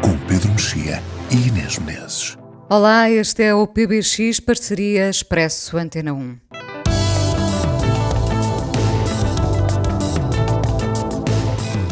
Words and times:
com 0.00 0.16
Pedro 0.26 0.50
Mexia 0.50 1.02
e 1.30 1.48
Inês 1.48 1.78
Menezes. 1.78 2.36
Olá, 2.68 3.10
este 3.10 3.42
é 3.42 3.54
o 3.54 3.66
PBX 3.66 4.40
Parceria 4.40 5.08
Expresso 5.08 5.76
Antena 5.76 6.12
1. 6.12 6.36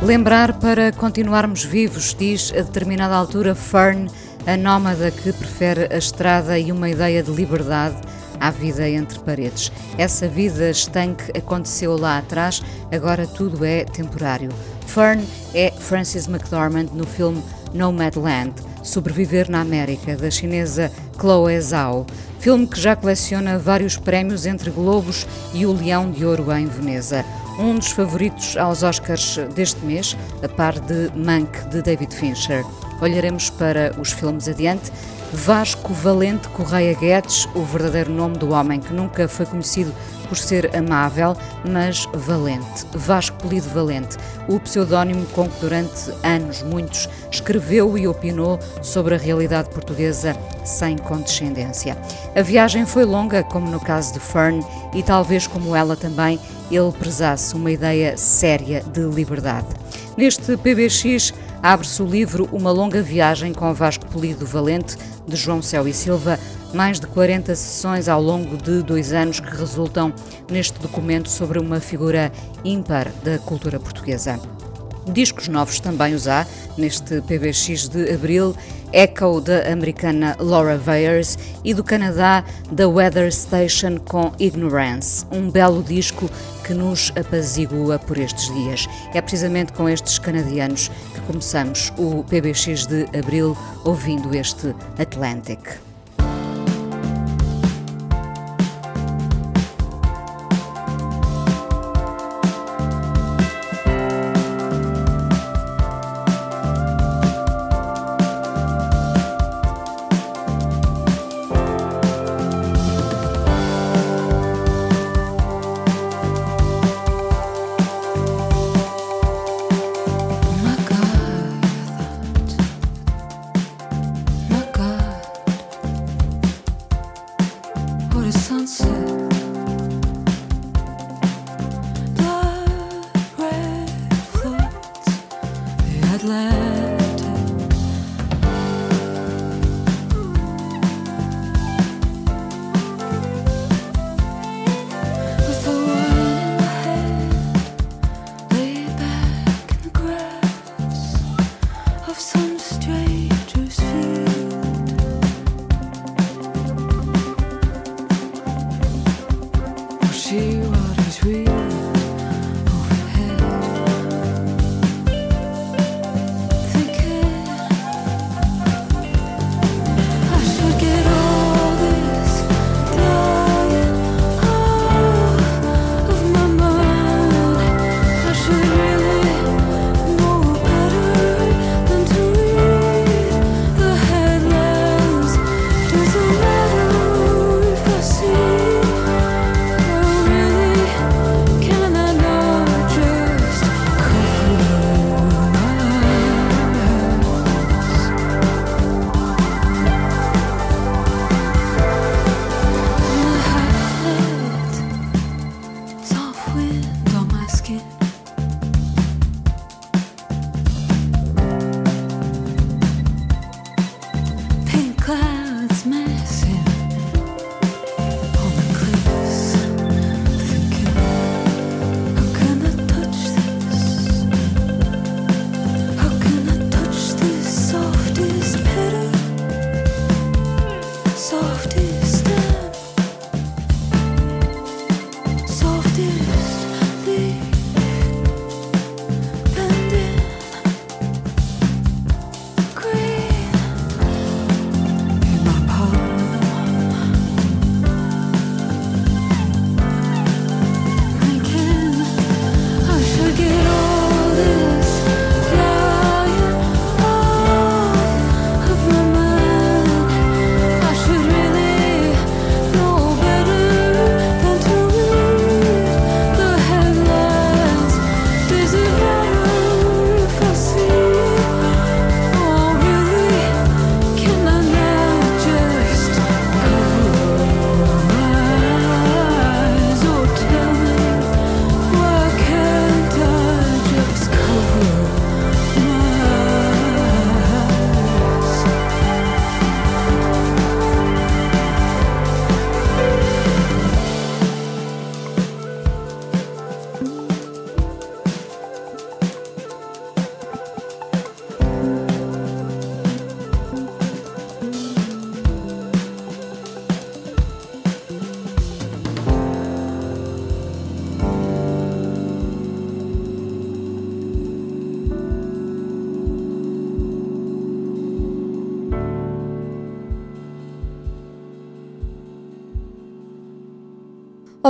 Lembrar 0.02 0.58
para 0.58 0.92
continuarmos 0.92 1.64
vivos, 1.64 2.14
diz 2.14 2.52
a 2.52 2.62
determinada 2.62 3.14
altura 3.14 3.54
Fern, 3.54 4.08
a 4.46 4.56
nómada 4.56 5.10
que 5.10 5.32
prefere 5.32 5.92
a 5.92 5.98
estrada 5.98 6.58
e 6.58 6.70
uma 6.70 6.88
ideia 6.88 7.22
de 7.22 7.30
liberdade 7.30 7.96
à 8.40 8.50
vida 8.50 8.88
entre 8.88 9.18
paredes. 9.20 9.72
Essa 9.98 10.28
vida 10.28 10.70
estanque 10.70 11.36
aconteceu 11.36 11.96
lá 11.96 12.18
atrás, 12.18 12.62
agora 12.92 13.26
tudo 13.26 13.64
é 13.64 13.84
temporário. 13.84 14.50
Fern 14.86 15.26
é 15.54 15.70
Frances 15.72 16.28
McDormand 16.28 16.88
no 16.92 17.06
filme 17.06 17.42
Nomadland, 17.76 18.54
Sobreviver 18.82 19.50
na 19.50 19.60
América, 19.60 20.16
da 20.16 20.30
chinesa 20.30 20.90
Chloe 21.20 21.60
Zhao, 21.60 22.06
filme 22.40 22.66
que 22.66 22.80
já 22.80 22.96
coleciona 22.96 23.58
vários 23.58 23.96
prémios 23.96 24.46
entre 24.46 24.70
Globos 24.70 25.26
e 25.52 25.66
o 25.66 25.72
Leão 25.72 26.10
de 26.10 26.24
Ouro 26.24 26.50
em 26.52 26.66
Veneza. 26.66 27.24
Um 27.58 27.74
dos 27.76 27.90
favoritos 27.90 28.56
aos 28.56 28.82
Oscars 28.82 29.38
deste 29.54 29.84
mês, 29.84 30.16
a 30.42 30.48
par 30.48 30.78
de 30.80 31.10
Mank, 31.14 31.68
de 31.68 31.82
David 31.82 32.14
Fincher. 32.14 32.64
Olharemos 33.00 33.50
para 33.50 33.94
os 33.98 34.12
filmes 34.12 34.48
adiante. 34.48 34.92
Vasco 35.32 35.92
Valente 35.92 36.48
Correia 36.48 36.94
Guedes, 36.94 37.48
o 37.54 37.62
verdadeiro 37.62 38.12
nome 38.12 38.38
do 38.38 38.52
homem 38.52 38.80
que 38.80 38.92
nunca 38.92 39.26
foi 39.26 39.44
conhecido 39.44 39.92
por 40.28 40.36
ser 40.36 40.74
amável, 40.74 41.36
mas 41.68 42.06
valente. 42.14 42.86
Vasco 42.94 43.36
Polido 43.38 43.68
Valente, 43.68 44.16
o 44.48 44.58
pseudónimo 44.60 45.26
com 45.26 45.48
que 45.48 45.60
durante 45.60 46.10
anos 46.22 46.62
muitos 46.62 47.08
escreveu 47.30 47.98
e 47.98 48.06
opinou 48.06 48.58
sobre 48.82 49.14
a 49.14 49.18
realidade 49.18 49.68
portuguesa 49.70 50.36
sem 50.64 50.96
condescendência. 50.96 51.96
A 52.34 52.42
viagem 52.42 52.86
foi 52.86 53.04
longa, 53.04 53.42
como 53.42 53.70
no 53.70 53.80
caso 53.80 54.12
de 54.14 54.20
Fern, 54.20 54.64
e 54.94 55.02
talvez 55.02 55.46
como 55.46 55.74
ela 55.74 55.96
também, 55.96 56.38
ele 56.70 56.92
prezasse 56.92 57.54
uma 57.54 57.70
ideia 57.70 58.16
séria 58.16 58.82
de 58.82 59.02
liberdade. 59.02 59.68
Neste 60.16 60.56
PBX 60.56 61.32
abre-se 61.62 62.02
o 62.02 62.06
livro 62.06 62.48
Uma 62.52 62.70
Longa 62.70 63.02
Viagem 63.02 63.52
com 63.52 63.72
Vasco 63.72 64.06
Polido 64.06 64.46
Valente, 64.46 64.96
de 65.26 65.36
João 65.36 65.60
Céu 65.60 65.88
e 65.88 65.92
Silva, 65.92 66.38
mais 66.72 67.00
de 67.00 67.06
40 67.06 67.54
sessões 67.54 68.08
ao 68.08 68.22
longo 68.22 68.56
de 68.56 68.82
dois 68.82 69.12
anos 69.12 69.40
que 69.40 69.56
resultam 69.56 70.12
neste 70.50 70.78
documento 70.78 71.28
sobre 71.28 71.58
uma 71.58 71.80
figura 71.80 72.32
ímpar 72.64 73.10
da 73.24 73.38
cultura 73.38 73.80
portuguesa. 73.80 74.40
Discos 75.12 75.48
novos 75.48 75.78
também 75.78 76.14
os 76.14 76.26
há, 76.26 76.46
neste 76.76 77.20
PBX 77.22 77.88
de 77.88 78.12
abril, 78.12 78.56
Echo 78.92 79.40
da 79.40 79.70
americana 79.70 80.36
Laura 80.38 80.76
Veyers 80.76 81.38
e 81.64 81.74
do 81.74 81.84
Canadá 81.84 82.44
da 82.70 82.88
Weather 82.88 83.32
Station 83.32 83.98
com 83.98 84.32
Ignorance, 84.38 85.24
um 85.30 85.50
belo 85.50 85.82
disco 85.82 86.30
que 86.64 86.74
nos 86.74 87.12
apazigua 87.16 87.98
por 87.98 88.18
estes 88.18 88.52
dias. 88.52 88.88
É 89.14 89.20
precisamente 89.20 89.72
com 89.72 89.88
estes 89.88 90.18
canadianos 90.18 90.88
que 91.14 91.20
começamos 91.22 91.92
o 91.96 92.24
PBX 92.24 92.86
de 92.86 93.04
abril 93.16 93.56
ouvindo 93.84 94.34
este 94.34 94.74
Atlantic. 94.98 95.85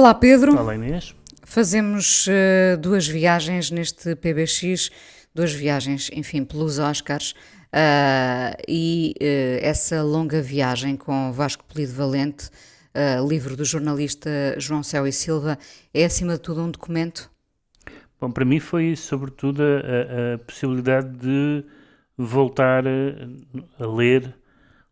Olá 0.07 0.15
Pedro. 0.15 0.57
Olá 0.57 0.77
Inês. 0.77 1.17
Fazemos 1.43 2.29
uh, 2.29 2.79
duas 2.79 3.09
viagens 3.09 3.73
neste 3.73 4.15
PBX, 4.15 4.89
duas 5.35 5.53
viagens, 5.53 6.11
enfim, 6.13 6.45
pelos 6.45 6.79
Oscars. 6.79 7.33
Uh, 7.33 8.55
e 8.69 9.15
uh, 9.21 9.67
essa 9.67 10.05
longa 10.05 10.41
viagem 10.41 10.97
com 10.97 11.33
Vasco 11.33 11.65
Polido 11.65 11.93
Valente, 11.93 12.49
livro 13.29 13.57
do 13.57 13.65
jornalista 13.65 14.31
João 14.59 14.81
Céu 14.81 15.09
e 15.09 15.13
Silva, 15.13 15.59
é 15.93 16.05
acima 16.05 16.35
de 16.35 16.39
tudo 16.39 16.63
um 16.63 16.71
documento? 16.71 17.29
Bom, 18.21 18.31
para 18.31 18.45
mim 18.45 18.61
foi 18.61 18.95
sobretudo 18.95 19.61
a, 19.61 20.35
a 20.35 20.39
possibilidade 20.39 21.19
de 21.19 21.65
voltar 22.17 22.85
a, 22.87 23.83
a, 23.85 23.87
ler 23.89 24.37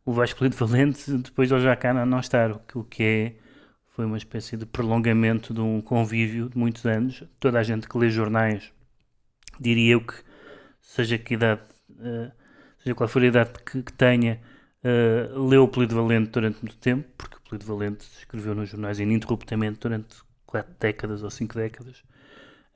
o 0.05 0.13
Vasco 0.13 0.41
Polido 0.41 0.57
Valente 0.57 1.09
depois 1.13 1.49
de 1.49 1.55
ele 1.55 1.63
já 1.63 1.77
cá 1.77 1.95
não 2.05 2.19
estar, 2.19 2.51
o 2.51 2.59
que, 2.59 2.79
o 2.79 2.83
que 2.83 3.03
é 3.05 3.44
foi 3.95 4.05
uma 4.05 4.17
espécie 4.17 4.57
de 4.57 4.67
prolongamento 4.67 5.55
de 5.55 5.61
um 5.61 5.81
convívio 5.81 6.49
de 6.49 6.59
muitos 6.59 6.85
anos. 6.85 7.23
Toda 7.39 7.61
a 7.61 7.63
gente 7.63 7.89
que 7.89 7.97
lê 7.97 8.11
jornais, 8.11 8.73
diria 9.59 9.93
eu 9.93 10.01
que, 10.01 10.15
seja 10.81 11.17
que 11.17 11.35
idade, 11.35 11.63
uh, 11.91 12.31
seja 12.79 12.95
qual 12.95 13.09
for 13.09 13.23
a 13.23 13.27
idade 13.27 13.53
que, 13.65 13.83
que 13.85 13.93
tenha, 13.93 14.41
uh, 14.83 15.49
leu 15.49 15.63
o 15.63 15.69
Polido 15.69 15.95
Valente 15.95 16.31
durante 16.31 16.61
muito 16.61 16.77
tempo, 16.77 17.09
porque 17.17 17.37
o 17.37 17.41
Polido 17.49 17.67
Valente 17.67 18.05
escreveu 18.19 18.53
nos 18.53 18.69
jornais 18.69 18.99
ininterruptamente 18.99 19.79
durante 19.79 20.17
quatro 20.45 20.75
décadas 20.81 21.23
ou 21.23 21.31
cinco 21.31 21.55
décadas, 21.55 21.99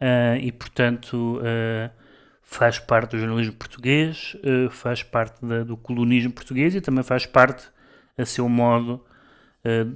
uh, 0.01 0.37
e 0.41 0.53
portanto 0.53 1.41
faz 2.43 2.79
parte 2.79 3.11
do 3.11 3.19
jornalismo 3.19 3.53
português, 3.55 4.35
faz 4.71 5.03
parte 5.03 5.45
da, 5.45 5.65
do 5.65 5.77
colonismo 5.77 6.33
português 6.33 6.75
e 6.75 6.81
também 6.81 7.05
faz 7.05 7.27
parte, 7.27 7.69
a 8.17 8.25
seu 8.25 8.49
modo, 8.49 9.05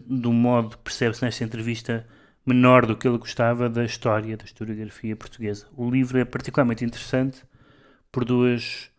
do 0.06 0.32
modo 0.32 0.76
que 0.76 0.84
percebe-se 0.84 1.24
nesta 1.24 1.44
entrevista 1.44 2.06
menor 2.44 2.86
do 2.86 2.96
que 2.96 3.06
ele 3.06 3.18
gostava 3.18 3.68
da 3.68 3.84
história, 3.84 4.36
da 4.36 4.44
historiografia 4.44 5.14
portuguesa. 5.16 5.66
O 5.76 5.88
livro 5.88 6.18
é 6.18 6.24
particularmente 6.24 6.84
interessante 6.84 7.42
por, 8.10 8.24
duas, 8.24 8.90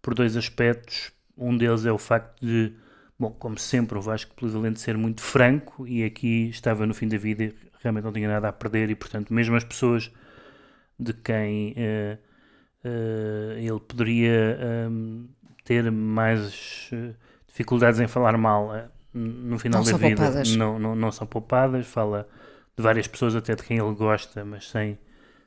por 0.00 0.14
dois 0.14 0.36
aspectos. 0.36 1.12
Um 1.36 1.56
deles 1.56 1.84
é 1.84 1.92
o 1.92 1.98
facto 1.98 2.44
de, 2.44 2.72
bom, 3.18 3.30
como 3.30 3.58
sempre, 3.58 3.98
o 3.98 4.00
Vasco 4.00 4.34
Polivalente 4.34 4.80
ser 4.80 4.96
muito 4.96 5.20
franco 5.20 5.86
e 5.86 6.02
aqui 6.04 6.48
estava 6.48 6.86
no 6.86 6.94
fim 6.94 7.06
da 7.06 7.18
vida 7.18 7.44
e 7.44 7.54
realmente 7.82 8.04
não 8.04 8.12
tinha 8.12 8.28
nada 8.28 8.48
a 8.48 8.52
perder 8.52 8.90
e, 8.90 8.94
portanto, 8.94 9.32
mesmo 9.32 9.54
as 9.54 9.64
pessoas 9.64 10.10
de 10.98 11.12
quem 11.12 11.72
uh, 11.72 12.18
uh, 12.88 13.58
ele 13.58 13.80
poderia 13.80 14.58
um, 14.90 15.28
ter 15.62 15.90
mais 15.92 16.90
dificuldades 17.46 18.00
em 18.00 18.06
falar 18.06 18.38
mal, 18.38 18.72
no 19.16 19.58
final 19.58 19.82
não 19.82 19.92
da 19.92 19.98
vida 19.98 20.44
não, 20.56 20.78
não, 20.78 20.94
não 20.94 21.10
são 21.10 21.26
poupadas. 21.26 21.86
Fala 21.86 22.28
de 22.76 22.82
várias 22.82 23.06
pessoas, 23.06 23.34
até 23.34 23.54
de 23.54 23.62
quem 23.62 23.78
ele 23.78 23.94
gosta, 23.94 24.44
mas 24.44 24.68
sem, 24.68 24.98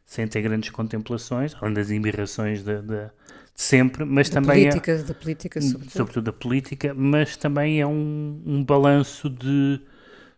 sem 0.05 0.27
ter 0.27 0.41
grandes 0.41 0.71
contemplações, 0.71 1.55
além 1.61 1.73
das 1.75 1.91
embirrações 1.91 2.63
de, 2.63 2.81
de, 2.81 3.05
de 3.05 3.11
sempre. 3.53 4.03
Mas 4.03 4.29
da 4.29 4.41
também 4.41 4.63
política, 4.63 4.91
é, 4.91 5.03
da 5.03 5.13
política, 5.13 5.61
sobretudo. 5.61 5.91
sobretudo 5.91 6.23
da 6.25 6.33
política, 6.33 6.93
mas 6.95 7.37
também 7.37 7.79
é 7.79 7.85
um, 7.85 8.41
um 8.45 8.63
balanço 8.63 9.29
de, 9.29 9.79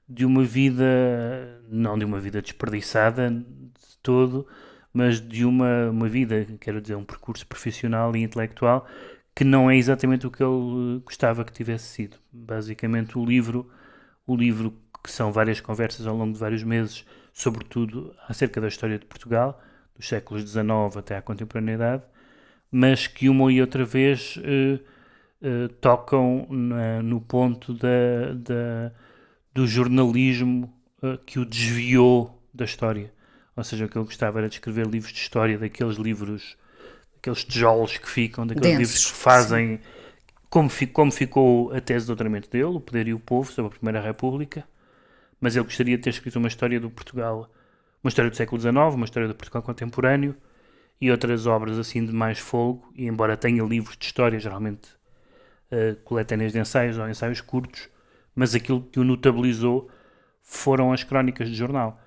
de 0.08 0.26
uma 0.26 0.44
vida, 0.44 1.62
não 1.70 1.98
de 1.98 2.04
uma 2.04 2.20
vida 2.20 2.42
desperdiçada 2.42 3.30
de 3.30 3.98
todo, 4.04 4.46
mas 4.94 5.22
de 5.22 5.46
uma, 5.46 5.90
uma 5.90 6.10
vida, 6.10 6.46
quero 6.60 6.82
dizer, 6.82 6.96
um 6.96 7.06
percurso 7.06 7.48
profissional 7.48 8.14
e 8.16 8.22
intelectual 8.22 8.86
que 9.36 9.44
não 9.44 9.70
é 9.70 9.78
exatamente 9.78 10.28
o 10.28 10.32
que 10.32 10.44
ele 10.44 11.00
gostava 11.06 11.44
que 11.46 11.54
tivesse 11.54 11.86
sido. 11.86 12.18
Basicamente, 12.32 13.18
o 13.18 13.26
livro, 13.26 13.70
o 14.26 14.36
livro 14.36 14.74
que 15.04 15.12
são 15.12 15.32
várias 15.32 15.60
conversas 15.60 16.06
ao 16.06 16.16
longo 16.16 16.34
de 16.34 16.40
vários 16.40 16.64
meses, 16.64 17.06
sobretudo 17.34 18.14
acerca 18.28 18.62
da 18.62 18.68
história 18.68 19.00
de 19.00 19.06
Portugal, 19.06 19.62
dos 19.96 20.08
séculos 20.08 20.44
XIX 20.44 20.98
até 20.98 21.18
à 21.18 21.22
contemporaneidade, 21.22 22.04
mas 22.72 23.08
que 23.08 23.30
uma 23.30 23.52
e 23.52 23.62
outra 23.62 23.84
vez 23.84 24.38
uh, 24.38 24.80
uh, 25.42 25.70
tocam 25.80 26.48
na, 26.50 27.02
no 27.02 27.20
ponto 27.20 27.74
da, 27.74 28.34
da 28.36 28.92
do 29.54 29.68
jornalismo 29.68 30.74
uh, 31.04 31.18
que 31.26 31.40
o 31.40 31.46
desviou 31.46 32.42
da 32.54 32.66
história. 32.66 33.14
Ou 33.56 33.64
seja, 33.64 33.86
o 33.86 33.90
que 33.90 33.98
ele 33.98 34.06
gostava 34.06 34.40
era 34.40 34.48
de 34.48 34.56
escrever 34.56 34.88
livros 34.88 35.12
de 35.12 35.20
história, 35.20 35.58
daqueles 35.58 35.98
livros 35.98 36.58
aqueles 37.22 37.44
tijolos 37.44 37.98
que 37.98 38.10
ficam, 38.10 38.46
daqueles 38.46 38.78
Densos, 38.78 38.96
livros 38.96 39.12
que 39.12 39.18
fazem 39.18 39.80
como, 40.50 40.70
como, 40.92 41.12
ficou 41.12 41.72
a 41.72 41.80
tese 41.80 42.02
de 42.02 42.08
doutoramento 42.08 42.50
dele, 42.50 42.66
O 42.66 42.80
Poder 42.82 43.08
e 43.08 43.14
o 43.14 43.20
Povo, 43.20 43.50
sobre 43.52 43.72
a 43.72 43.78
Primeira 43.78 44.02
República, 44.02 44.66
mas 45.40 45.56
ele 45.56 45.64
gostaria 45.64 45.96
de 45.96 46.04
ter 46.04 46.10
escrito 46.10 46.38
uma 46.38 46.48
história 46.48 46.80
do 46.80 46.90
Portugal, 46.90 47.50
uma 48.04 48.10
história 48.10 48.30
do 48.30 48.36
século 48.36 48.60
XIX, 48.60 48.76
uma 48.94 49.06
história 49.06 49.30
do 49.30 49.36
Portugal 49.36 49.62
contemporâneo 49.62 50.36
e 51.00 51.10
outras 51.10 51.48
obras 51.48 51.80
assim 51.80 52.06
de 52.06 52.12
mais 52.12 52.38
fogo, 52.38 52.92
e 52.96 53.06
embora 53.06 53.38
tenha 53.38 53.64
livros 53.64 53.96
de 53.96 54.06
história, 54.06 54.40
geralmente 54.40 54.90
uh, 55.72 55.96
coletâneas 56.04 56.52
de 56.52 56.60
ensaios 56.60 56.98
ou 56.98 57.08
ensaios 57.08 57.40
curtos, 57.40 57.88
mas 58.36 58.54
aquilo 58.54 58.82
que 58.82 59.00
o 59.00 59.04
notabilizou 59.04 59.90
foram 60.42 60.92
as 60.92 61.04
crónicas 61.04 61.48
de 61.48 61.56
jornal. 61.56 62.00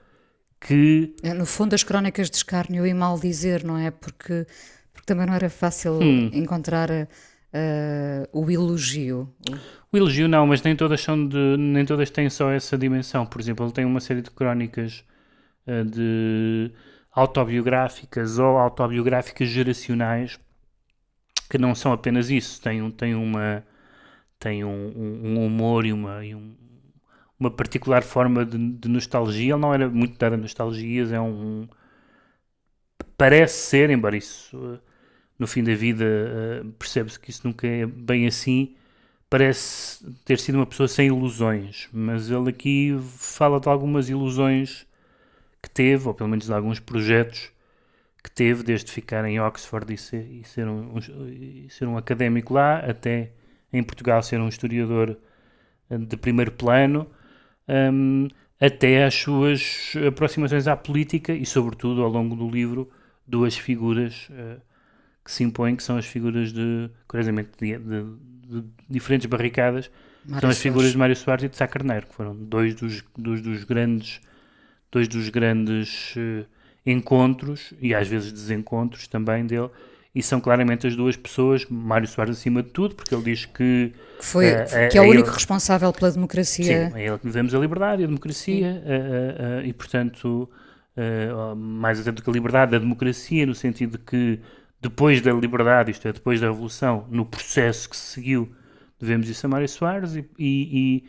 Que... 0.61 1.15
É, 1.23 1.33
no 1.33 1.47
fundo, 1.47 1.75
as 1.75 1.83
crónicas 1.83 2.29
de 2.31 2.37
escárnio 2.37 2.87
e 2.87 2.93
mal 2.93 3.19
dizer, 3.19 3.65
não 3.65 3.79
é? 3.79 3.91
Porque 3.91 4.47
porque 5.05 5.13
também 5.13 5.27
não 5.27 5.35
era 5.35 5.51
fácil 5.51 5.99
hum. 6.01 6.31
encontrar 6.33 6.91
uh, 6.91 8.29
o 8.33 8.51
elogio. 8.51 9.33
O 9.93 9.97
elogio 9.97 10.27
não, 10.27 10.47
mas 10.47 10.63
nem 10.63 10.75
todas 10.75 11.01
são 11.01 11.29
de, 11.29 11.57
nem 11.59 11.85
todas 11.85 12.11
têm 12.11 12.31
só 12.31 12.51
essa 12.51 12.77
dimensão. 12.77 13.27
Por 13.27 13.41
exemplo, 13.41 13.67
ele 13.67 13.73
tem 13.73 13.85
uma 13.85 14.01
série 14.01 14.23
de 14.23 14.31
crónicas 14.31 15.05
uh, 15.67 15.85
de 15.85 16.73
autobiográficas 17.13 18.39
ou 18.39 18.57
autobiográficas 18.57 19.49
geracionais 19.49 20.41
que 21.49 21.59
não 21.59 21.75
são 21.75 21.93
apenas 21.93 22.31
isso. 22.31 22.61
Tem, 22.63 22.91
tem 22.91 23.15
uma 23.15 23.63
tem 24.39 24.65
um, 24.65 24.93
um 24.97 25.47
humor 25.47 25.87
e 25.87 25.93
uma, 25.93 26.25
e 26.25 26.35
um, 26.35 26.55
uma 27.39 27.51
particular 27.51 28.03
forma 28.03 28.45
de, 28.45 28.59
de, 28.59 28.89
nostalgia. 28.89 29.53
Ele 29.53 29.61
não 29.61 29.73
era 29.73 29.89
muito 29.89 30.19
dado 30.19 30.35
a 30.35 30.37
nostalgias, 30.37 31.13
é 31.13 31.21
um. 31.21 31.69
Parece 33.17 33.69
ser, 33.69 33.91
embora 33.91 34.17
isso 34.17 34.81
no 35.39 35.47
fim 35.47 35.63
da 35.65 35.75
vida 35.75 36.05
uh, 36.05 36.71
percebe-se 36.73 37.19
que 37.19 37.31
isso 37.31 37.47
nunca 37.47 37.67
é 37.67 37.87
bem 37.87 38.27
assim. 38.27 38.75
Parece 39.29 40.07
ter 40.25 40.39
sido 40.39 40.57
uma 40.57 40.67
pessoa 40.67 40.87
sem 40.87 41.09
ilusões, 41.09 41.89
mas 41.93 42.31
ele 42.31 42.51
aqui 42.51 42.97
fala 43.17 43.59
de 43.59 43.69
algumas 43.69 44.09
ilusões 44.09 44.87
que 45.63 45.69
teve, 45.69 46.07
ou 46.07 46.15
pelo 46.15 46.29
menos 46.29 46.47
de 46.47 46.53
alguns 46.53 46.79
projetos 46.79 47.51
que 48.23 48.31
teve, 48.31 48.63
desde 48.63 48.91
ficar 48.93 49.25
em 49.25 49.41
Oxford 49.41 49.93
e 49.93 49.99
ser, 49.99 50.27
e 50.31 50.45
ser, 50.45 50.67
um, 50.69 50.95
um, 50.95 51.29
e 51.29 51.67
ser 51.69 51.87
um 51.87 51.97
académico 51.97 52.55
lá, 52.55 52.79
até 52.79 53.33
em 53.73 53.83
Portugal 53.83 54.23
ser 54.23 54.41
um 54.41 54.49
historiador 54.49 55.17
eh, 55.91 55.99
de 55.99 56.17
primeiro 56.17 56.53
plano, 56.53 57.07
um, 57.69 58.29
até 58.61 59.05
às 59.05 59.15
suas 59.15 59.93
aproximações 60.07 60.69
à 60.69 60.77
política 60.77 61.33
e, 61.33 61.45
sobretudo, 61.45 62.03
ao 62.03 62.09
longo 62.09 62.37
do 62.37 62.49
livro, 62.49 62.91
duas 63.27 63.57
figuras. 63.57 64.29
Uh, 64.31 64.74
que 65.25 65.33
se 65.33 65.43
impõem, 65.43 65.75
que 65.75 65.83
são 65.83 65.97
as 65.97 66.05
figuras 66.05 66.53
de, 66.53 66.91
curiosamente, 67.09 67.51
de, 67.59 67.79
de, 67.79 68.05
de 68.47 68.65
diferentes 68.91 69.27
barricadas, 69.27 69.91
Mário 70.27 70.41
são 70.41 70.51
as 70.51 70.59
figuras 70.59 70.93
de 70.93 70.99
Mário 70.99 71.17
Soares 71.17 71.45
e 71.45 71.49
de 71.49 71.57
Sá 71.57 71.67
Carneiro, 71.67 72.07
que 72.07 72.15
foram 72.15 72.35
dois 72.37 72.75
dos, 72.75 73.03
dos, 73.17 73.41
dos 73.41 73.65
grandes, 73.65 74.21
dois 74.93 75.09
dos 75.09 75.29
grandes 75.31 76.15
uh, 76.17 76.47
encontros, 76.85 77.73
e 77.81 77.95
às 77.95 78.07
vezes 78.07 78.33
desencontros 78.33 79.09
também 79.09 79.47
dele, 79.47 79.71
e 80.15 80.23
são 80.23 80.41
claramente 80.41 80.87
as 80.87 80.95
duas 80.95 81.17
pessoas, 81.17 81.67
Mário 81.69 82.07
Soares 82.07 82.39
acima 82.39 82.63
de 82.63 82.71
tudo, 82.71 82.95
porque 82.95 83.15
ele 83.15 83.25
diz 83.25 83.47
que... 83.47 83.93
Foi, 84.21 84.53
uh, 84.53 84.89
que 84.91 84.99
é 84.99 85.01
o 85.01 85.05
único 85.05 85.29
ele, 85.29 85.35
responsável 85.35 85.93
pela 85.93 86.11
democracia. 86.11 86.91
Sim, 86.91 86.99
é 86.99 87.07
ele 87.07 87.19
que 87.19 87.27
vivemos 87.27 87.55
a 87.55 87.59
liberdade 87.59 88.03
e 88.03 88.05
a 88.05 88.07
democracia, 88.07 88.83
uh, 88.85 89.67
e 89.67 89.73
portanto, 89.73 90.49
mais 91.57 91.99
até 91.99 92.13
do 92.13 92.23
que 92.23 92.31
a 92.31 92.33
liberdade, 92.33 92.77
a 92.77 92.79
democracia, 92.79 93.45
no 93.45 93.55
sentido 93.55 93.99
de 93.99 94.05
que 94.05 94.39
depois 94.85 95.23
da 95.23 95.33
liberdade, 95.33 95.91
isto 95.91 96.07
é, 96.07 96.13
depois 96.13 96.43
da 96.43 96.49
Revolução, 96.49 97.07
no 97.11 97.25
processo 97.25 97.89
que 97.89 97.97
se 97.97 98.13
seguiu, 98.13 98.55
devemos 99.01 99.27
isso 99.31 99.47
a 99.47 99.49
Mário 99.49 99.67
Soares 99.67 100.15
e, 100.15 100.29
e, 100.39 101.05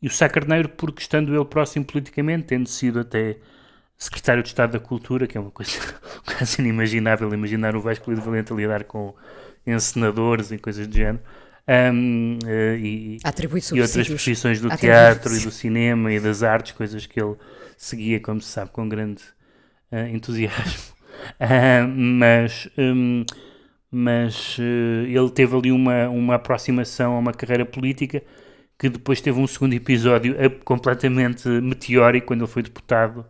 e 0.00 0.06
o 0.06 0.10
Sá 0.10 0.30
Carneiro, 0.30 0.70
porque 0.70 1.02
estando 1.02 1.34
ele 1.34 1.44
próximo 1.44 1.84
politicamente, 1.84 2.46
tendo 2.46 2.66
sido 2.66 3.00
até 3.00 3.36
secretário 3.98 4.42
de 4.42 4.48
Estado 4.48 4.72
da 4.72 4.80
Cultura, 4.80 5.26
que 5.26 5.36
é 5.36 5.40
uma 5.42 5.50
coisa 5.50 5.72
quase 6.24 6.62
inimaginável, 6.62 7.30
imaginar 7.34 7.76
o 7.76 7.82
Vasco 7.82 8.10
Lido 8.10 8.22
Valente 8.22 8.50
a 8.50 8.56
lidar 8.56 8.84
com 8.84 9.14
encenadores 9.66 10.50
e 10.50 10.56
coisas 10.56 10.86
do 10.86 10.96
género. 10.96 11.20
Um, 11.68 12.38
uh, 12.44 12.76
e, 12.76 13.18
e, 13.76 13.82
outras 13.82 14.08
profissões 14.08 14.58
do 14.58 14.74
teatro 14.74 15.36
e 15.36 15.40
do 15.40 15.50
cinema 15.50 16.10
e 16.10 16.18
das 16.18 16.42
artes, 16.42 16.72
coisas 16.72 17.04
que 17.04 17.20
ele 17.20 17.36
seguia, 17.76 18.18
como 18.20 18.40
se 18.40 18.48
sabe, 18.48 18.70
com 18.70 18.88
grande 18.88 19.22
uh, 19.92 20.06
entusiasmo. 20.10 20.96
Mas 21.88 22.68
um, 22.78 23.24
mas 23.90 24.58
uh, 24.58 24.62
ele 25.06 25.30
teve 25.30 25.56
ali 25.56 25.72
uma, 25.72 26.08
uma 26.08 26.34
aproximação 26.34 27.14
a 27.14 27.18
uma 27.18 27.32
carreira 27.32 27.64
política 27.64 28.22
que 28.78 28.88
depois 28.88 29.20
teve 29.20 29.40
um 29.40 29.46
segundo 29.46 29.72
episódio 29.72 30.36
completamente 30.64 31.48
meteórico 31.48 32.28
quando 32.28 32.42
ele 32.42 32.50
foi 32.50 32.62
deputado, 32.62 33.26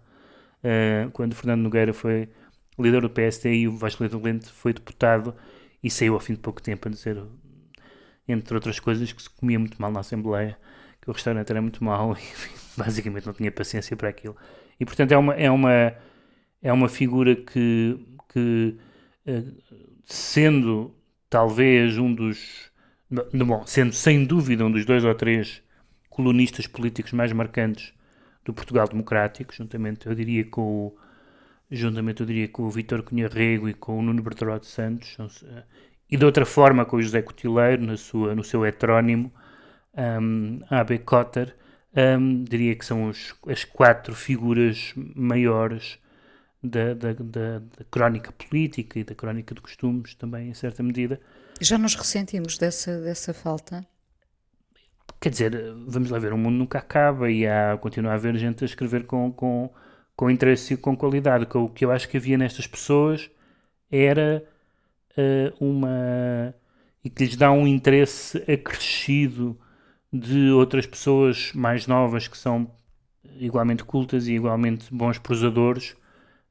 uh, 0.65 1.11
quando 1.13 1.35
Fernando 1.35 1.63
Nogueira 1.63 1.93
foi 1.93 2.29
líder 2.79 3.01
do 3.03 3.11
PSD 3.11 3.55
e 3.55 3.69
o 3.69 3.77
Vasco 3.77 4.03
Leite 4.03 4.51
foi 4.53 4.73
deputado 4.73 5.35
e 5.83 5.91
saiu 5.91 6.15
ao 6.15 6.21
fim 6.21 6.35
de 6.35 6.41
pouco 6.41 6.61
tempo 6.61 6.89
a 6.89 6.91
dizer, 6.91 7.23
entre 8.27 8.55
outras 8.55 8.79
coisas, 8.79 9.13
que 9.13 9.23
se 9.23 9.31
comia 9.31 9.59
muito 9.59 9.81
mal 9.81 9.91
na 9.91 10.01
Assembleia, 10.01 10.59
que 11.01 11.09
o 11.09 11.13
restaurante 11.13 11.51
era 11.51 11.63
muito 11.63 11.83
mau 11.83 12.15
e 12.19 12.79
basicamente 12.79 13.27
não 13.27 13.33
tinha 13.33 13.51
paciência 13.51 13.97
para 13.97 14.09
aquilo. 14.09 14.37
E 14.79 14.85
portanto 14.85 15.13
é 15.13 15.19
uma, 15.19 15.35
é 15.35 15.51
uma, 15.51 15.95
é 16.63 16.73
uma 16.73 16.89
figura 16.89 17.37
que, 17.37 17.99
que 18.29 18.77
uh, 19.27 19.63
sendo 20.05 20.95
talvez 21.29 21.99
um 21.99 22.13
dos 22.13 22.69
bom, 23.11 23.65
sendo 23.67 23.93
sem 23.93 24.25
dúvida 24.25 24.65
um 24.65 24.71
dos 24.71 24.85
dois 24.85 25.05
ou 25.05 25.15
três 25.15 25.63
colonistas 26.11 26.67
políticos 26.67 27.13
mais 27.13 27.33
marcantes 27.33 27.95
do 28.45 28.53
Portugal 28.53 28.89
Democrático, 28.89 29.55
juntamente, 29.55 30.07
eu 30.07 30.15
diria, 30.15 30.45
com 30.45 30.63
o, 30.63 30.97
juntamente, 31.71 32.21
eu 32.21 32.27
diria, 32.27 32.49
com 32.49 32.65
o 32.65 32.71
Vítor 32.71 33.03
Cunha 33.03 33.29
Rego 33.29 33.69
e 33.69 33.75
com 33.75 33.99
o 33.99 34.03
Nuno 34.03 34.23
Bertoldo 34.23 34.67
Santos, 34.67 35.17
eh, 35.45 35.63
e 36.11 36.17
de 36.17 36.25
outra 36.25 36.47
forma 36.47 36.85
com 36.85 36.97
o 36.97 37.03
José 37.03 37.23
Cotileiro, 37.23 37.83
na 37.83 37.97
sua, 37.97 38.35
no 38.35 38.43
seu 38.43 38.65
heterónimo, 38.65 39.33
um, 39.97 40.61
A.B. 40.71 40.99
Cotter, 40.99 41.55
um, 41.95 42.45
diria 42.45 42.75
que 42.75 42.85
são 42.85 43.09
os, 43.09 43.35
as 43.47 43.65
quatro 43.65 44.15
figuras 44.15 44.93
maiores 44.97 45.99
da, 46.63 46.95
da, 46.95 47.13
da, 47.13 47.59
da, 47.59 47.85
crónica 47.91 48.33
política 48.33 48.99
e 48.99 49.05
da 49.05 49.15
crónica 49.15 49.55
de 49.55 49.61
costumes, 49.61 50.15
também, 50.15 50.49
em 50.49 50.55
certa 50.55 50.83
medida, 50.83 51.21
já 51.61 51.77
nos 51.77 51.95
ressentimos 51.95 52.57
dessa, 52.57 53.01
dessa 53.01 53.35
falta? 53.35 53.85
Quer 55.21 55.31
dizer, 55.31 55.75
vamos 55.87 56.11
lá 56.11 56.19
ver, 56.19 56.33
o 56.33 56.39
mundo 56.39 56.55
nunca 56.55 56.79
acaba 56.79 57.31
e 57.31 57.47
há, 57.47 57.77
continua 57.77 58.13
a 58.13 58.15
haver 58.15 58.37
gente 58.37 58.63
a 58.63 58.67
escrever 58.67 59.05
com, 59.05 59.33
com, 59.33 59.71
com 60.15 60.31
interesse 60.31 60.75
e 60.75 60.77
com 60.77 60.97
qualidade. 60.97 61.47
O 61.55 61.69
que 61.69 61.85
eu 61.85 61.91
acho 61.91 62.09
que 62.09 62.17
havia 62.17 62.39
nestas 62.39 62.67
pessoas 62.67 63.29
era 63.91 64.45
uh, 65.17 65.65
uma. 65.65 66.55
e 67.05 67.11
que 67.11 67.25
lhes 67.25 67.37
dá 67.37 67.51
um 67.51 67.67
interesse 67.67 68.39
acrescido 68.51 69.59
de 70.13 70.51
outras 70.51 70.87
pessoas 70.87 71.53
mais 71.53 71.89
novas 71.89 72.29
que 72.29 72.39
são 72.39 72.71
igualmente 73.37 73.85
cultas 73.85 74.29
e 74.29 74.35
igualmente 74.35 74.95
bons 74.95 75.19
prosadores. 75.19 75.97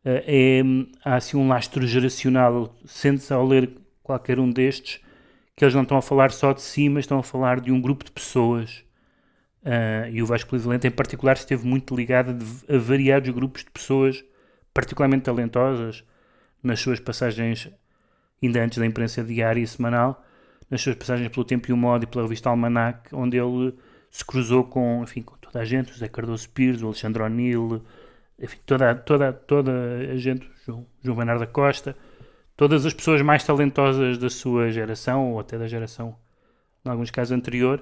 Uh, 0.07 0.23
é, 0.25 0.61
há 1.03 1.15
assim 1.15 1.35
um 1.35 1.49
lastro 1.49 1.85
geracional. 1.85 2.73
Sente-se 2.85 3.33
ao 3.33 3.45
ler 3.45 3.71
qualquer 4.01 4.39
um 4.39 4.49
destes, 4.49 5.01
que 5.53 5.65
eles 5.65 5.75
não 5.75 5.81
estão 5.83 5.97
a 5.97 6.01
falar 6.01 6.31
só 6.31 6.53
de 6.53 6.61
si, 6.61 6.87
mas 6.87 7.03
estão 7.03 7.19
a 7.19 7.23
falar 7.23 7.59
de 7.59 7.71
um 7.73 7.81
grupo 7.81 8.05
de 8.05 8.11
pessoas. 8.11 8.85
Uh, 9.63 10.07
e 10.11 10.23
o 10.23 10.25
Vasco 10.25 10.49
Polivalente, 10.49 10.87
em 10.87 10.91
particular, 10.91 11.33
esteve 11.33 11.67
muito 11.67 11.93
ligado 11.93 12.37
a, 12.69 12.75
a 12.75 12.77
variados 12.77 13.29
grupos 13.31 13.65
de 13.65 13.71
pessoas 13.71 14.23
particularmente 14.73 15.23
talentosas 15.23 16.03
nas 16.61 16.79
suas 16.79 16.99
passagens, 16.99 17.67
ainda 18.41 18.63
antes 18.63 18.77
da 18.77 18.85
imprensa 18.85 19.23
diária 19.23 19.59
e 19.59 19.65
semanal, 19.65 20.23
nas 20.69 20.81
suas 20.81 20.95
passagens 20.95 21.29
pelo 21.29 21.43
Tempo 21.43 21.69
e 21.69 21.73
o 21.73 21.77
Modo 21.77 22.03
e 22.03 22.07
pela 22.07 22.23
revista 22.23 22.49
Almanac, 22.49 23.13
onde 23.13 23.37
ele 23.37 23.73
se 24.11 24.23
cruzou 24.23 24.63
com, 24.63 25.01
enfim, 25.03 25.23
com 25.23 25.35
toda 25.37 25.59
a 25.59 25.65
gente, 25.65 25.89
o 25.89 25.93
José 25.93 26.07
Cardoso 26.07 26.47
Pires, 26.49 26.83
o 26.83 26.85
Alexandre 26.85 27.23
O'Neill, 27.23 27.83
enfim, 28.39 28.57
toda, 28.65 28.93
toda, 28.95 29.33
toda 29.33 29.71
a 30.11 30.15
gente, 30.17 30.49
João, 30.65 30.85
João 31.01 31.17
Bernardo 31.17 31.39
da 31.39 31.47
Costa, 31.47 31.95
todas 32.55 32.85
as 32.85 32.93
pessoas 32.93 33.21
mais 33.21 33.43
talentosas 33.43 34.17
da 34.17 34.29
sua 34.29 34.69
geração, 34.69 35.33
ou 35.33 35.39
até 35.39 35.57
da 35.57 35.67
geração, 35.67 36.15
em 36.85 36.89
alguns 36.89 37.09
casos, 37.09 37.31
anterior, 37.31 37.79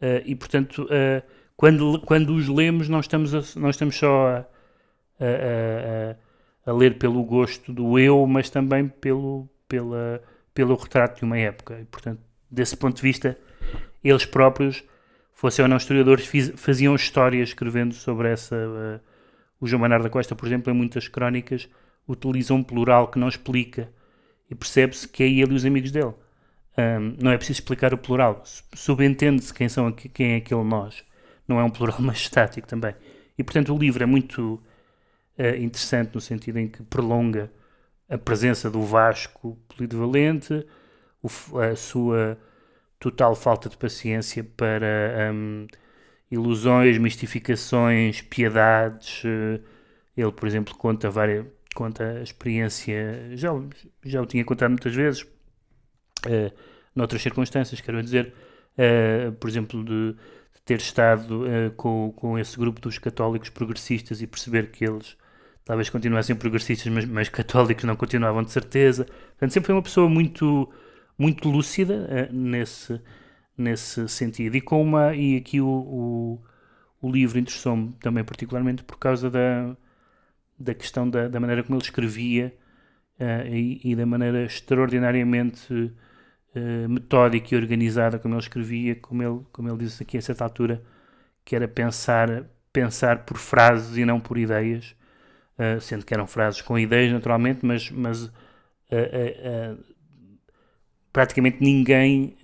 uh, 0.00 0.22
e 0.24 0.34
portanto, 0.34 0.84
uh, 0.84 1.22
quando, 1.56 2.00
quando 2.00 2.34
os 2.34 2.48
lemos, 2.48 2.88
não 2.88 3.00
estamos, 3.00 3.34
a, 3.34 3.60
não 3.60 3.70
estamos 3.70 3.96
só 3.96 4.28
a, 4.28 4.46
a, 5.20 6.70
a, 6.70 6.72
ler 6.72 6.98
pelo 6.98 7.22
gosto 7.22 7.72
do 7.72 7.98
eu, 7.98 8.26
mas 8.26 8.48
também 8.48 8.88
pelo, 8.88 9.48
pela, 9.68 10.22
pelo 10.54 10.74
retrato 10.74 11.18
de 11.18 11.24
uma 11.24 11.38
época. 11.38 11.78
E, 11.80 11.84
portanto, 11.84 12.20
desse 12.50 12.76
ponto 12.76 12.96
de 12.96 13.02
vista, 13.02 13.36
eles 14.02 14.24
próprios, 14.24 14.82
fossem 15.34 15.62
ou 15.62 15.68
não 15.68 15.76
historiadores, 15.76 16.26
fiz, 16.26 16.50
faziam 16.56 16.94
histórias 16.94 17.50
escrevendo 17.50 17.94
sobre 17.94 18.30
essa. 18.30 19.02
O 19.60 19.66
João 19.66 19.80
Manar 19.80 20.02
da 20.02 20.08
Costa, 20.08 20.34
por 20.34 20.46
exemplo, 20.46 20.72
em 20.72 20.76
muitas 20.76 21.06
crónicas, 21.06 21.68
utiliza 22.08 22.54
um 22.54 22.62
plural 22.62 23.08
que 23.08 23.18
não 23.18 23.28
explica 23.28 23.92
e 24.50 24.54
percebe-se 24.54 25.06
que 25.06 25.22
é 25.22 25.26
ele 25.28 25.52
e 25.52 25.54
os 25.54 25.64
amigos 25.64 25.90
dele. 25.90 26.14
Um, 26.78 27.16
não 27.22 27.30
é 27.30 27.36
preciso 27.36 27.60
explicar 27.60 27.92
o 27.92 27.98
plural, 27.98 28.42
subentende-se 28.74 29.52
quem, 29.52 29.68
são, 29.68 29.92
quem 29.92 30.32
é 30.32 30.36
aquele 30.36 30.64
nós. 30.64 31.04
Não 31.46 31.60
é 31.60 31.64
um 31.64 31.70
plural 31.70 32.00
estático 32.12 32.66
também. 32.66 32.94
E 33.36 33.44
portanto 33.44 33.74
o 33.74 33.78
livro 33.78 34.02
é 34.02 34.06
muito 34.06 34.54
uh, 35.38 35.56
interessante 35.58 36.14
no 36.14 36.20
sentido 36.20 36.58
em 36.58 36.68
que 36.68 36.82
prolonga 36.82 37.50
a 38.08 38.18
presença 38.18 38.70
do 38.70 38.82
Vasco 38.82 39.56
polivalente, 39.68 40.66
a 41.70 41.76
sua 41.76 42.38
total 42.98 43.34
falta 43.36 43.68
de 43.68 43.76
paciência 43.76 44.42
para 44.42 45.32
um, 45.32 45.66
ilusões, 46.30 46.98
mistificações, 46.98 48.20
piedades. 48.22 49.24
Uh, 49.24 49.60
ele, 50.16 50.32
por 50.32 50.46
exemplo, 50.46 50.74
conta 50.76 51.10
várias 51.10 51.46
conta 51.74 52.04
a 52.04 52.22
experiência, 52.22 53.30
já, 53.36 53.50
já 54.04 54.20
o 54.20 54.26
tinha 54.26 54.44
contado 54.44 54.70
muitas 54.70 54.94
vezes, 54.94 55.22
uh, 55.22 56.52
noutras 56.94 57.22
circunstâncias, 57.22 57.80
quero 57.80 58.02
dizer, 58.02 58.34
uh, 58.76 59.32
por 59.32 59.48
exemplo, 59.48 59.84
de, 59.84 60.12
de 60.12 60.62
ter 60.64 60.78
estado 60.78 61.44
uh, 61.44 61.70
com, 61.76 62.12
com 62.16 62.38
esse 62.38 62.58
grupo 62.58 62.80
dos 62.80 62.98
católicos 62.98 63.48
progressistas 63.50 64.20
e 64.20 64.26
perceber 64.26 64.70
que 64.70 64.84
eles 64.84 65.16
talvez 65.64 65.88
continuassem 65.88 66.34
progressistas, 66.34 66.92
mas, 66.92 67.04
mas 67.04 67.28
católicos 67.28 67.84
não 67.84 67.94
continuavam 67.94 68.42
de 68.42 68.50
certeza. 68.50 69.04
Portanto, 69.04 69.52
sempre 69.52 69.66
foi 69.66 69.74
uma 69.74 69.82
pessoa 69.82 70.08
muito, 70.08 70.68
muito 71.16 71.48
lúcida 71.48 72.08
uh, 72.30 72.34
nesse, 72.34 73.00
nesse 73.60 74.08
sentido. 74.08 74.56
E, 74.56 74.60
com 74.60 74.82
uma, 74.82 75.14
e 75.14 75.36
aqui 75.36 75.60
o, 75.60 75.68
o, 75.68 76.42
o 77.02 77.10
livro 77.10 77.38
interessou-me 77.38 77.92
também 78.00 78.24
particularmente 78.24 78.84
por 78.84 78.98
causa 78.98 79.30
da 79.30 79.76
da 80.60 80.74
questão 80.74 81.08
da, 81.08 81.26
da 81.26 81.40
maneira 81.40 81.62
como 81.62 81.76
ele 81.76 81.82
escrevia 81.84 82.54
uh, 83.18 83.46
e, 83.48 83.80
e, 83.82 83.96
da 83.96 84.04
maneira 84.04 84.44
extraordinariamente 84.44 85.72
uh, 85.72 86.88
metódica 86.88 87.54
e 87.54 87.58
organizada 87.58 88.18
como 88.18 88.34
ele 88.34 88.42
escrevia, 88.42 88.94
como 88.96 89.22
ele, 89.22 89.40
como 89.50 89.68
ele 89.70 89.78
disse 89.78 90.02
aqui 90.02 90.18
a 90.18 90.22
certa 90.22 90.44
altura, 90.44 90.82
que 91.46 91.56
era 91.56 91.66
pensar, 91.66 92.44
pensar 92.70 93.24
por 93.24 93.38
frases 93.38 93.96
e 93.96 94.04
não 94.04 94.20
por 94.20 94.36
ideias, 94.36 94.94
uh, 95.58 95.80
sendo 95.80 96.04
que 96.04 96.12
eram 96.12 96.26
frases 96.26 96.60
com 96.60 96.78
ideias 96.78 97.10
naturalmente, 97.10 97.64
mas, 97.64 97.90
mas 97.90 98.30
praticamente 101.12 101.58
ninguém 101.60 102.36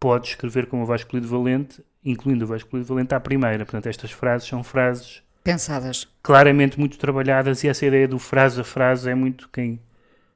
pode 0.00 0.28
escrever 0.28 0.66
como 0.66 0.82
o 0.82 0.86
Vasco 0.86 1.20
Valente, 1.20 1.84
incluindo 2.04 2.44
o 2.44 2.48
Vasco 2.48 2.82
Valente 2.82 3.14
à 3.14 3.20
primeira. 3.20 3.64
Portanto, 3.64 3.86
estas 3.86 4.10
frases 4.10 4.48
são 4.48 4.64
frases 4.64 5.22
pensadas. 5.44 6.08
Claramente 6.22 6.80
muito 6.80 6.98
trabalhadas 6.98 7.62
e 7.62 7.68
essa 7.68 7.86
ideia 7.86 8.08
do 8.08 8.18
frase 8.18 8.60
a 8.60 8.64
frase 8.64 9.10
é 9.10 9.14
muito 9.14 9.48
quem, 9.50 9.80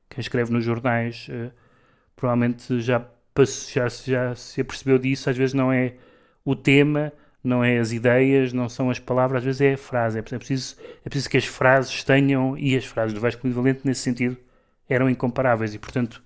quem 0.09 0.21
escreve 0.21 0.53
nos 0.53 0.65
jornais 0.65 1.29
uh, 1.31 1.51
provavelmente 2.17 2.81
já, 2.81 3.07
já, 3.75 3.89
já 3.89 4.35
se 4.35 4.61
apercebeu 4.61 4.99
disso, 4.99 5.29
às 5.29 5.37
vezes 5.37 5.53
não 5.53 5.73
é 5.73 5.95
o 6.45 6.57
tema, 6.57 7.13
não 7.43 7.63
é 7.63 7.79
as 7.79 7.93
ideias, 7.93 8.53
não 8.53 8.69
são 8.69 8.89
as 8.89 8.99
palavras, 8.99 9.39
às 9.39 9.45
vezes 9.45 9.61
é 9.61 9.75
a 9.75 9.79
frase. 9.79 10.19
É 10.19 10.23
preciso, 10.23 10.77
é 11.05 11.09
preciso 11.09 11.29
que 11.29 11.37
as 11.37 11.45
frases 11.45 12.03
tenham, 12.03 12.57
e 12.57 12.77
as 12.77 12.87
frases 12.87 13.13
do 13.13 13.21
Vasco 13.21 13.49
Valente 13.51 13.81
nesse 13.85 14.01
sentido 14.01 14.39
eram 14.89 15.09
incomparáveis 15.11 15.75
e 15.75 15.79
portanto 15.79 16.23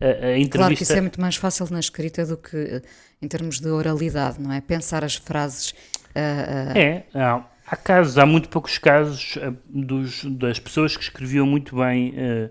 a, 0.00 0.04
a 0.04 0.38
entrevista... 0.38 0.58
Claro 0.58 0.76
que 0.76 0.82
isso 0.82 0.92
é 0.92 1.00
muito 1.00 1.20
mais 1.20 1.36
fácil 1.36 1.66
na 1.70 1.80
escrita 1.80 2.24
do 2.26 2.36
que 2.36 2.56
eh, 2.56 2.82
em 3.20 3.28
termos 3.28 3.60
de 3.60 3.68
oralidade, 3.68 4.40
não 4.40 4.52
é? 4.52 4.60
Pensar 4.60 5.04
as 5.04 5.16
frases... 5.16 5.70
Uh, 6.14 6.74
uh... 6.74 6.78
É, 6.78 7.06
não 7.14 7.56
Há 7.68 7.74
casos, 7.74 8.16
há 8.16 8.24
muito 8.24 8.48
poucos 8.48 8.78
casos 8.78 9.36
dos, 9.68 10.24
das 10.24 10.60
pessoas 10.60 10.96
que 10.96 11.02
escreviam 11.02 11.44
muito 11.44 11.74
bem, 11.74 12.10
uh, 12.10 12.50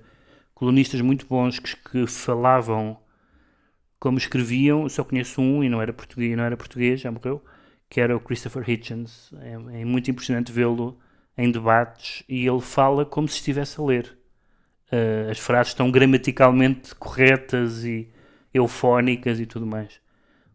colunistas 0.54 1.00
muito 1.00 1.26
bons 1.26 1.58
que, 1.58 1.74
que, 1.90 2.06
falavam 2.06 2.98
como 3.98 4.18
escreviam. 4.18 4.84
Eu 4.84 4.90
só 4.90 5.06
conheço 5.06 5.42
um 5.42 5.64
e 5.64 5.70
não 5.70 5.82
era 5.82 5.94
português, 5.94 6.36
não 6.36 6.44
era 6.44 6.58
português, 6.58 7.00
já 7.00 7.10
morreu, 7.10 7.42
que 7.90 8.02
era 8.02 8.16
o 8.16 8.20
Christopher 8.20 8.70
Hitchens. 8.70 9.32
É, 9.40 9.54
é 9.54 9.86
muito 9.86 10.12
impressionante 10.12 10.52
vê-lo 10.52 11.00
em 11.38 11.50
debates 11.50 12.24
e 12.28 12.46
ele 12.46 12.60
fala 12.60 13.06
como 13.06 13.30
se 13.30 13.38
estivesse 13.38 13.80
a 13.80 13.86
ler. 13.86 14.18
Uh, 14.92 15.30
as 15.32 15.40
frases 15.40 15.72
estão 15.72 15.90
gramaticalmente 15.92 16.94
corretas 16.96 17.84
e 17.84 18.10
eufónicas 18.54 19.40
e 19.40 19.46
tudo 19.46 19.66
mais. 19.66 20.00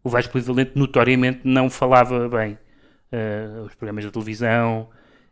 O 0.03 0.09
Vasco 0.09 0.31
Polivalente 0.31 0.71
notoriamente 0.75 1.41
não 1.43 1.69
falava 1.69 2.27
bem 2.29 2.57
uh, 3.11 3.63
os 3.63 3.75
programas 3.75 4.05
de 4.05 4.11
televisão, 4.11 4.89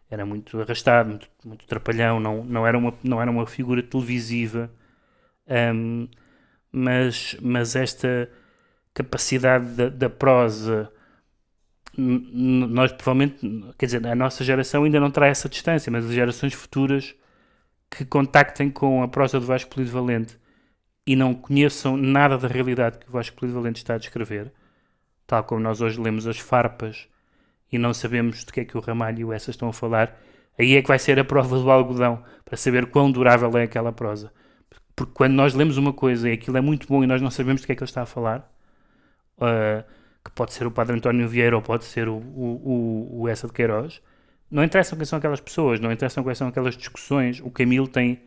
era 0.09 0.25
muito 0.25 0.59
arrastado, 0.59 1.09
muito, 1.09 1.29
muito 1.45 1.65
trapalhão, 1.65 2.19
não, 2.19 2.43
não, 2.43 2.67
era 2.67 2.77
uma, 2.77 2.93
não 3.03 3.21
era 3.21 3.29
uma 3.31 3.45
figura 3.45 3.81
televisiva, 3.81 4.71
um, 5.73 6.07
mas, 6.71 7.35
mas 7.41 7.75
esta 7.75 8.29
capacidade 8.93 9.65
da, 9.75 9.89
da 9.89 10.09
prosa 10.09 10.91
nós 11.97 12.91
provavelmente, 12.91 13.39
quer 13.77 13.85
dizer, 13.85 14.07
a 14.07 14.15
nossa 14.15 14.43
geração 14.43 14.83
ainda 14.83 14.99
não 14.99 15.11
terá 15.11 15.27
essa 15.27 15.49
distância, 15.49 15.91
mas 15.91 16.05
as 16.05 16.11
gerações 16.11 16.53
futuras 16.53 17.15
que 17.89 18.05
contactem 18.05 18.69
com 18.69 19.01
a 19.01 19.07
prosa 19.07 19.39
do 19.39 19.45
Vasco 19.45 19.71
Polivalente 19.71 20.37
e 21.05 21.15
não 21.15 21.33
conheçam 21.33 21.97
nada 21.97 22.37
da 22.37 22.47
realidade 22.47 22.99
que 22.99 23.09
o 23.09 23.11
Vasco 23.11 23.35
Polivalente 23.37 23.77
está 23.77 23.95
a 23.95 23.97
descrever, 23.97 24.51
tal 25.25 25.43
como 25.43 25.61
nós 25.61 25.81
hoje 25.81 25.99
lemos 25.99 26.27
as 26.27 26.37
farpas 26.37 27.07
e 27.71 27.77
não 27.77 27.93
sabemos 27.93 28.45
de 28.45 28.51
que 28.51 28.61
é 28.61 28.65
que 28.65 28.77
o 28.77 28.81
Ramalho 28.81 29.19
e 29.19 29.25
o 29.25 29.33
Essa 29.33 29.51
estão 29.51 29.69
a 29.69 29.73
falar, 29.73 30.17
aí 30.57 30.75
é 30.75 30.81
que 30.81 30.87
vai 30.87 30.99
ser 30.99 31.19
a 31.19 31.23
prova 31.23 31.57
do 31.57 31.71
algodão 31.71 32.23
para 32.45 32.57
saber 32.57 32.87
quão 32.87 33.11
durável 33.11 33.55
é 33.57 33.63
aquela 33.63 33.91
prosa. 33.91 34.31
Porque 34.95 35.13
quando 35.13 35.33
nós 35.33 35.53
lemos 35.53 35.77
uma 35.77 35.93
coisa 35.93 36.29
e 36.29 36.33
aquilo 36.33 36.57
é 36.57 36.61
muito 36.61 36.87
bom 36.87 37.03
e 37.03 37.07
nós 37.07 37.21
não 37.21 37.31
sabemos 37.31 37.61
de 37.61 37.67
que 37.67 37.73
é 37.73 37.75
que 37.75 37.83
ele 37.83 37.89
está 37.89 38.01
a 38.01 38.05
falar, 38.05 38.51
uh, 39.37 39.83
que 40.23 40.31
pode 40.31 40.53
ser 40.53 40.67
o 40.67 40.71
Padre 40.71 40.95
António 40.95 41.27
Vieira 41.27 41.55
ou 41.55 41.61
pode 41.61 41.85
ser 41.85 42.07
o, 42.07 42.17
o, 42.17 43.11
o, 43.15 43.21
o 43.21 43.27
Essa 43.27 43.47
de 43.47 43.53
Queiroz, 43.53 44.01
não 44.49 44.63
interessam 44.63 44.97
quem 44.97 45.05
são 45.05 45.17
aquelas 45.17 45.39
pessoas, 45.39 45.79
não 45.79 45.91
interessam 45.91 46.23
quais 46.23 46.37
são 46.37 46.47
aquelas 46.47 46.75
discussões. 46.75 47.39
O 47.39 47.51
Camilo 47.51 47.87
tem 47.87 48.21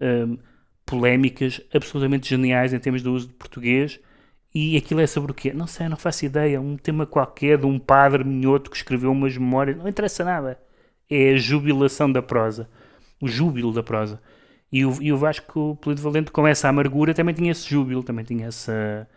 um, 0.00 0.38
polémicas 0.86 1.60
absolutamente 1.74 2.28
geniais 2.28 2.72
em 2.72 2.78
termos 2.78 3.02
do 3.02 3.12
uso 3.12 3.28
de 3.28 3.34
português 3.34 4.00
e 4.54 4.76
aquilo 4.76 5.00
é 5.00 5.06
sobre 5.06 5.32
o 5.32 5.34
quê? 5.34 5.52
Não 5.52 5.66
sei, 5.66 5.88
não 5.88 5.96
faço 5.96 6.26
ideia. 6.26 6.60
Um 6.60 6.76
tema 6.76 7.06
qualquer 7.06 7.58
de 7.58 7.66
um 7.66 7.78
padre 7.78 8.22
minhoto 8.22 8.70
que 8.70 8.76
escreveu 8.76 9.10
umas 9.10 9.36
memórias, 9.36 9.76
não 9.76 9.88
interessa 9.88 10.24
nada. 10.24 10.58
É 11.08 11.32
a 11.32 11.36
jubilação 11.36 12.10
da 12.10 12.22
prosa, 12.22 12.68
o 13.20 13.28
júbilo 13.28 13.72
da 13.72 13.82
prosa. 13.82 14.20
E 14.70 14.84
o, 14.84 15.02
e 15.02 15.12
o 15.12 15.16
Vasco 15.16 15.76
Polido 15.76 16.02
Valente, 16.02 16.30
com 16.30 16.46
essa 16.46 16.68
amargura, 16.68 17.14
também 17.14 17.34
tinha 17.34 17.50
esse 17.52 17.68
júbilo, 17.68 18.02
também 18.02 18.24
tinha 18.24 18.46
essa. 18.46 19.08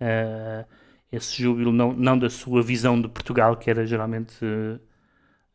Uh, 0.00 0.66
esse 1.12 1.40
júbilo, 1.42 1.72
não, 1.72 1.92
não 1.92 2.18
da 2.18 2.28
sua 2.28 2.62
visão 2.62 3.00
de 3.00 3.08
Portugal, 3.08 3.56
que 3.56 3.70
era 3.70 3.86
geralmente 3.86 4.34
uh, 4.44 4.80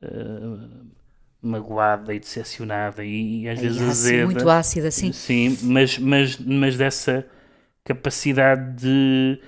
uh, 0.03 0.85
magoada 1.41 2.13
e 2.13 2.19
decepcionada 2.19 3.03
e, 3.03 3.43
e 3.43 3.49
às 3.49 3.59
vezes 3.59 3.81
azeda. 3.81 4.25
Muito 4.25 4.49
ácida, 4.49 4.91
sim. 4.91 5.11
Sim, 5.11 5.57
mas, 5.63 5.97
mas, 5.97 6.37
mas 6.37 6.77
dessa 6.77 7.25
capacidade 7.83 8.75
de. 8.75 9.41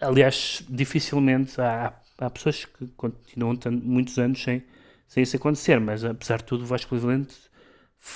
Aliás, 0.00 0.62
dificilmente 0.68 1.60
há, 1.60 1.92
há 2.18 2.30
pessoas 2.30 2.64
que 2.64 2.86
continuam 2.96 3.58
muitos 3.82 4.18
anos 4.18 4.42
sem, 4.42 4.62
sem 5.08 5.22
isso 5.22 5.36
acontecer, 5.36 5.80
mas 5.80 6.04
apesar 6.04 6.38
de 6.38 6.44
tudo, 6.44 6.64
o 6.64 6.66
Vasco 6.66 6.90
Cleveland 6.90 7.28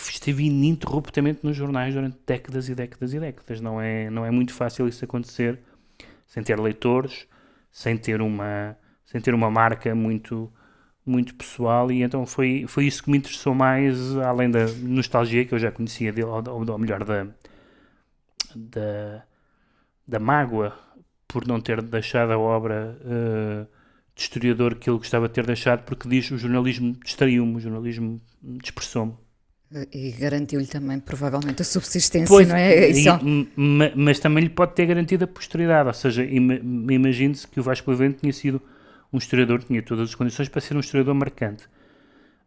esteve 0.09 0.44
ininterruptamente 0.44 1.40
nos 1.42 1.56
jornais 1.56 1.94
durante 1.94 2.18
décadas 2.26 2.68
e 2.68 2.74
décadas 2.74 3.12
e 3.12 3.18
décadas. 3.18 3.61
Não 3.61 3.80
é, 3.80 4.11
não 4.11 4.24
é 4.24 4.30
muito 4.30 4.52
fácil 4.54 4.87
isso 4.87 5.04
acontecer 5.04 5.59
sem 6.26 6.42
ter 6.42 6.61
leitores, 6.61 7.26
sem 7.72 7.96
ter 7.96 8.20
uma, 8.20 8.76
sem 9.04 9.20
ter 9.20 9.35
uma 9.35 9.50
marca 9.50 9.94
muito, 9.94 10.52
muito 11.04 11.34
pessoal. 11.34 11.90
E 11.90 12.02
então 12.02 12.24
foi, 12.26 12.64
foi 12.68 12.86
isso 12.86 13.02
que 13.02 13.10
me 13.10 13.18
interessou 13.18 13.54
mais, 13.54 14.16
além 14.18 14.50
da 14.50 14.66
nostalgia 14.82 15.44
que 15.44 15.54
eu 15.54 15.58
já 15.58 15.70
conhecia 15.70 16.12
dele, 16.12 16.28
ou, 16.28 16.70
ou 16.70 16.78
melhor, 16.78 17.04
da, 17.04 17.26
da, 18.54 19.22
da 20.06 20.18
mágoa 20.18 20.76
por 21.26 21.46
não 21.46 21.60
ter 21.60 21.80
deixado 21.80 22.32
a 22.32 22.38
obra 22.38 22.98
uh, 23.04 23.66
de 24.14 24.22
historiador 24.22 24.74
que 24.74 24.90
ele 24.90 24.98
gostava 24.98 25.28
de 25.28 25.34
ter 25.34 25.46
deixado, 25.46 25.84
porque 25.84 26.08
diz 26.08 26.30
o 26.30 26.38
jornalismo 26.38 26.96
distraiu-me, 27.04 27.56
o 27.56 27.60
jornalismo 27.60 28.20
dispersou-me. 28.42 29.14
E 29.92 30.10
garantiu-lhe 30.10 30.66
também, 30.66 30.98
provavelmente, 30.98 31.62
a 31.62 31.64
subsistência, 31.64 32.26
pois, 32.26 32.48
não 32.48 32.56
é? 32.56 32.90
E, 32.90 33.04
mas 33.94 34.18
também 34.18 34.42
lhe 34.42 34.50
pode 34.50 34.74
ter 34.74 34.84
garantido 34.84 35.24
a 35.24 35.28
posteridade. 35.28 35.86
Ou 35.86 35.94
seja, 35.94 36.24
imagine-se 36.24 37.46
que 37.46 37.60
o 37.60 37.62
Vasco 37.62 37.88
Levente 37.88 38.18
tinha 38.18 38.32
sido 38.32 38.60
um 39.12 39.18
historiador, 39.18 39.62
tinha 39.62 39.82
todas 39.82 40.10
as 40.10 40.14
condições 40.14 40.48
para 40.48 40.60
ser 40.60 40.76
um 40.76 40.80
historiador 40.80 41.14
marcante. 41.14 41.68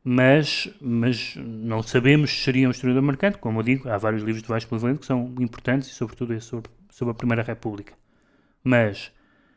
Mas, 0.04 0.70
mas 0.82 1.36
não 1.38 1.82
sabemos 1.82 2.32
se 2.32 2.44
seria 2.44 2.68
um 2.68 2.72
historiador 2.72 3.04
marcante. 3.04 3.38
Como 3.38 3.60
eu 3.60 3.64
digo, 3.64 3.90
há 3.90 3.98
vários 3.98 4.24
livros 4.24 4.42
de 4.42 4.50
Vasco 4.50 4.76
Levente 4.76 5.00
que 5.00 5.06
são 5.06 5.34
importantes, 5.40 5.90
e 5.90 5.94
sobretudo 5.94 6.34
esse 6.34 6.48
sobre, 6.48 6.70
sobre 6.90 7.12
a 7.12 7.16
Primeira 7.16 7.42
República. 7.42 7.94
Mas 8.64 9.12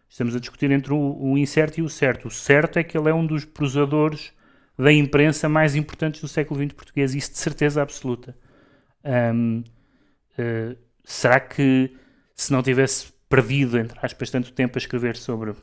estamos 0.08 0.36
a 0.36 0.40
discutir 0.40 0.70
entre 0.70 0.92
o, 0.92 1.16
o 1.20 1.36
incerto 1.36 1.80
e 1.80 1.82
o 1.82 1.88
certo. 1.88 2.28
O 2.28 2.30
certo 2.30 2.78
é 2.78 2.84
que 2.84 2.96
ele 2.96 3.08
é 3.08 3.14
um 3.14 3.26
dos 3.26 3.44
prosadores 3.44 4.32
da 4.78 4.92
imprensa 4.92 5.48
mais 5.48 5.74
importantes 5.74 6.20
do 6.20 6.28
século 6.28 6.60
XX 6.60 6.72
português, 6.74 7.14
isso 7.14 7.32
de 7.32 7.38
certeza 7.38 7.82
absoluta. 7.82 8.36
Um, 9.04 9.60
uh, 9.60 9.64
eh, 10.38 10.76
será 11.02 11.40
que 11.40 11.96
se 12.34 12.52
não 12.52 12.62
tivesse 12.62 13.12
perdido, 13.28 13.78
entre 13.78 13.98
aspas, 14.02 14.30
tanto 14.30 14.52
tempo 14.52 14.76
a 14.76 14.80
escrever 14.80 15.16
sobre 15.16 15.54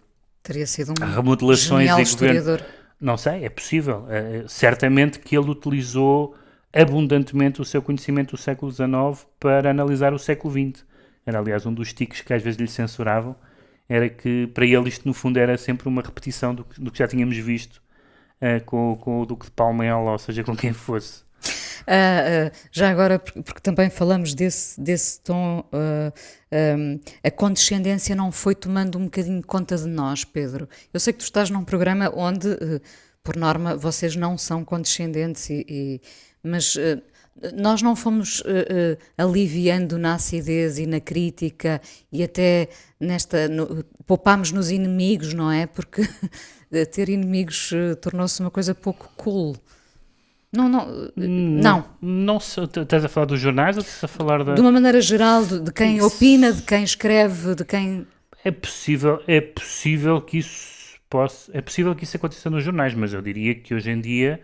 Teria 0.43 0.67
sido 0.67 0.93
um 0.99 1.05
remodelações 1.05 1.87
genial 1.87 2.01
historiador. 2.01 2.61
Não 2.99 3.17
sei, 3.17 3.45
é 3.45 3.49
possível. 3.49 4.05
Uh, 4.05 4.47
certamente 4.47 5.19
que 5.19 5.37
ele 5.37 5.49
utilizou 5.49 6.35
abundantemente 6.73 7.61
o 7.61 7.65
seu 7.65 7.81
conhecimento 7.81 8.31
do 8.31 8.37
século 8.37 8.71
XIX 8.71 9.25
para 9.39 9.69
analisar 9.69 10.13
o 10.13 10.19
século 10.19 10.53
XX. 10.53 10.85
Era, 11.25 11.39
aliás, 11.39 11.65
um 11.65 11.73
dos 11.73 11.93
tiques 11.93 12.21
que 12.21 12.33
às 12.33 12.43
vezes 12.43 12.59
lhe 12.59 12.67
censuravam, 12.67 13.35
era 13.87 14.09
que 14.09 14.47
para 14.47 14.65
ele 14.65 14.89
isto, 14.89 15.07
no 15.07 15.13
fundo, 15.13 15.37
era 15.37 15.57
sempre 15.57 15.87
uma 15.87 16.01
repetição 16.01 16.53
do 16.53 16.65
que, 16.65 16.81
do 16.81 16.91
que 16.91 16.99
já 16.99 17.07
tínhamos 17.07 17.37
visto 17.37 17.81
uh, 18.41 18.63
com, 18.65 18.97
com 18.99 19.21
o 19.21 19.25
Duque 19.25 19.45
de 19.45 19.51
Palmela, 19.51 20.11
ou 20.11 20.19
seja, 20.19 20.43
com 20.43 20.55
quem 20.55 20.73
fosse. 20.73 21.23
Uh, 21.87 22.47
uh, 22.47 22.51
já 22.71 22.89
agora, 22.89 23.19
porque, 23.19 23.41
porque, 23.41 23.61
também 23.61 23.89
falamos 23.89 24.33
desse, 24.33 24.79
desse 24.79 25.19
tom, 25.19 25.59
uh, 25.59 26.13
um, 26.77 26.99
a 27.23 27.31
condescendência 27.31 28.15
não 28.15 28.31
foi 28.31 28.55
tomando 28.55 28.97
um 28.97 29.05
bocadinho 29.05 29.43
conta 29.45 29.77
de 29.77 29.87
nós, 29.87 30.23
Pedro. 30.23 30.67
Eu 30.93 30.99
sei 30.99 31.13
que 31.13 31.19
tu 31.19 31.23
estás 31.23 31.49
num 31.49 31.63
programa 31.63 32.11
onde, 32.15 32.47
por 33.23 33.35
norma, 33.35 33.75
vocês 33.75 34.15
não 34.15 34.37
são 34.37 34.63
condescendentes, 34.63 35.49
e, 35.49 35.65
e 35.67 36.01
mas 36.45 36.75
nós 37.55 37.81
não 37.81 37.95
fomos 37.95 38.43
aliviando 39.17 39.97
na 39.97 40.15
acidez 40.15 40.77
e 40.77 40.85
na 40.85 40.99
crítica 40.99 41.81
e 42.11 42.21
até 42.21 42.67
nesta. 42.99 43.47
No, 43.47 43.83
poupámos 44.05 44.51
nos 44.51 44.69
inimigos, 44.69 45.33
não 45.33 45.51
é? 45.51 45.65
Porque 45.65 46.01
ter 46.91 47.09
inimigos 47.09 47.71
uh, 47.71 47.95
tornou-se 47.95 48.39
uma 48.39 48.51
coisa 48.51 48.73
pouco 48.73 49.11
cool. 49.15 49.55
Não, 50.53 50.69
não, 50.69 51.11
não. 51.15 51.85
Não, 51.99 52.37
estás 52.37 53.03
a 53.03 53.09
falar 53.09 53.25
dos 53.25 53.39
jornais 53.39 53.75
ou 53.75 53.81
estás 53.81 54.03
a 54.03 54.07
falar 54.07 54.43
da... 54.43 54.53
De 54.53 54.61
uma 54.61 54.71
maneira 54.71 55.01
geral, 55.01 55.43
de, 55.43 55.59
de 55.59 55.73
quem 55.73 55.97
isso. 55.97 56.05
opina, 56.05 56.53
de 56.53 56.61
quem 56.61 56.83
escreve, 56.83 57.55
de 57.55 57.65
quem... 57.65 58.05
É 58.45 58.51
possível, 58.51 59.19
é 59.25 59.41
possível 59.41 60.21
que 60.21 60.37
isso 60.37 60.99
possa, 61.09 61.51
é 61.55 61.61
possível 61.61 61.95
que 61.95 62.03
isso 62.03 62.17
aconteça 62.17 62.51
nos 62.51 62.63
jornais, 62.63 62.93
mas 62.93 63.13
eu 63.13 63.21
diria 63.21 63.55
que 63.55 63.73
hoje 63.73 63.89
em 63.89 63.99
dia 63.99 64.41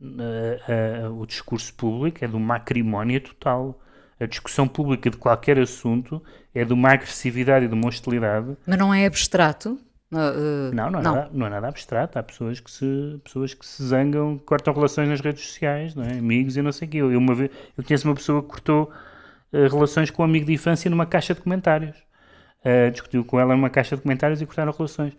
uh, 0.00 1.08
uh, 1.10 1.20
o 1.20 1.26
discurso 1.26 1.74
público 1.74 2.24
é 2.24 2.28
de 2.28 2.36
uma 2.36 2.56
acrimónia 2.56 3.20
total. 3.20 3.80
A 4.20 4.26
discussão 4.26 4.68
pública 4.68 5.10
de 5.10 5.16
qualquer 5.16 5.58
assunto 5.58 6.22
é 6.54 6.64
de 6.64 6.72
uma 6.72 6.92
agressividade 6.92 7.64
e 7.64 7.68
de 7.68 7.74
uma 7.74 7.88
hostilidade. 7.88 8.56
Mas 8.66 8.78
não 8.78 8.92
é 8.92 9.06
abstrato? 9.06 9.78
Uh, 10.12 10.74
não, 10.74 10.90
não 10.90 10.98
é, 10.98 11.02
não. 11.02 11.14
Nada, 11.14 11.30
não 11.32 11.46
é 11.46 11.50
nada 11.50 11.68
abstrato. 11.68 12.18
Há 12.18 12.22
pessoas 12.22 12.58
que 12.58 12.70
se, 12.70 13.20
pessoas 13.22 13.54
que 13.54 13.64
se 13.64 13.82
zangam, 13.82 14.38
cortam 14.38 14.74
relações 14.74 15.08
nas 15.08 15.20
redes 15.20 15.46
sociais, 15.46 15.94
não 15.94 16.04
é? 16.04 16.18
amigos 16.18 16.56
e 16.56 16.62
não 16.62 16.72
sei 16.72 16.88
o 16.88 16.90
quê. 16.90 16.98
Eu, 16.98 17.18
uma 17.18 17.34
vez, 17.34 17.50
eu 17.76 17.84
conheço 17.84 18.08
uma 18.08 18.14
pessoa 18.14 18.42
que 18.42 18.48
cortou 18.48 18.92
uh, 19.52 19.68
relações 19.68 20.10
com 20.10 20.22
um 20.22 20.24
amigo 20.24 20.46
de 20.46 20.52
infância 20.52 20.90
numa 20.90 21.06
caixa 21.06 21.34
de 21.34 21.40
comentários. 21.40 21.96
Discutiu 22.92 23.24
com 23.24 23.40
ela 23.40 23.56
numa 23.56 23.70
caixa 23.70 23.96
de 23.96 24.02
comentários 24.02 24.42
e 24.42 24.44
cortaram 24.44 24.70
relações. 24.70 25.14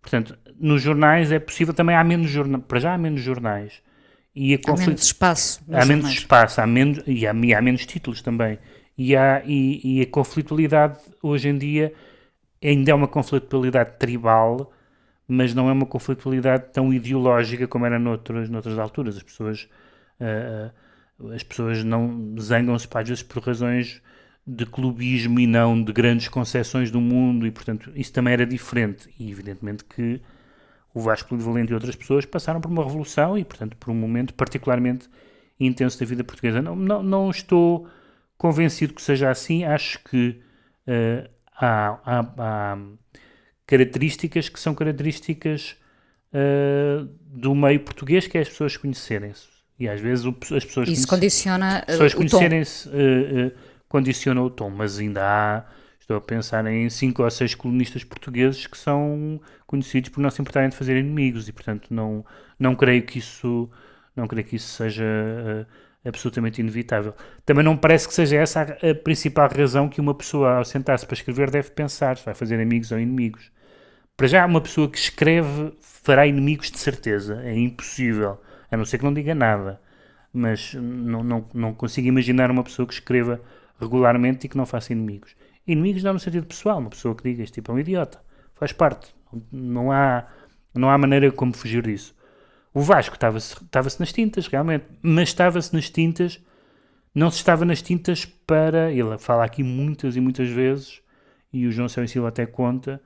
Portanto, 0.00 0.38
nos 0.58 0.80
jornais 0.80 1.30
é 1.30 1.38
possível, 1.38 1.74
também 1.74 1.94
há 1.94 2.02
menos 2.02 2.30
jornais, 2.30 2.64
para 2.66 2.80
já 2.80 2.94
há 2.94 2.98
menos 2.98 3.20
jornais. 3.20 3.82
E 4.34 4.54
a 4.54 4.56
conflito, 4.56 4.80
há 4.80 4.86
menos 4.86 5.02
espaço. 5.02 5.60
Há 5.68 5.84
menos 5.84 5.88
jornais. 5.88 6.14
espaço, 6.14 6.60
há 6.62 6.66
menos, 6.66 7.02
e, 7.06 7.26
há, 7.26 7.34
e 7.34 7.54
há 7.54 7.60
menos 7.60 7.84
títulos 7.84 8.22
também. 8.22 8.58
E, 8.96 9.14
há, 9.14 9.42
e, 9.44 9.98
e 9.98 10.00
a 10.00 10.06
conflitualidade 10.06 10.98
hoje 11.22 11.48
em 11.48 11.58
dia 11.58 11.92
ainda 12.62 12.90
é 12.90 12.94
uma 12.94 13.08
conflitualidade 13.08 13.98
tribal, 13.98 14.72
mas 15.26 15.54
não 15.54 15.68
é 15.68 15.72
uma 15.72 15.86
conflitualidade 15.86 16.72
tão 16.72 16.92
ideológica 16.92 17.68
como 17.68 17.86
era 17.86 17.98
noutras, 17.98 18.48
noutras 18.48 18.78
alturas. 18.78 19.16
As 19.16 19.22
pessoas, 19.22 19.68
uh, 20.20 21.32
as 21.32 21.42
pessoas 21.42 21.84
não 21.84 22.34
zangam-se, 22.40 22.88
às 22.92 23.08
vezes, 23.08 23.22
por 23.22 23.42
razões 23.42 24.02
de 24.46 24.64
clubismo 24.64 25.38
e 25.38 25.46
não 25.46 25.82
de 25.82 25.92
grandes 25.92 26.28
concepções 26.28 26.90
do 26.90 27.02
mundo, 27.02 27.46
e 27.46 27.50
portanto 27.50 27.92
isso 27.94 28.12
também 28.12 28.32
era 28.32 28.46
diferente. 28.46 29.08
E 29.18 29.30
evidentemente 29.30 29.84
que 29.84 30.22
o 30.94 31.00
Vasco 31.00 31.36
de 31.36 31.44
Valente 31.44 31.70
e 31.70 31.74
outras 31.74 31.94
pessoas 31.94 32.24
passaram 32.24 32.60
por 32.60 32.70
uma 32.70 32.82
revolução 32.82 33.36
e, 33.36 33.44
portanto, 33.44 33.76
por 33.76 33.90
um 33.90 33.94
momento 33.94 34.32
particularmente 34.34 35.08
intenso 35.60 36.00
da 36.00 36.06
vida 36.06 36.24
portuguesa. 36.24 36.62
Não, 36.62 36.74
não, 36.74 37.02
não 37.02 37.30
estou 37.30 37.86
convencido 38.38 38.94
que 38.94 39.02
seja 39.02 39.30
assim, 39.30 39.64
acho 39.64 40.02
que. 40.04 40.40
Uh, 40.86 41.37
há, 41.58 41.98
há, 42.04 42.26
há 42.38 42.78
características 43.66 44.48
que 44.48 44.58
são 44.58 44.74
características 44.74 45.76
uh, 46.32 47.08
do 47.26 47.54
meio 47.54 47.80
português, 47.80 48.26
que 48.26 48.38
é 48.38 48.40
as 48.40 48.48
pessoas 48.48 48.76
conhecerem-se. 48.76 49.46
E 49.78 49.88
às 49.88 50.00
vezes 50.00 50.24
o, 50.24 50.30
as 50.56 50.64
pessoas, 50.64 50.88
Isso 50.88 51.06
condiciona 51.06 51.78
as 51.80 51.84
pessoas 51.86 52.14
conhecerem-se 52.14 52.88
uh, 52.88 53.52
condiciona 53.88 54.42
o 54.42 54.50
tom, 54.50 54.70
mas 54.70 54.98
ainda 54.98 55.22
há 55.24 55.64
Estou 56.08 56.16
a 56.16 56.22
pensar 56.22 56.66
em 56.66 56.88
cinco 56.88 57.22
ou 57.22 57.30
seis 57.30 57.54
colunistas 57.54 58.02
portugueses 58.02 58.66
que 58.66 58.78
são 58.78 59.38
conhecidos 59.66 60.08
por 60.08 60.22
não 60.22 60.30
se 60.30 60.40
importarem 60.40 60.70
de 60.70 60.74
fazer 60.74 60.96
inimigos 60.96 61.50
e, 61.50 61.52
portanto, 61.52 61.88
não, 61.90 62.24
não 62.58 62.74
creio 62.74 63.02
que 63.02 63.18
isso 63.18 63.68
não 64.16 64.26
creio 64.26 64.46
que 64.46 64.56
isso 64.56 64.68
seja 64.68 65.04
uh, 65.04 65.66
absolutamente 66.04 66.60
inevitável. 66.60 67.14
Também 67.44 67.64
não 67.64 67.76
parece 67.76 68.06
que 68.06 68.14
seja 68.14 68.36
essa 68.36 68.62
a, 68.62 68.90
a 68.90 68.94
principal 68.94 69.48
razão 69.48 69.88
que 69.88 70.00
uma 70.00 70.14
pessoa, 70.14 70.56
ao 70.56 70.64
sentar-se 70.64 71.06
para 71.06 71.14
escrever, 71.14 71.50
deve 71.50 71.70
pensar 71.70 72.16
se 72.16 72.24
vai 72.24 72.34
fazer 72.34 72.60
amigos 72.60 72.92
ou 72.92 72.98
inimigos. 72.98 73.50
Para 74.16 74.26
já, 74.26 74.46
uma 74.46 74.60
pessoa 74.60 74.90
que 74.90 74.98
escreve 74.98 75.72
fará 75.80 76.26
inimigos 76.26 76.70
de 76.70 76.78
certeza. 76.78 77.40
É 77.44 77.56
impossível. 77.56 78.40
A 78.70 78.76
não 78.76 78.84
ser 78.84 78.98
que 78.98 79.04
não 79.04 79.14
diga 79.14 79.34
nada. 79.34 79.80
Mas 80.32 80.74
não, 80.74 81.22
não, 81.22 81.46
não 81.54 81.74
consigo 81.74 82.08
imaginar 82.08 82.50
uma 82.50 82.64
pessoa 82.64 82.86
que 82.86 82.94
escreva 82.94 83.40
regularmente 83.80 84.46
e 84.46 84.48
que 84.48 84.56
não 84.56 84.66
faça 84.66 84.92
inimigos. 84.92 85.36
Inimigos 85.66 86.02
não 86.02 86.14
no 86.14 86.18
sentido 86.18 86.46
pessoal. 86.46 86.78
Uma 86.78 86.90
pessoa 86.90 87.14
que 87.14 87.22
diga 87.22 87.42
este 87.42 87.54
tipo 87.54 87.70
é 87.70 87.74
um 87.76 87.78
idiota. 87.78 88.20
Faz 88.54 88.72
parte. 88.72 89.14
Não 89.52 89.92
há, 89.92 90.26
não 90.74 90.90
há 90.90 90.98
maneira 90.98 91.30
como 91.30 91.54
fugir 91.54 91.82
disso. 91.82 92.17
O 92.78 92.80
Vasco 92.80 93.16
estava-se 93.16 93.54
estava 93.54 93.88
nas 93.98 94.12
tintas, 94.12 94.46
realmente, 94.46 94.84
mas 95.02 95.30
estava-se 95.30 95.74
nas 95.74 95.90
tintas, 95.90 96.40
não 97.12 97.28
se 97.28 97.38
estava 97.38 97.64
nas 97.64 97.82
tintas 97.82 98.24
para. 98.24 98.92
Ele 98.92 99.18
fala 99.18 99.44
aqui 99.44 99.64
muitas 99.64 100.14
e 100.14 100.20
muitas 100.20 100.48
vezes, 100.48 101.02
e 101.52 101.66
o 101.66 101.72
João 101.72 101.88
e 101.88 102.06
Silva 102.06 102.28
até 102.28 102.46
conta, 102.46 103.02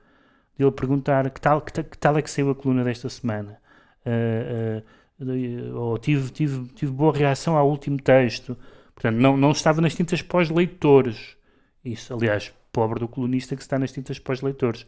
de 0.55 0.63
ele 0.63 0.71
perguntar 0.71 1.27
que 1.31 1.41
tal, 1.41 1.59
que, 1.59 1.71
que, 1.81 1.97
tal 1.97 2.15
é 2.15 2.21
que 2.21 2.29
saiu 2.29 2.51
a 2.51 2.55
coluna 2.55 2.83
desta 2.83 3.09
semana. 3.09 3.57
Uh, 4.05 4.83
uh, 5.23 5.75
ou 5.75 5.97
tive, 5.97 6.29
tive, 6.29 6.67
tive 6.75 6.91
boa 6.91 7.11
reação 7.11 7.57
ao 7.57 7.67
último 7.67 7.99
texto. 7.99 8.55
Portanto, 8.93 9.15
não, 9.15 9.35
não 9.35 9.49
estava 9.49 9.81
nas 9.81 9.95
tintas 9.95 10.21
pós-leitores. 10.21 11.35
Isso, 11.83 12.13
aliás, 12.13 12.53
pobre 12.71 12.99
do 12.99 13.07
colunista 13.07 13.55
que 13.55 13.63
está 13.63 13.79
nas 13.79 13.91
tintas 13.91 14.19
pós-leitores. 14.19 14.85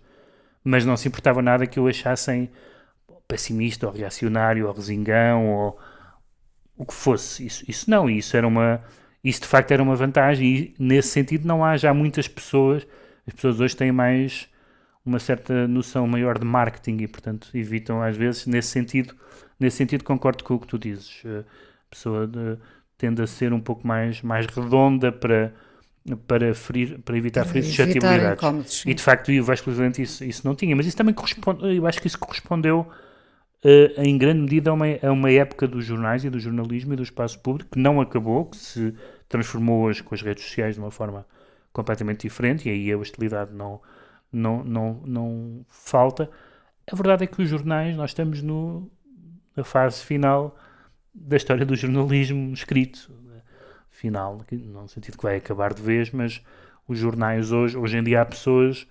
Mas 0.64 0.86
não 0.86 0.96
se 0.96 1.08
importava 1.08 1.42
nada 1.42 1.66
que 1.66 1.80
o 1.80 1.88
achassem 1.88 2.52
pessimista 3.28 3.88
ou 3.88 3.94
reacionário 3.94 4.68
ou 4.68 4.74
resingão 4.74 5.48
ou 5.48 5.80
o 6.78 6.86
que 6.86 6.94
fosse. 6.94 7.46
Isso, 7.46 7.64
isso 7.68 7.90
não, 7.90 8.10
isso 8.10 8.36
era 8.36 8.48
uma. 8.48 8.82
Isso 9.24 9.42
de 9.42 9.48
facto 9.48 9.72
era 9.72 9.82
uma 9.82 9.96
vantagem 9.96 10.48
e 10.48 10.76
nesse 10.78 11.10
sentido 11.10 11.48
não 11.48 11.64
há 11.64 11.76
já 11.78 11.94
muitas 11.94 12.28
pessoas. 12.28 12.86
As 13.26 13.34
pessoas 13.34 13.60
hoje 13.60 13.76
têm 13.76 13.92
mais 13.92 14.48
uma 15.04 15.20
certa 15.20 15.68
noção 15.68 16.08
maior 16.08 16.38
de 16.38 16.46
marketing 16.46 16.98
e 17.04 17.08
portanto 17.08 17.50
evitam 17.54 18.02
às 18.02 18.18
vezes 18.18 18.48
nesse 18.48 18.70
sentido 18.70 19.16
nesse 19.60 19.78
sentido 19.78 20.04
concordo 20.04 20.44
com 20.44 20.56
o 20.56 20.60
que 20.60 20.68
tu 20.68 20.80
dizes 20.80 21.22
a 21.26 21.44
pessoa 21.90 22.26
de, 22.26 22.58
tende 22.98 23.22
a 23.22 23.28
ser 23.28 23.54
um 23.54 23.60
pouco 23.60 23.86
mais 23.88 24.22
mais 24.24 24.48
redonda 24.48 25.12
para 25.12 25.54
para, 26.28 26.54
ferir, 26.54 27.00
para 27.00 27.18
evitar 27.18 27.46
ferir 27.46 27.64
suscetibilidades. 27.64 28.84
E 28.86 28.94
de 28.94 29.02
facto 29.02 29.32
o 29.32 29.44
Vasco 29.44 29.66
Presidente 29.66 30.04
isso, 30.04 30.24
isso 30.24 30.46
não 30.46 30.54
tinha, 30.54 30.76
mas 30.76 30.86
isso 30.86 30.96
também 30.96 31.16
corresponde, 31.16 31.76
eu 31.76 31.88
acho 31.88 32.00
que 32.00 32.06
isso 32.06 32.20
correspondeu 32.20 32.88
uh, 33.64 34.02
em 34.02 34.18
grande 34.18 34.42
medida 34.42 34.70
a 34.70 34.74
uma, 34.74 34.86
a 34.86 35.12
uma 35.12 35.32
época 35.32 35.68
dos 35.68 35.86
jornais 35.86 36.24
e 36.24 36.30
do 36.30 36.40
jornalismo 36.40 36.94
e 36.94 36.96
do 36.96 37.04
espaço 37.04 37.40
público 37.40 37.72
que 37.72 37.80
não 37.80 38.02
acabou, 38.02 38.46
que 38.46 38.58
se 38.58 38.94
transformou 39.30 39.84
hoje 39.84 40.04
com 40.04 40.14
as 40.14 40.22
redes 40.22 40.44
sociais 40.44 40.76
de 40.76 40.82
uma 40.82 40.92
forma 40.92 41.26
completamente 41.72 42.22
diferente 42.22 42.68
e 42.68 42.72
aí 42.72 42.92
a 42.92 42.98
hostilidade 42.98 43.54
não, 43.54 43.82
não, 44.32 44.64
não, 44.64 45.02
não 45.06 45.66
falta. 45.68 46.30
A 46.92 46.96
verdade 46.96 47.24
é 47.24 47.28
que 47.28 47.42
os 47.42 47.50
jornais, 47.50 47.96
nós 47.96 48.12
estamos 48.12 48.42
no, 48.42 48.90
na 49.56 49.64
fase 49.64 50.04
final 50.04 50.58
da 51.14 51.38
história 51.38 51.66
do 51.66 51.76
jornalismo 51.76 52.54
escrito. 52.54 53.12
Final, 53.90 54.46
no 54.52 54.90
sentido 54.90 55.18
que 55.18 55.24
vai 55.24 55.38
acabar 55.38 55.74
de 55.74 55.82
vez, 55.82 56.12
mas 56.12 56.44
os 56.86 57.00
jornais 57.00 57.54
hoje, 57.54 57.78
hoje 57.78 57.98
em 57.98 58.04
dia 58.04 58.22
há 58.22 58.26
pessoas 58.26 58.86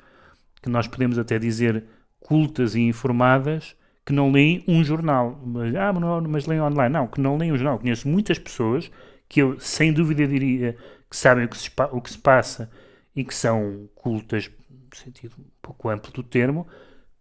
que 0.63 0.69
nós 0.71 0.89
podemos 0.89 1.19
até 1.19 1.39
dizer 1.39 1.85
cultas 2.19 2.75
e 2.75 2.81
informadas 2.81 3.77
que 4.05 4.13
não 4.13 4.31
leem 4.31 4.63
um 4.69 4.85
jornal. 4.85 5.41
Mas, 5.45 5.75
ah, 5.75 5.93
mas, 6.29 6.47
leem 6.47 6.61
online. 6.61 6.93
Não, 6.93 7.07
que 7.07 7.21
não 7.21 7.37
leem 7.37 7.53
um 7.53 7.57
jornal. 7.57 7.79
Conheço 7.79 8.09
muitas 8.09 8.39
pessoas 8.39 8.91
que 9.29 9.41
eu, 9.41 9.59
sem 9.59 9.93
dúvida, 9.93 10.27
diria 10.27 10.77
que 11.11 11.17
sabem 11.17 11.45
o 11.45 11.49
que 11.49 11.57
se, 11.57 11.71
o 11.93 12.01
que 12.01 12.11
se 12.11 12.19
passa 12.19 12.71
e 13.17 13.25
que 13.25 13.35
são 13.35 13.89
cultas, 13.95 14.51
no 14.71 14.97
sentido 14.97 15.35
um 15.39 15.45
pouco 15.63 15.89
amplo 15.89 16.13
do 16.13 16.23
termo, 16.23 16.67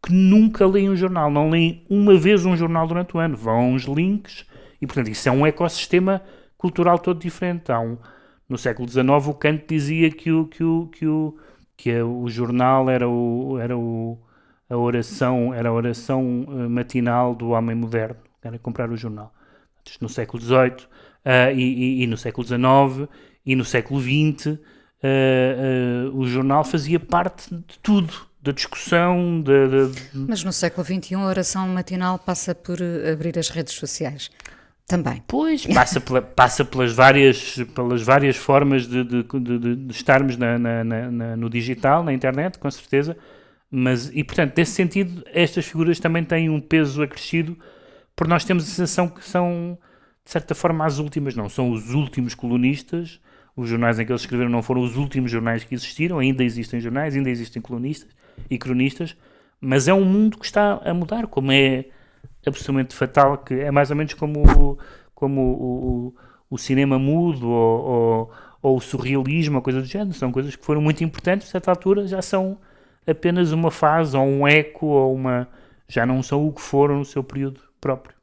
que 0.04 0.12
nunca 0.12 0.68
leem 0.68 0.90
um 0.90 0.96
jornal. 0.96 1.32
Não 1.32 1.50
leem 1.50 1.86
uma 1.90 2.18
vez 2.18 2.46
um 2.46 2.58
jornal 2.58 2.88
durante 2.88 3.16
o 3.16 3.20
ano. 3.20 3.38
Vão 3.38 3.72
uns 3.72 3.84
links 3.84 4.46
e, 4.82 4.86
portanto, 4.86 5.10
isso 5.10 5.30
é 5.30 5.32
um 5.32 5.46
ecossistema 5.46 6.22
cultural 6.58 7.00
todo 7.00 7.20
diferente. 7.20 7.72
Há 7.72 7.80
um, 7.80 7.98
no 8.50 8.58
século 8.58 8.90
XIX, 8.90 9.08
o 9.28 9.34
Kant 9.34 9.64
dizia 9.68 10.12
que 10.12 10.32
o, 10.32 10.46
que 10.46 10.64
o, 10.64 10.88
que 10.88 11.08
o, 11.08 11.38
que 11.78 12.02
o 12.02 12.28
jornal 12.28 12.90
era 12.90 13.08
o, 13.08 13.58
era 13.60 13.78
o 13.78 14.20
a 14.74 14.78
oração 14.78 15.54
era 15.54 15.70
a 15.70 15.72
oração 15.72 16.46
uh, 16.48 16.70
matinal 16.70 17.36
do 17.36 17.50
homem 17.50 17.76
moderno, 17.76 18.18
era 18.44 18.58
comprar 18.58 18.90
o 18.90 18.98
jornal. 18.98 19.32
No 20.02 20.10
século 20.10 20.42
XVIII 20.42 20.88
uh, 21.26 21.56
e, 21.56 21.62
e, 21.62 22.04
e, 22.04 22.08
no 22.08 22.18
século 22.18 22.48
XIX 22.48 23.08
e 23.46 23.56
no 23.56 23.64
século 23.64 24.02
XX, 24.02 24.48
uh, 24.48 24.58
o 26.14 26.26
jornal 26.26 26.64
fazia 26.64 27.00
parte 27.00 27.54
de 27.54 27.78
tudo, 27.84 28.14
da 28.42 28.52
discussão. 28.52 29.42
De, 29.42 29.88
de... 29.88 30.02
Mas 30.14 30.44
no 30.44 30.52
século 30.52 30.86
XXI 30.86 31.16
a 31.16 31.26
oração 31.26 31.68
matinal 31.68 32.18
passa 32.18 32.56
por 32.56 32.80
abrir 33.12 33.38
as 33.38 33.50
redes 33.50 33.74
sociais. 33.74 34.32
Também. 34.88 35.24
Pois, 35.26 35.66
passa, 35.66 36.02
pela, 36.02 36.22
passa 36.22 36.66
pelas, 36.66 36.92
várias, 36.92 37.56
pelas 37.74 38.02
várias 38.02 38.36
formas 38.36 38.86
de, 38.86 39.04
de 39.06 39.92
estarmos 39.92 40.36
na, 40.36 40.60
na, 40.60 40.84
na, 40.84 41.38
no 41.38 41.50
digital, 41.50 42.04
na 42.04 42.12
internet, 42.12 42.60
com 42.60 42.70
certeza. 42.70 43.16
Mas, 43.76 44.12
e 44.14 44.24
portanto, 44.24 44.56
nesse 44.56 44.74
sentido, 44.74 45.24
estas 45.34 45.66
figuras 45.66 46.00
também 46.00 46.24
têm 46.24 46.48
um 46.48 46.62
peso 46.62 47.02
acrescido, 47.02 47.58
porque 48.16 48.30
nós 48.30 48.46
temos 48.46 48.66
a 48.66 48.68
sensação 48.68 49.08
que 49.08 49.28
são, 49.28 49.80
de 50.24 50.30
certa 50.30 50.54
forma, 50.54 50.86
as 50.86 51.00
últimas, 51.00 51.36
não, 51.36 51.50
são 51.50 51.72
os 51.72 51.92
últimos 51.92 52.36
colunistas. 52.36 53.20
Os 53.56 53.68
jornais 53.68 53.98
em 53.98 54.06
que 54.06 54.12
eles 54.12 54.22
escreveram 54.22 54.52
não 54.52 54.62
foram 54.62 54.82
os 54.82 54.96
últimos 54.96 55.32
jornais 55.32 55.64
que 55.64 55.74
existiram, 55.74 56.20
ainda 56.20 56.44
existem 56.44 56.80
jornais, 56.80 57.16
ainda 57.16 57.32
existem 57.32 57.60
colunistas 57.64 58.16
e 58.48 58.60
cronistas, 58.60 59.18
mas 59.60 59.88
é 59.88 59.94
um 59.94 60.06
mundo 60.06 60.38
que 60.38 60.46
está 60.46 60.80
a 60.86 60.94
mudar, 60.94 61.26
como 61.26 61.52
é 61.52 61.86
absolutamente 62.46 62.94
fatal, 62.94 63.40
que 63.40 63.56
é 63.56 63.72
mais 63.72 63.90
ou 63.90 63.96
menos 63.96 64.14
como, 64.14 64.78
como 65.16 65.42
o, 65.42 66.08
o, 66.08 66.16
o 66.48 66.58
cinema 66.60 67.00
mudo 67.00 67.50
ou, 67.50 67.82
ou, 67.82 68.32
ou 68.62 68.78
o 68.78 68.82
surrealismo, 68.82 69.58
a 69.58 69.62
coisa 69.64 69.82
do 69.82 69.88
género. 69.88 70.14
São 70.14 70.32
coisas 70.32 70.56
que 70.56 70.64
foram 70.64 70.80
muito 70.80 71.04
importantes, 71.04 71.48
a 71.48 71.52
certa 71.52 71.72
altura 71.72 72.06
já 72.06 72.22
são 72.22 72.60
apenas 73.08 73.52
uma 73.52 73.72
fase 73.72 74.16
ou 74.16 74.26
um 74.26 74.48
eco 74.48 74.88
ou 74.88 75.14
uma. 75.14 75.48
já 75.88 76.06
não 76.06 76.22
são 76.24 76.48
o 76.48 76.54
que 76.54 76.62
foram 76.62 77.00
no 77.00 77.06
seu 77.06 77.24
período 77.24 77.62
próprio. 77.80 78.16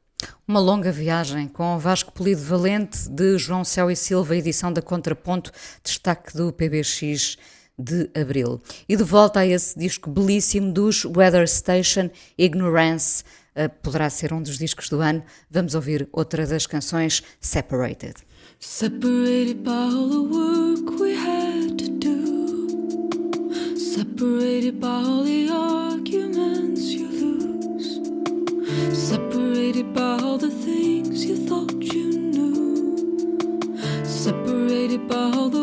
Uma 0.47 0.59
longa 0.59 0.91
viagem 0.91 1.47
com 1.47 1.79
Vasco 1.79 2.11
Polido 2.11 2.41
Valente, 2.41 3.09
de 3.09 3.37
João 3.37 3.63
Céu 3.63 3.89
e 3.89 3.95
Silva, 3.95 4.35
edição 4.35 4.71
da 4.71 4.81
Contraponto, 4.81 5.51
destaque 5.83 6.35
do 6.35 6.51
PBX 6.51 7.37
de 7.77 8.09
abril. 8.13 8.61
E 8.87 8.95
de 8.95 9.03
volta 9.03 9.39
a 9.39 9.47
esse 9.47 9.77
disco 9.77 10.09
belíssimo 10.09 10.71
dos 10.71 11.05
Weather 11.05 11.47
Station, 11.47 12.09
Ignorance, 12.37 13.23
uh, 13.55 13.69
poderá 13.81 14.09
ser 14.09 14.33
um 14.33 14.41
dos 14.41 14.57
discos 14.57 14.89
do 14.89 14.99
ano. 14.99 15.23
Vamos 15.49 15.73
ouvir 15.75 16.07
outra 16.11 16.45
das 16.45 16.67
canções, 16.67 17.23
Separated. 17.39 18.15
Separated 18.59 19.63
by 19.63 19.71
all 19.71 20.09
the 20.09 20.35
work 20.35 21.01
we 21.01 21.15
had. 21.15 21.40
Separated 24.21 24.79
by 24.79 24.87
all 24.87 25.23
the 25.23 25.49
arguments 25.49 26.93
you 26.93 27.07
lose. 27.07 27.89
Separated 28.95 29.95
by 29.95 30.19
all 30.21 30.37
the 30.37 30.51
things 30.51 31.25
you 31.25 31.35
thought 31.35 31.73
you 31.81 32.11
knew. 32.29 33.75
Separated 34.05 35.07
by 35.07 35.31
all 35.35 35.49
the 35.49 35.60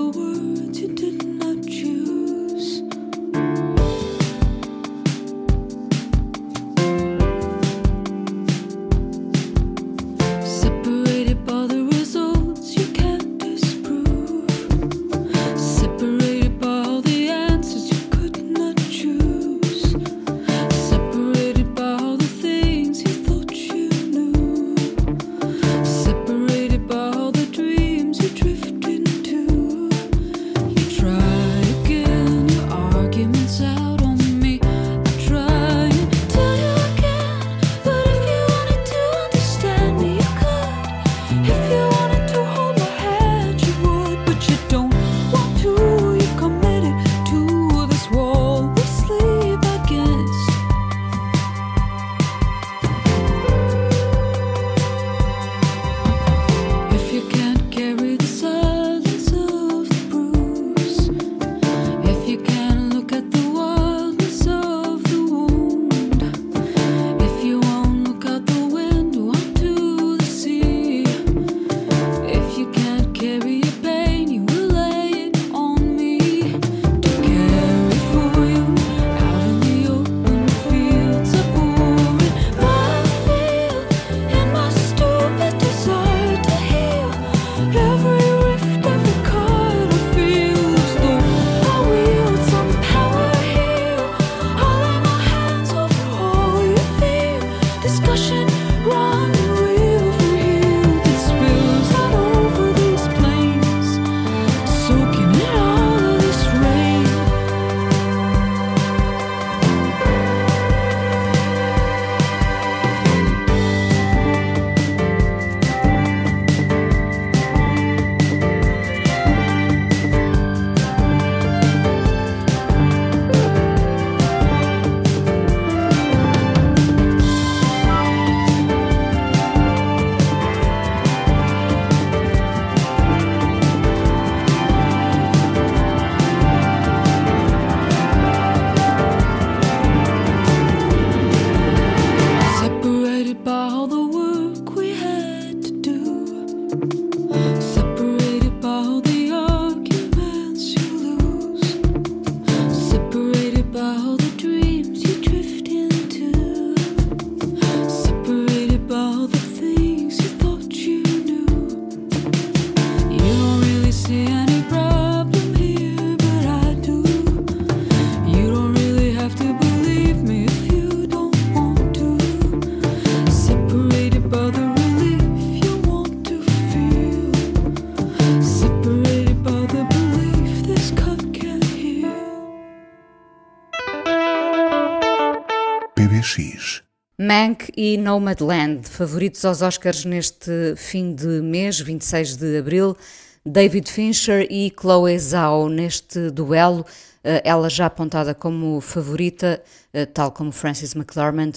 Mank 187.28 187.70
e 187.76 187.98
Nomadland, 187.98 188.88
favoritos 188.88 189.44
aos 189.44 189.60
Oscars 189.60 190.02
neste 190.06 190.74
fim 190.76 191.14
de 191.14 191.42
mês, 191.42 191.78
26 191.78 192.36
de 192.36 192.56
abril. 192.56 192.96
David 193.44 193.86
Fincher 193.86 194.46
e 194.50 194.72
Chloe 194.74 195.18
Zhao 195.18 195.68
neste 195.68 196.30
duelo, 196.30 196.86
eh, 197.22 197.42
ela 197.44 197.68
já 197.68 197.84
apontada 197.84 198.34
como 198.34 198.80
favorita, 198.80 199.62
eh, 199.92 200.06
tal 200.06 200.32
como 200.32 200.50
Frances 200.50 200.94
McDormand, 200.94 201.52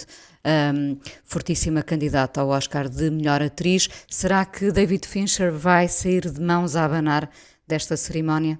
um, 0.75 0.97
fortíssima 1.23 1.81
candidata 1.81 2.41
ao 2.41 2.49
Oscar 2.49 2.89
de 2.89 3.09
melhor 3.09 3.41
atriz. 3.41 3.87
Será 4.09 4.43
que 4.43 4.73
David 4.73 5.07
Fincher 5.07 5.53
vai 5.53 5.87
sair 5.87 6.29
de 6.29 6.41
mãos 6.41 6.75
a 6.75 6.83
abanar 6.83 7.29
desta 7.65 7.95
cerimónia? 7.95 8.59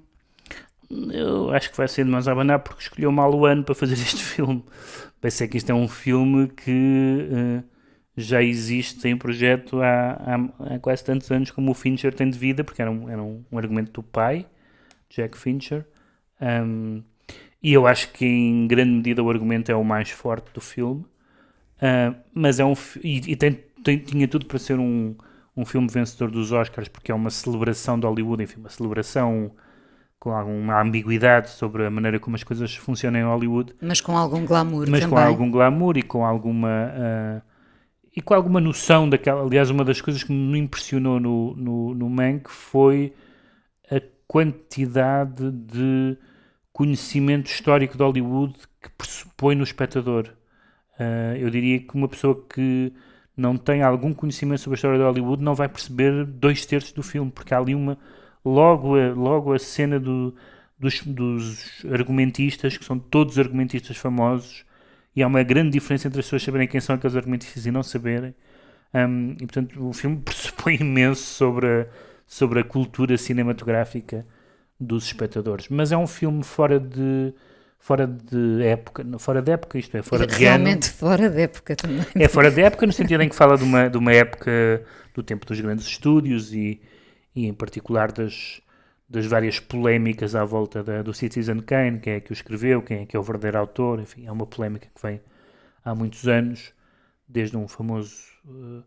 Eu 1.14 1.52
acho 1.52 1.72
que 1.72 1.78
vai 1.78 1.88
sair 1.88 2.04
de 2.04 2.12
mãos 2.12 2.28
a 2.28 2.32
abanar 2.32 2.60
porque 2.60 2.82
escolheu 2.82 3.12
mal 3.12 3.34
o 3.34 3.46
ano 3.46 3.64
para 3.64 3.76
fazer 3.76 3.94
este 4.02 4.22
filme. 4.24 4.64
Pensei 5.22 5.48
que 5.48 5.58
isto 5.58 5.70
é 5.70 5.76
um 5.76 5.88
filme 5.88 6.48
que 6.50 7.30
uh, 7.32 7.64
já 8.18 8.44
existe 8.44 9.08
em 9.08 9.16
projeto 9.16 9.82
há, 9.82 10.12
há, 10.12 10.76
há, 10.76 10.80
quase 10.80 11.04
tantos 11.04 11.32
anos 11.32 11.52
como 11.52 11.72
o 11.72 11.74
Fincher 11.74 12.14
tem 12.14 12.30
de 12.30 12.38
vida, 12.38 12.64
porque 12.64 12.82
era 12.82 12.92
um, 12.92 13.10
era 13.10 13.22
um, 13.22 13.44
um 13.52 13.58
argumento 13.58 13.92
do 13.92 14.04
pai, 14.04 14.46
Jack 15.10 15.38
Fincher. 15.38 15.86
Um, 16.42 17.04
e 17.64 17.74
eu 17.74 17.86
acho 17.86 18.12
que 18.12 18.26
em 18.26 18.68
grande 18.68 18.92
medida 18.92 19.24
o 19.24 19.30
argumento 19.30 19.72
é 19.72 19.76
o 19.76 19.84
mais 19.84 20.10
forte 20.10 20.52
do 20.54 20.62
filme. 20.62 21.06
Uh, 21.78 22.16
mas 22.34 22.60
é 22.60 22.66
um. 22.66 22.74
E, 23.04 23.32
e 23.32 23.36
tem, 23.36 23.54
tem, 23.84 23.98
tinha 24.00 24.28
tudo 24.28 24.46
para 24.46 24.60
ser 24.60 24.80
um, 24.80 25.16
um 25.56 25.66
filme 25.66 25.88
vencedor 25.88 26.32
dos 26.32 26.52
Oscars, 26.52 26.88
porque 26.88 27.12
é 27.12 27.16
uma 27.16 27.30
celebração 27.30 28.00
de 28.00 28.06
Hollywood, 28.06 28.44
enfim, 28.44 28.60
uma 28.60 28.70
celebração 28.70 29.52
com 30.22 30.30
alguma 30.30 30.80
ambiguidade 30.80 31.50
sobre 31.50 31.84
a 31.84 31.90
maneira 31.90 32.20
como 32.20 32.36
as 32.36 32.44
coisas 32.44 32.76
funcionam 32.76 33.20
em 33.20 33.24
Hollywood. 33.24 33.74
Mas 33.82 34.00
com 34.00 34.16
algum 34.16 34.46
glamour 34.46 34.86
Mas 34.88 35.00
também. 35.00 35.10
com 35.10 35.18
algum 35.18 35.50
glamour 35.50 35.98
e 35.98 36.04
com 36.04 36.24
alguma... 36.24 36.94
Uh, 36.96 37.42
e 38.16 38.22
com 38.22 38.36
alguma 38.36 38.62
noção 38.62 39.10
daquela... 39.10 39.42
Aliás, 39.42 39.72
uma 39.72 39.84
das 39.84 40.00
coisas 40.00 40.24
que 40.24 40.32
me 40.32 40.60
impressionou 40.60 41.20
no, 41.20 41.56
no, 41.56 41.96
no 41.96 42.08
Mank 42.08 42.52
foi 42.52 43.16
a 43.90 44.00
quantidade 44.28 45.50
de 45.50 46.16
conhecimento 46.72 47.48
histórico 47.50 47.98
de 47.98 48.04
Hollywood 48.04 48.54
que 48.80 48.92
pressupõe 48.92 49.56
no 49.56 49.64
espectador. 49.64 50.30
Uh, 51.00 51.36
eu 51.40 51.50
diria 51.50 51.80
que 51.80 51.96
uma 51.96 52.08
pessoa 52.08 52.46
que 52.48 52.94
não 53.36 53.58
tem 53.58 53.82
algum 53.82 54.14
conhecimento 54.14 54.62
sobre 54.62 54.76
a 54.76 54.78
história 54.78 55.00
de 55.00 55.04
Hollywood 55.04 55.42
não 55.42 55.56
vai 55.56 55.68
perceber 55.68 56.26
dois 56.26 56.64
terços 56.64 56.92
do 56.92 57.02
filme, 57.02 57.32
porque 57.32 57.56
há 57.56 57.58
ali 57.58 57.74
uma 57.74 57.98
logo 58.44 58.96
a, 58.96 59.14
logo 59.14 59.54
a 59.54 59.60
cena 59.60 60.00
do, 60.00 60.34
dos, 60.78 61.02
dos 61.04 61.86
argumentistas, 61.92 62.78
que 62.78 62.86
são 62.86 62.98
todos 62.98 63.38
argumentistas 63.38 63.98
famosos, 63.98 64.66
e 65.16 65.22
há 65.22 65.28
uma 65.28 65.44
grande 65.44 65.72
diferença 65.72 66.08
entre 66.08 66.20
as 66.20 66.26
pessoas 66.26 66.44
saberem 66.44 66.68
quem 66.68 66.80
são 66.80 66.96
aqueles 66.96 67.16
argumentistas 67.16 67.66
e 67.66 67.72
não 67.72 67.84
saberem. 67.84 68.34
Um, 68.94 69.34
e 69.34 69.46
portanto, 69.46 69.88
o 69.88 69.94
filme 69.94 70.18
pressupõe 70.24 70.78
imenso 70.80 71.22
sobre 71.22 71.68
a, 71.68 71.88
sobre 72.26 72.60
a 72.60 72.64
cultura 72.64 73.18
cinematográfica 73.18 74.26
dos 74.80 75.06
espectadores. 75.06 75.68
Mas 75.70 75.92
é 75.92 75.98
um 75.98 76.08
filme 76.08 76.44
fora 76.44 76.80
de 76.80 77.34
fora 77.78 78.06
de 78.06 78.64
época, 78.64 79.04
fora 79.18 79.42
de 79.42 79.52
época, 79.52 79.80
isto 79.80 79.98
é, 79.98 80.04
fora 80.04 80.28
de 80.28 80.36
Realmente 80.36 80.88
ano. 80.88 80.94
fora 80.98 81.30
de 81.30 81.42
época 81.42 81.76
também. 81.76 82.06
É 82.16 82.28
fora 82.28 82.52
de 82.52 82.62
época 82.62 82.86
no 82.86 82.94
sentido 82.94 83.22
em 83.24 83.30
que 83.30 83.36
fala 83.36 83.58
de 83.58 83.64
uma, 83.64 83.90
de 83.90 83.98
uma 83.98 84.14
época 84.14 84.84
do 85.16 85.24
tempo 85.24 85.48
dos 85.48 85.60
grandes 85.60 85.88
estúdios 85.88 86.54
e, 86.54 86.80
e 87.36 87.48
em 87.48 87.54
particular 87.54 88.12
das, 88.12 88.62
das 89.10 89.26
várias 89.26 89.60
polémicas 89.60 90.36
à 90.36 90.44
volta 90.44 90.84
da, 90.84 91.02
do 91.02 91.14
Citizen 91.14 91.60
Kane, 91.60 92.00
quem 92.00 92.14
é 92.14 92.20
que 92.20 92.32
o 92.32 92.34
escreveu, 92.34 92.82
quem 92.82 93.00
é 93.00 93.06
que 93.06 93.16
é 93.16 93.20
o 93.20 93.24
verdadeiro 93.24 93.60
autor, 93.60 94.00
enfim, 94.00 94.26
é 94.26 94.32
uma 94.32 94.46
polémica 94.46 94.88
que 94.94 95.02
vem 95.02 95.22
há 95.84 95.96
muitos 95.96 96.28
anos, 96.28 96.74
desde 97.28 97.58
um 97.58 97.68
famoso 97.68 98.16
uh, 98.46 98.84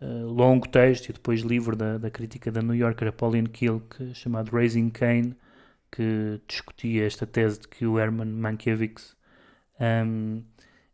uh, 0.00 0.26
longo 0.26 0.68
texto 0.68 1.08
e 1.08 1.12
depois 1.12 1.40
livro 1.40 1.74
da, 1.74 1.98
da 1.98 2.10
crítica 2.10 2.52
da 2.52 2.62
New 2.62 2.74
Yorker, 2.74 3.12
Pauline 3.12 3.48
que, 3.48 3.66
chamado 4.14 4.50
Raising 4.50 4.90
Kane, 4.90 5.36
que 5.90 6.40
discutia 6.46 7.06
esta 7.06 7.26
tese 7.26 7.60
de 7.60 7.68
que 7.68 7.86
o 7.86 7.98
Herman 7.98 8.28
Mankiewicz 8.28 9.16
um, 9.80 10.42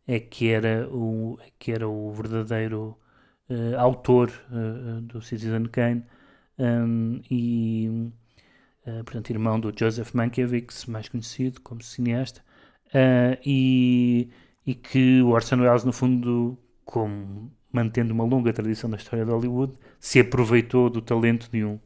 é 0.07 0.19
que 0.19 0.49
era 0.49 0.89
o, 0.89 1.37
é 1.41 1.51
que 1.59 1.71
era 1.71 1.87
o 1.87 2.11
verdadeiro 2.11 2.97
uh, 3.49 3.77
autor 3.77 4.31
do 5.03 5.21
Citizen 5.21 5.65
Kane 5.65 6.03
um, 6.59 7.21
e, 7.29 8.11
uh, 8.85 9.03
portanto, 9.03 9.29
irmão 9.29 9.59
do 9.59 9.73
Joseph 9.77 10.13
Mankiewicz, 10.13 10.85
mais 10.85 11.07
conhecido 11.09 11.61
como 11.61 11.83
cineasta, 11.83 12.41
uh, 12.87 13.37
e, 13.45 14.29
e 14.65 14.73
que 14.73 15.21
o 15.21 15.29
Orson 15.29 15.61
Welles, 15.61 15.83
no 15.83 15.93
fundo, 15.93 16.57
como 16.83 17.51
mantendo 17.71 18.13
uma 18.13 18.23
longa 18.23 18.51
tradição 18.53 18.89
da 18.89 18.97
história 18.97 19.25
de 19.25 19.31
Hollywood, 19.31 19.73
se 19.99 20.19
aproveitou 20.19 20.89
do 20.89 21.01
talento 21.01 21.49
de 21.51 21.63
um 21.63 21.79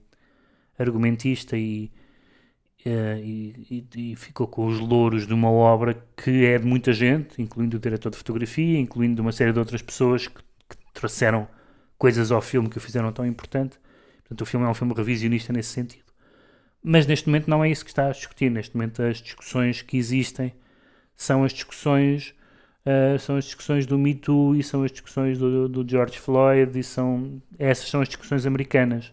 argumentista 0.77 1.57
e, 1.57 1.91
uh, 2.85 3.19
e, 3.21 3.87
e, 3.95 4.15
ficou 4.15 4.47
com 4.47 4.67
os 4.67 4.79
louros 4.79 5.27
de 5.27 5.33
uma 5.33 5.49
obra 5.49 6.01
que 6.15 6.45
é 6.45 6.57
de 6.57 6.65
muita 6.65 6.93
gente, 6.93 7.41
incluindo 7.41 7.77
o 7.77 7.79
diretor 7.79 8.09
de 8.09 8.17
fotografia, 8.17 8.79
incluindo 8.79 9.21
uma 9.21 9.31
série 9.31 9.51
de 9.51 9.59
outras 9.59 9.81
pessoas 9.81 10.27
que, 10.27 10.41
que 10.69 10.77
trouxeram 10.93 11.47
coisas 11.97 12.31
ao 12.31 12.41
filme 12.41 12.69
que 12.69 12.77
o 12.77 12.81
fizeram 12.81 13.11
tão 13.11 13.25
importante. 13.25 13.77
Portanto, 14.31 14.41
o 14.43 14.45
filme 14.45 14.65
é 14.65 14.69
um 14.69 14.73
filme 14.73 14.93
revisionista 14.93 15.51
nesse 15.51 15.73
sentido. 15.73 16.05
Mas 16.81 17.05
neste 17.05 17.27
momento 17.27 17.49
não 17.49 17.61
é 17.61 17.69
isso 17.69 17.83
que 17.83 17.91
está 17.91 18.07
a 18.07 18.11
discutir. 18.11 18.49
Neste 18.49 18.73
momento 18.73 19.03
as 19.03 19.21
discussões 19.21 19.81
que 19.81 19.97
existem 19.97 20.53
são 21.17 21.43
as 21.43 21.51
discussões 21.51 22.33
uh, 22.85 23.19
são 23.19 23.35
as 23.35 23.43
discussões 23.43 23.85
do 23.85 23.97
Me 23.97 24.15
Too 24.15 24.55
e 24.55 24.63
são 24.63 24.83
as 24.83 24.91
discussões 24.91 25.37
do, 25.37 25.67
do 25.67 25.87
George 25.87 26.17
Floyd 26.17 26.79
e 26.79 26.81
são 26.81 27.41
essas 27.59 27.89
são 27.89 27.99
as 27.99 28.07
discussões 28.07 28.45
americanas. 28.45 29.11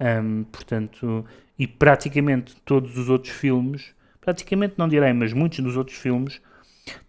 Um, 0.00 0.42
portanto, 0.42 1.24
e 1.56 1.68
praticamente 1.68 2.56
todos 2.64 2.98
os 2.98 3.08
outros 3.08 3.32
filmes, 3.32 3.94
praticamente 4.20 4.74
não 4.76 4.88
direi, 4.88 5.12
mas 5.12 5.32
muitos 5.32 5.60
dos 5.60 5.76
outros 5.76 5.96
filmes 5.96 6.40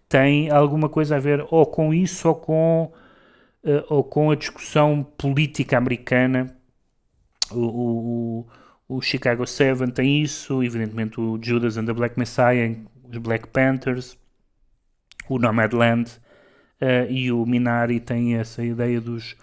têm 0.08 0.50
alguma 0.50 0.88
coisa 0.88 1.16
a 1.16 1.18
ver 1.18 1.44
ou 1.50 1.66
com 1.66 1.92
isso 1.92 2.28
ou 2.28 2.36
com, 2.36 2.92
uh, 3.64 3.84
ou 3.88 4.04
com 4.04 4.30
a 4.30 4.36
discussão 4.36 5.02
política 5.18 5.76
americana 5.76 6.59
o, 7.52 8.46
o, 8.88 8.96
o 8.96 9.00
Chicago 9.00 9.46
7 9.46 9.90
tem 9.92 10.22
isso, 10.22 10.62
evidentemente 10.62 11.20
o 11.20 11.38
Judas 11.40 11.76
and 11.76 11.86
the 11.86 11.92
Black 11.92 12.18
Messiah, 12.18 12.74
os 13.10 13.18
Black 13.18 13.48
Panthers, 13.48 14.16
o 15.28 15.38
Nomadland 15.38 16.10
uh, 16.80 17.10
e 17.10 17.30
o 17.30 17.44
Minari 17.46 18.00
tem 18.00 18.36
essa 18.36 18.64
ideia 18.64 19.00
dos 19.00 19.36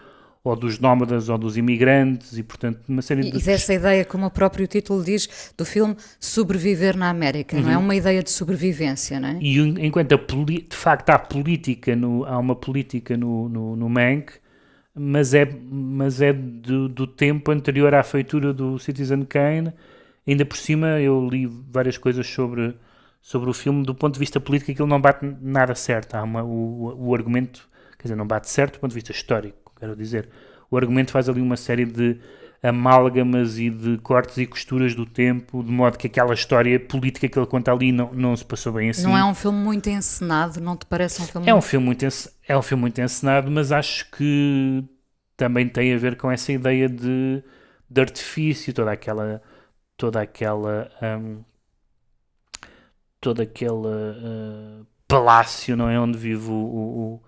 ou 0.43 0.55
dos 0.55 0.79
nómadas 0.79 1.27
ou 1.27 1.37
dos 1.37 1.57
imigrantes 1.57 2.37
e 2.37 2.43
portanto 2.43 2.79
uma 2.87 3.01
série 3.01 3.21
de... 3.21 3.37
E 3.37 3.51
essa 3.51 3.73
ideia, 3.73 4.05
como 4.05 4.25
o 4.25 4.31
próprio 4.31 4.65
título 4.65 5.03
diz, 5.03 5.53
do 5.57 5.65
filme 5.65 5.95
Sobreviver 6.19 6.95
na 6.95 7.09
América, 7.09 7.57
uhum. 7.57 7.63
não 7.63 7.71
é? 7.71 7.77
Uhum. 7.77 7.83
Uma 7.83 7.95
ideia 7.95 8.23
de 8.23 8.31
sobrevivência, 8.31 9.19
não 9.19 9.29
é? 9.29 9.37
E 9.41 9.57
enquanto 9.57 10.13
a 10.13 10.17
de 10.17 10.75
facto 10.75 11.09
há 11.09 11.19
política, 11.19 11.95
no, 11.95 12.23
há 12.23 12.37
uma 12.37 12.55
política 12.55 13.17
no, 13.17 13.49
no, 13.49 13.75
no 13.75 13.89
Mank, 13.89 14.33
mas 14.97 15.33
é, 15.33 15.45
mas 15.69 16.21
é 16.21 16.33
do, 16.33 16.89
do, 16.89 17.07
tempo 17.07 17.51
anterior 17.51 17.93
à 17.93 18.03
feitura 18.03 18.53
do 18.53 18.79
Citizen 18.79 19.23
Kane. 19.23 19.73
Ainda 20.27 20.45
por 20.45 20.57
cima, 20.57 20.99
eu 20.99 21.27
li 21.29 21.45
várias 21.45 21.97
coisas 21.97 22.27
sobre, 22.27 22.75
sobre 23.21 23.49
o 23.49 23.53
filme. 23.53 23.85
Do 23.85 23.95
ponto 23.95 24.13
de 24.13 24.19
vista 24.19 24.39
político, 24.39 24.71
aquilo 24.71 24.87
não 24.87 24.99
bate 24.99 25.25
nada 25.41 25.75
certo. 25.75 26.15
Há 26.15 26.23
uma, 26.23 26.43
o, 26.43 27.09
o 27.09 27.15
argumento, 27.15 27.67
quer 27.97 28.03
dizer, 28.03 28.15
não 28.15 28.27
bate 28.27 28.49
certo 28.49 28.73
do 28.73 28.79
ponto 28.79 28.91
de 28.91 28.95
vista 28.95 29.11
histórico, 29.11 29.71
quero 29.79 29.95
dizer. 29.95 30.29
O 30.69 30.77
argumento 30.77 31.11
faz 31.11 31.29
ali 31.29 31.41
uma 31.41 31.55
série 31.55 31.85
de 31.85 32.17
amálgamas 32.61 33.59
e 33.59 33.69
de 33.69 33.97
cortes 33.99 34.37
e 34.37 34.45
costuras 34.45 34.95
do 34.95 35.05
tempo, 35.05 35.63
de 35.63 35.71
modo 35.71 35.97
que 35.97 36.07
aquela 36.07 36.33
história 36.33 36.79
política 36.79 37.27
que 37.27 37.37
ele 37.37 37.45
conta 37.45 37.71
ali 37.71 37.91
não, 37.91 38.11
não 38.13 38.35
se 38.35 38.43
passou 38.43 38.73
bem 38.73 38.89
assim. 38.89 39.03
Não 39.03 39.17
é 39.17 39.23
um 39.23 39.35
filme 39.35 39.57
muito 39.59 39.89
encenado, 39.89 40.59
não 40.59 40.75
te 40.75 40.85
parece 40.85 41.21
um 41.21 41.25
filme 41.25 41.49
É 41.49 41.53
um 41.53 41.61
filme 41.61 41.85
muito 41.85 42.05
é 42.47 42.57
um 42.57 42.61
filme 42.61 42.81
muito 42.81 42.99
encenado, 42.99 43.51
mas 43.51 43.71
acho 43.71 44.09
que 44.11 44.83
também 45.35 45.67
tem 45.67 45.93
a 45.93 45.97
ver 45.97 46.17
com 46.17 46.31
essa 46.31 46.51
ideia 46.51 46.89
de, 46.89 47.43
de 47.89 48.01
artifício, 48.01 48.73
toda 48.73 48.91
aquela 48.91 49.41
toda 49.95 50.21
aquela 50.21 50.89
um, 51.01 51.43
todo 53.21 53.41
aquele 53.41 53.71
uh, 53.71 54.85
palácio, 55.07 55.75
não 55.75 55.89
é 55.89 55.99
onde 55.99 56.17
vive 56.17 56.49
o, 56.49 56.53
o, 56.53 57.13
o 57.13 57.23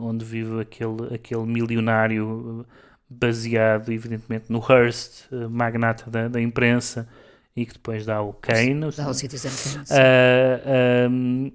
onde 0.00 0.24
vive 0.24 0.60
aquele 0.60 1.14
aquele 1.14 1.44
milionário 1.44 2.66
baseado, 3.10 3.90
evidentemente, 3.90 4.44
no 4.48 4.60
Hearst, 4.60 5.24
eh, 5.32 5.48
magnata 5.48 6.08
da, 6.08 6.28
da, 6.28 6.40
imprensa, 6.40 7.08
e 7.56 7.66
que 7.66 7.72
depois 7.72 8.06
dá 8.06 8.22
o 8.22 8.32
Kane. 8.32 8.92
Dá 8.96 9.08
o 9.08 9.14
Citizen 9.14 9.50
Kane. 9.50 9.84
Uh, 9.90 11.10
um, 11.10 11.52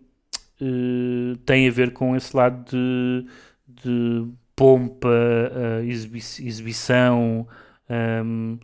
uh, 0.62 1.38
tem 1.38 1.68
a 1.70 1.72
ver 1.72 1.94
com 1.94 2.14
esse 2.16 2.36
lado 2.36 2.66
de, 2.70 3.26
de 3.70 4.28
pompa, 4.54 5.08
uh, 5.08 5.84
exibi 5.86 6.18
exibição, 6.18 7.48
um, 7.90 8.60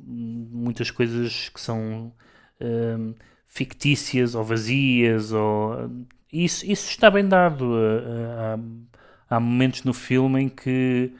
muitas 0.00 0.90
coisas 0.90 1.48
que 1.50 1.60
são 1.60 2.12
um, 2.60 3.14
fictícias 3.46 4.34
ou 4.34 4.42
vazias, 4.42 5.32
ou, 5.32 5.90
Isso, 6.32 6.64
isso 6.66 6.90
está 6.90 7.10
bem 7.10 7.28
dado. 7.28 7.64
Uh, 7.64 8.58
uh, 8.58 8.86
há, 9.30 9.38
momentos 9.38 9.84
no 9.84 9.92
filme 9.92 10.42
em 10.42 10.48
que 10.48 11.12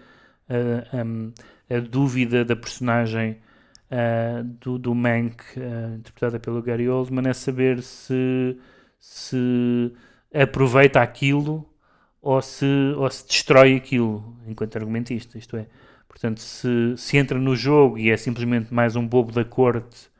uh, 0.48 0.96
um, 1.04 1.32
a 1.70 1.80
dúvida 1.80 2.44
da 2.44 2.56
personagem 2.56 3.38
do, 4.60 4.76
do 4.76 4.92
Mank, 4.92 5.44
interpretada 5.96 6.40
pelo 6.40 6.60
Gary 6.60 6.88
Oldman, 6.88 7.28
é 7.28 7.32
saber 7.32 7.80
se, 7.80 8.58
se 8.98 9.92
aproveita 10.34 11.00
aquilo 11.00 11.64
ou 12.20 12.40
se, 12.42 12.66
ou 12.96 13.08
se 13.10 13.26
destrói 13.26 13.76
aquilo 13.76 14.36
enquanto 14.46 14.76
argumentista. 14.76 15.38
Isto 15.38 15.56
é, 15.56 15.66
portanto, 16.08 16.40
se, 16.40 16.94
se 16.96 17.16
entra 17.16 17.38
no 17.38 17.54
jogo 17.54 17.98
e 17.98 18.10
é 18.10 18.16
simplesmente 18.16 18.72
mais 18.72 18.96
um 18.96 19.06
bobo 19.06 19.30
da 19.30 19.44
corte 19.44 20.10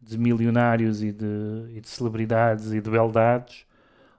de 0.00 0.18
milionários 0.18 1.02
e 1.02 1.12
de, 1.12 1.76
e 1.76 1.80
de 1.80 1.88
celebridades 1.88 2.72
e 2.72 2.80
de 2.80 2.90
beldades 2.90 3.64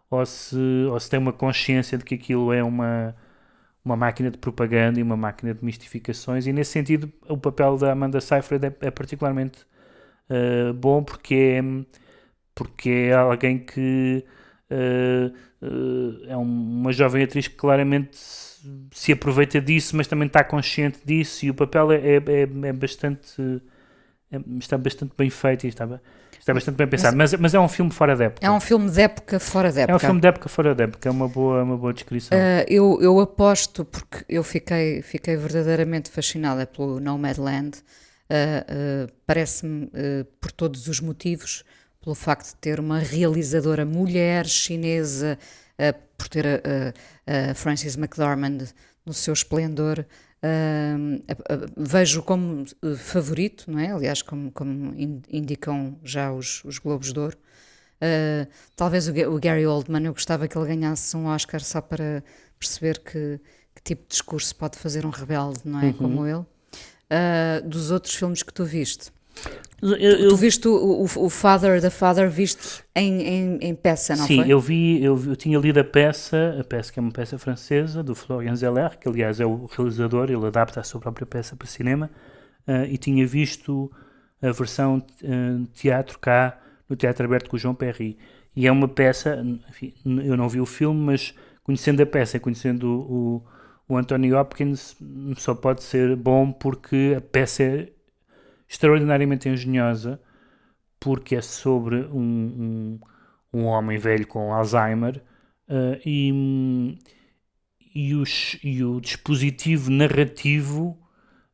ou 0.10 0.26
se, 0.26 0.56
ou 0.90 1.00
se 1.00 1.10
tem 1.10 1.20
uma 1.20 1.34
consciência 1.34 1.98
de 1.98 2.06
que 2.06 2.16
aquilo 2.16 2.54
é 2.54 2.64
uma, 2.64 3.16
uma 3.84 3.96
máquina 3.96 4.32
de 4.32 4.38
propaganda 4.38 5.00
e 5.00 5.04
uma 5.04 5.18
máquina 5.18 5.54
de 5.54 5.64
mistificações, 5.64 6.48
e 6.48 6.54
nesse 6.54 6.72
sentido 6.72 7.12
o 7.28 7.38
papel 7.38 7.78
da 7.78 7.92
Amanda 7.92 8.22
Seyfried 8.22 8.66
é, 8.66 8.76
é 8.82 8.92
particularmente 8.92 9.66
uh, 10.30 10.74
bom 10.74 11.04
porque 11.04 11.36
é, 11.36 11.62
porque 12.56 12.90
é 12.90 13.14
alguém 13.14 13.60
que 13.60 14.24
uh, 14.72 15.66
uh, 15.66 16.26
é 16.28 16.38
uma 16.38 16.92
jovem 16.94 17.24
atriz 17.24 17.48
que 17.48 17.56
claramente 17.56 18.18
se 18.92 19.12
aproveita 19.12 19.60
disso, 19.60 19.96
mas 19.98 20.08
também 20.08 20.28
está 20.28 20.44
consciente 20.44 21.00
disso, 21.06 21.46
e 21.46 21.50
o 21.50 21.54
papel 21.54 21.92
é, 21.92 21.98
é, 21.98 22.16
é, 22.16 22.42
é 22.70 22.74
bastante. 22.74 23.62
está 24.60 24.78
bastante 24.78 25.14
bem 25.18 25.30
feito 25.30 25.68
e 25.68 25.70
Está 26.44 26.54
bastante 26.54 26.76
bem 26.76 26.88
pensado, 26.88 27.16
mas, 27.16 27.34
mas, 27.36 27.54
é 27.54 27.60
um 27.60 27.70
filme 27.70 27.90
fora 27.90 28.18
de 28.18 28.26
época. 28.26 28.46
É 28.46 28.52
um 28.52 28.60
filme 28.60 28.92
de 28.92 29.00
época 29.00 29.40
fora 29.40 29.72
de 29.72 29.80
época. 29.80 29.94
É 29.94 29.96
um 29.96 30.00
filme 30.00 30.20
de 30.20 30.28
época 30.28 30.50
fora 30.50 30.76
de 30.76 30.84
época, 30.84 31.08
é 31.08 31.12
uma 31.12 31.30
boa, 31.30 31.64
uma 31.64 31.78
boa 31.78 31.94
descrição. 31.94 32.38
Uh, 32.38 32.66
eu, 32.68 33.00
eu 33.02 33.18
aposto, 33.22 33.86
porque 33.86 34.26
eu 34.28 34.44
fiquei, 34.44 35.02
fiquei 35.02 35.38
verdadeiramente 35.38 36.12
fascinada 36.12 36.68
pelo 36.68 37.00
Nomadland, 37.00 37.78
uh, 37.78 39.06
uh, 39.08 39.14
parece-me, 39.26 39.90
por 40.42 40.52
todos 40.52 40.90
os 40.90 41.00
motivos, 41.00 41.64
pelo 42.02 42.14
facto 42.14 42.48
de 42.48 42.56
ter 42.58 42.78
uma 42.78 43.00
realizadora 43.00 43.86
mulher 43.86 44.46
chinesa, 44.46 45.40
por 46.18 46.28
ter 46.28 46.46
a, 46.46 47.52
a 47.52 47.54
Frances 47.54 47.96
McDormand 47.96 48.66
no 49.06 49.14
seu 49.14 49.32
esplendor, 49.34 50.06
Uh, 50.44 51.24
vejo 51.78 52.22
como 52.22 52.66
eh, 52.84 52.96
favorito, 52.98 53.72
não 53.72 53.80
é? 53.80 53.92
Aliás, 53.92 54.22
como, 54.22 54.52
como 54.52 54.94
indicam 55.30 55.98
já 56.04 56.34
os, 56.34 56.62
os 56.66 56.80
Globos 56.80 57.14
de 57.14 57.20
Ouro. 57.20 57.38
Uh, 58.02 58.46
talvez 58.76 59.08
o, 59.08 59.12
o, 59.12 59.40
Gary 59.40 59.66
Oldman, 59.66 60.04
eu 60.04 60.12
gostava 60.12 60.46
que 60.46 60.58
ele 60.58 60.68
ganhasse 60.68 61.16
um 61.16 61.28
Oscar 61.28 61.62
só 61.62 61.80
para 61.80 62.22
perceber 62.60 63.00
que, 63.00 63.40
que 63.74 63.82
tipo 63.82 64.02
de 64.04 64.10
discurso 64.10 64.54
pode 64.54 64.78
fazer 64.78 65.06
um 65.06 65.10
rebelde, 65.10 65.62
não 65.64 65.80
é? 65.80 65.86
Uhum. 65.86 65.94
Como 65.94 66.28
ele. 66.28 66.40
Uh, 66.40 67.66
dos 67.66 67.90
outros 67.90 68.14
filmes 68.14 68.44
que 68.44 68.54
tu 68.54 68.66
viste, 68.66 69.12
eu, 69.82 69.96
eu, 69.96 70.30
tu 70.30 70.38
viste 70.38 70.66
o, 70.68 70.74
o, 70.74 71.04
o, 71.04 71.30
Father 71.30 71.82
the 71.82 71.90
Father 71.90 72.30
viste 72.30 72.84
em, 72.96 73.22
em, 73.22 73.58
em 73.62 73.76
peça, 73.76 74.16
não 74.16 74.26
sim, 74.26 74.38
foi? 74.38 74.46
Sim, 74.46 74.52
eu 74.52 74.60
vi, 74.60 75.04
eu, 75.04 75.22
eu, 75.28 75.36
tinha 75.36 75.60
lido 75.60 75.80
a 75.80 75.84
peça, 75.84 76.58
a 76.60 76.64
peça 76.64 76.94
que 76.94 77.00
é 77.00 77.02
uma 77.02 77.12
peça 77.12 77.38
francesa, 77.38 78.02
do 78.02 78.16
Florian 78.16 78.56
Zeller, 78.56 78.98
que 78.98 79.10
aliás 79.10 79.42
é 79.42 79.46
o 79.46 79.66
realizador, 79.66 80.32
ele 80.32 80.46
adapta 80.46 80.80
a 80.80 80.84
sua 80.84 81.02
própria 81.02 81.26
peça 81.26 81.56
para 81.56 81.68
cinema, 81.68 82.10
uh, 82.66 82.86
e 82.86 82.98
tinha 82.98 83.28
visto 83.28 83.92
a 84.42 84.52
versão 84.52 84.98
uh, 84.98 85.66
teatro 85.74 86.18
cá 86.18 86.58
no 86.88 86.96
Teatro 86.96 87.26
Aberto 87.26 87.50
com 87.50 87.58
o 87.58 87.60
João 87.60 87.76
Perry. 87.76 88.18
E 88.56 88.68
é 88.68 88.72
uma 88.72 88.88
peça, 88.88 89.44
enfim, 89.70 89.94
eu 90.06 90.38
não 90.38 90.48
vi 90.48 90.62
o 90.62 90.66
filme, 90.66 91.00
mas 91.00 91.34
conhecendo 91.64 92.02
a 92.02 92.06
peça, 92.06 92.40
conhecendo 92.40 92.88
o, 92.88 93.44
o, 93.90 93.94
o 93.94 93.98
Anthony 93.98 94.32
Hopkins, 94.34 94.96
só 95.38 95.54
pode 95.56 95.84
ser 95.84 96.16
bom 96.16 96.52
porque 96.52 97.16
a 97.18 97.22
peça 97.22 97.64
é 97.64 97.90
extraordinariamente 98.74 99.48
engenhosa, 99.48 100.20
porque 101.00 101.36
é 101.36 101.42
sobre 101.42 101.98
um, 101.98 103.00
um, 103.54 103.60
um 103.60 103.66
homem 103.66 104.00
velho 104.00 104.26
com 104.26 104.52
Alzheimer 104.52 105.22
uh, 105.70 106.00
e, 106.04 106.98
e, 107.94 108.16
os, 108.16 108.58
e 108.64 108.84
o 108.84 109.00
dispositivo 109.00 109.92
narrativo, 109.92 110.98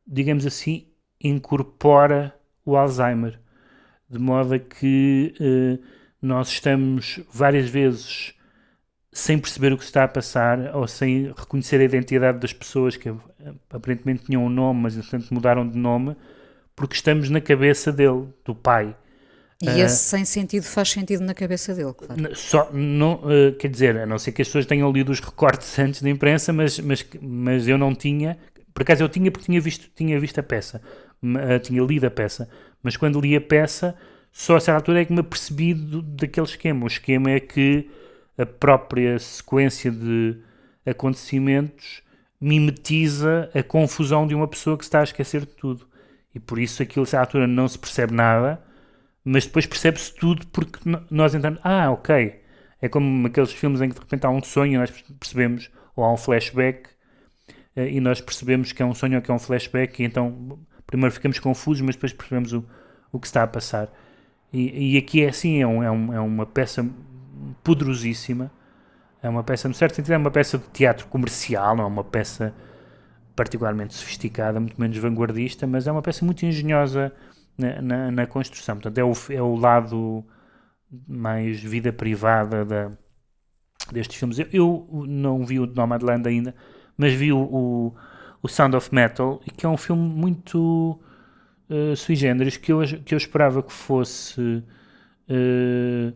digamos 0.06 0.46
assim, 0.46 0.86
incorpora 1.22 2.34
o 2.64 2.74
Alzheimer, 2.74 3.38
de 4.08 4.18
modo 4.18 4.54
a 4.54 4.58
que 4.58 5.34
uh, 5.38 5.84
nós 6.22 6.48
estamos 6.48 7.20
várias 7.30 7.68
vezes 7.68 8.34
sem 9.12 9.38
perceber 9.38 9.74
o 9.74 9.76
que 9.76 9.84
está 9.84 10.04
a 10.04 10.08
passar 10.08 10.74
ou 10.74 10.88
sem 10.88 11.34
reconhecer 11.36 11.80
a 11.80 11.84
identidade 11.84 12.38
das 12.38 12.54
pessoas 12.54 12.96
que 12.96 13.12
aparentemente 13.68 14.24
tinham 14.24 14.42
um 14.44 14.48
nome, 14.48 14.80
mas 14.80 14.96
entretanto 14.96 15.34
mudaram 15.34 15.68
de 15.68 15.76
nome 15.76 16.16
porque 16.80 16.94
estamos 16.94 17.28
na 17.28 17.42
cabeça 17.42 17.92
dele, 17.92 18.28
do 18.42 18.54
pai. 18.54 18.96
E 19.60 19.68
uh, 19.68 19.78
esse 19.80 19.98
sem 19.98 20.24
sentido 20.24 20.62
faz 20.62 20.88
sentido 20.88 21.22
na 21.22 21.34
cabeça 21.34 21.74
dele, 21.74 21.92
claro. 21.92 22.34
Só, 22.34 22.70
não, 22.72 23.16
uh, 23.16 23.52
quer 23.58 23.68
dizer, 23.68 23.98
a 23.98 24.06
não 24.06 24.18
ser 24.18 24.32
que 24.32 24.40
as 24.40 24.48
pessoas 24.48 24.64
tenham 24.64 24.90
lido 24.90 25.12
os 25.12 25.20
recortes 25.20 25.76
antes 25.78 26.00
da 26.00 26.08
imprensa, 26.08 26.54
mas, 26.54 26.78
mas, 26.78 27.06
mas 27.20 27.68
eu 27.68 27.76
não 27.76 27.94
tinha. 27.94 28.38
Por 28.72 28.80
acaso 28.80 29.02
eu 29.02 29.10
tinha 29.10 29.30
porque 29.30 29.44
tinha 29.44 29.60
visto, 29.60 29.90
tinha 29.94 30.18
visto 30.18 30.38
a 30.40 30.42
peça, 30.42 30.80
uh, 31.22 31.58
tinha 31.60 31.82
lido 31.82 32.06
a 32.06 32.10
peça, 32.10 32.48
mas 32.82 32.96
quando 32.96 33.20
li 33.20 33.36
a 33.36 33.42
peça, 33.42 33.94
só 34.32 34.56
a 34.56 34.60
certa 34.60 34.78
altura 34.78 35.02
é 35.02 35.04
que 35.04 35.12
me 35.12 35.20
apercebi 35.20 35.74
do, 35.74 36.00
daquele 36.00 36.46
esquema. 36.46 36.84
O 36.84 36.88
esquema 36.88 37.30
é 37.30 37.40
que 37.40 37.90
a 38.38 38.46
própria 38.46 39.18
sequência 39.18 39.90
de 39.90 40.38
acontecimentos 40.86 42.02
mimetiza 42.40 43.50
a 43.54 43.62
confusão 43.62 44.26
de 44.26 44.34
uma 44.34 44.48
pessoa 44.48 44.78
que 44.78 44.84
se 44.84 44.88
está 44.88 45.00
a 45.00 45.04
esquecer 45.04 45.42
de 45.42 45.48
tudo 45.48 45.89
e 46.34 46.40
por 46.40 46.58
isso 46.58 46.82
aquilo 46.82 47.06
à 47.12 47.20
altura 47.20 47.46
não 47.46 47.66
se 47.66 47.78
percebe 47.78 48.14
nada, 48.14 48.62
mas 49.24 49.46
depois 49.46 49.66
percebe-se 49.66 50.14
tudo 50.14 50.46
porque 50.48 50.78
nós 51.10 51.34
entramos, 51.34 51.60
ah, 51.62 51.90
ok, 51.90 52.40
é 52.80 52.88
como 52.88 53.26
aqueles 53.26 53.52
filmes 53.52 53.80
em 53.80 53.88
que 53.88 53.94
de 53.94 54.00
repente 54.00 54.24
há 54.24 54.30
um 54.30 54.42
sonho 54.42 54.74
e 54.74 54.78
nós 54.78 54.90
percebemos, 55.18 55.70
ou 55.94 56.04
há 56.04 56.12
um 56.12 56.16
flashback, 56.16 56.88
eh, 57.76 57.90
e 57.90 58.00
nós 58.00 58.20
percebemos 58.20 58.72
que 58.72 58.82
é 58.82 58.86
um 58.86 58.94
sonho 58.94 59.16
ou 59.16 59.22
que 59.22 59.30
é 59.30 59.34
um 59.34 59.38
flashback, 59.38 60.02
e 60.02 60.06
então 60.06 60.58
primeiro 60.86 61.12
ficamos 61.14 61.38
confusos, 61.38 61.82
mas 61.82 61.94
depois 61.94 62.12
percebemos 62.12 62.52
o, 62.52 62.64
o 63.12 63.20
que 63.20 63.26
está 63.26 63.42
a 63.42 63.46
passar. 63.46 63.88
E, 64.52 64.94
e 64.94 64.98
aqui 64.98 65.22
é 65.22 65.28
assim, 65.28 65.60
é, 65.60 65.66
um, 65.66 65.82
é, 65.82 65.90
um, 65.90 66.14
é 66.14 66.20
uma 66.20 66.46
peça 66.46 66.88
poderosíssima, 67.62 68.50
é 69.22 69.28
uma 69.28 69.44
peça, 69.44 69.68
no 69.68 69.74
certo 69.74 69.96
sentido, 69.96 70.14
é 70.14 70.16
uma 70.16 70.30
peça 70.30 70.58
de 70.58 70.64
teatro 70.70 71.06
comercial, 71.06 71.76
não 71.76 71.84
é 71.84 71.86
uma 71.86 72.04
peça 72.04 72.54
particularmente 73.40 73.94
sofisticada, 73.94 74.60
muito 74.60 74.78
menos 74.78 74.98
vanguardista, 74.98 75.66
mas 75.66 75.86
é 75.86 75.92
uma 75.92 76.02
peça 76.02 76.26
muito 76.26 76.44
engenhosa 76.44 77.10
na, 77.56 77.80
na, 77.80 78.10
na 78.10 78.26
construção. 78.26 78.76
Portanto, 78.76 78.98
é 78.98 79.02
o, 79.02 79.12
é 79.30 79.40
o 79.40 79.56
lado 79.56 80.22
mais 81.08 81.58
vida 81.58 81.90
privada 81.90 82.66
da, 82.66 82.92
destes 83.90 84.18
filmes. 84.18 84.38
Eu, 84.38 84.46
eu, 84.52 85.06
não 85.08 85.46
vi 85.46 85.58
o 85.58 85.64
Nomadland 85.64 86.28
ainda, 86.28 86.54
mas 86.98 87.14
vi 87.14 87.32
o, 87.32 87.38
o, 87.38 87.94
o, 88.42 88.46
Sound 88.46 88.76
of 88.76 88.94
Metal, 88.94 89.40
que 89.56 89.64
é 89.64 89.68
um 89.70 89.78
filme 89.78 90.06
muito 90.06 91.00
uh, 91.70 91.96
sui 91.96 92.16
generis, 92.16 92.58
que 92.58 92.70
eu, 92.70 92.80
que 93.06 93.14
eu 93.14 93.18
esperava 93.18 93.62
que 93.62 93.72
fosse. 93.72 94.62
Uh, 95.30 96.12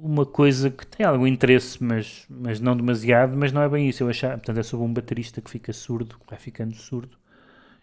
uma 0.00 0.26
coisa 0.26 0.70
que 0.70 0.86
tem 0.86 1.04
algum 1.06 1.26
interesse, 1.26 1.82
mas, 1.82 2.26
mas 2.28 2.60
não 2.60 2.76
demasiado, 2.76 3.36
mas 3.36 3.52
não 3.52 3.62
é 3.62 3.68
bem 3.68 3.88
isso. 3.88 4.02
Eu 4.02 4.08
achava, 4.08 4.34
portanto, 4.34 4.58
é 4.58 4.62
sobre 4.62 4.86
um 4.86 4.92
baterista 4.92 5.40
que 5.40 5.50
fica 5.50 5.72
surdo, 5.72 6.16
vai 6.28 6.38
ficando 6.38 6.74
surdo, 6.74 7.16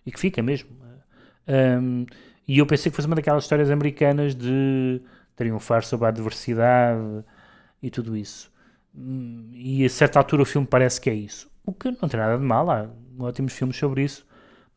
e 0.06 0.12
que 0.12 0.20
fica 0.20 0.42
mesmo. 0.42 0.70
Um, 1.48 2.06
e 2.48 2.60
eu 2.60 2.66
pensei 2.66 2.92
que 2.92 2.96
fosse 2.96 3.08
uma 3.08 3.16
daquelas 3.16 3.44
histórias 3.44 3.70
americanas 3.70 4.36
de 4.36 5.02
triunfar 5.36 5.84
sobre 5.84 6.06
a 6.06 6.10
adversidade 6.10 7.24
e 7.82 7.90
tudo 7.90 8.16
isso. 8.16 8.52
E 9.54 9.86
a 9.86 9.90
certa 9.90 10.20
altura 10.20 10.42
o 10.44 10.46
filme 10.46 10.68
parece 10.68 11.00
que 11.00 11.10
é 11.10 11.14
isso. 11.14 11.50
O 11.66 11.74
que 11.74 11.90
não 11.92 12.10
tem 12.10 12.20
nada 12.20 12.38
de 12.38 12.44
mal, 12.44 12.70
há 12.70 12.90
ótimos 13.20 13.54
filmes 13.54 13.78
sobre 13.78 14.04
isso, 14.04 14.26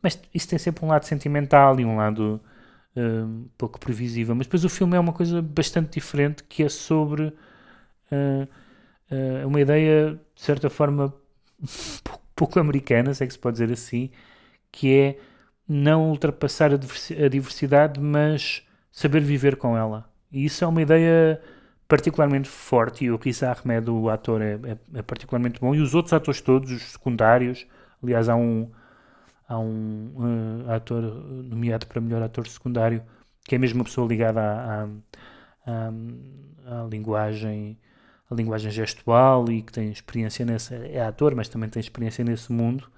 mas 0.02 0.20
isso 0.32 0.48
tem 0.48 0.58
sempre 0.58 0.84
um 0.84 0.88
lado 0.88 1.04
sentimental 1.04 1.78
e 1.80 1.84
um 1.84 1.96
lado 1.96 2.40
um 2.96 3.48
pouco 3.58 3.78
previsível. 3.78 4.34
Mas 4.34 4.46
depois 4.46 4.64
o 4.64 4.68
filme 4.68 4.96
é 4.96 5.00
uma 5.00 5.12
coisa 5.12 5.42
bastante 5.42 5.94
diferente 5.94 6.44
que 6.44 6.62
é 6.62 6.68
sobre 6.68 7.24
uh, 7.24 8.48
uh, 9.10 9.46
uma 9.46 9.60
ideia, 9.60 10.18
de 10.34 10.42
certa 10.42 10.70
forma, 10.70 11.12
pouco, 12.34 12.58
americana, 12.58 13.12
se 13.14 13.24
é 13.24 13.26
que 13.26 13.32
se 13.32 13.38
pode 13.38 13.54
dizer 13.54 13.72
assim, 13.72 14.10
que 14.70 14.92
é 14.92 15.18
não 15.68 16.10
ultrapassar 16.10 16.72
a, 16.72 17.28
diversidade, 17.28 18.00
mas 18.00 18.62
saber 18.92 19.20
viver 19.20 19.56
com 19.56 19.76
ela. 19.76 20.08
E 20.30 20.44
isso 20.44 20.64
é 20.64 20.66
uma 20.66 20.82
ideia 20.82 21.40
particularmente 21.88 22.48
forte 22.48 23.04
e 23.04 23.10
o 23.10 23.16
Riz 23.16 23.42
Ahmed, 23.42 23.90
o 23.90 24.08
ator, 24.08 24.42
é, 24.42 24.54
é, 24.64 24.98
é, 24.98 25.02
particularmente 25.02 25.60
bom. 25.60 25.74
E 25.74 25.80
os 25.80 25.94
outros 25.94 26.12
atores 26.12 26.40
todos, 26.40 26.70
os 26.70 26.82
secundários, 26.92 27.66
aliás, 28.02 28.28
há 28.28 28.36
um, 28.36 28.70
há 29.48 29.58
um 29.58 30.12
uh, 30.16 30.70
ator 30.72 31.02
nomeado 31.02 31.86
para 31.86 32.00
melhor 32.00 32.22
ator 32.22 32.46
secundário, 32.46 33.02
que 33.44 33.54
é 33.54 33.58
mesmo 33.58 33.80
uma 33.80 33.84
pessoa 33.84 34.06
ligada 34.08 34.40
à, 34.40 34.84
à, 34.84 34.88
à, 35.66 36.82
à 36.82 36.86
linguagem, 36.86 37.78
a 38.30 38.34
linguagem 38.34 38.70
gestual 38.70 39.50
e 39.50 39.62
que 39.62 39.72
tem 39.72 39.90
experiência 39.90 40.44
nessa, 40.44 40.74
é 40.74 41.04
ator, 41.04 41.34
mas 41.34 41.48
também 41.48 41.68
tem 41.68 41.80
experiência 41.80 42.24
nesse 42.24 42.52
mundo. 42.52 42.90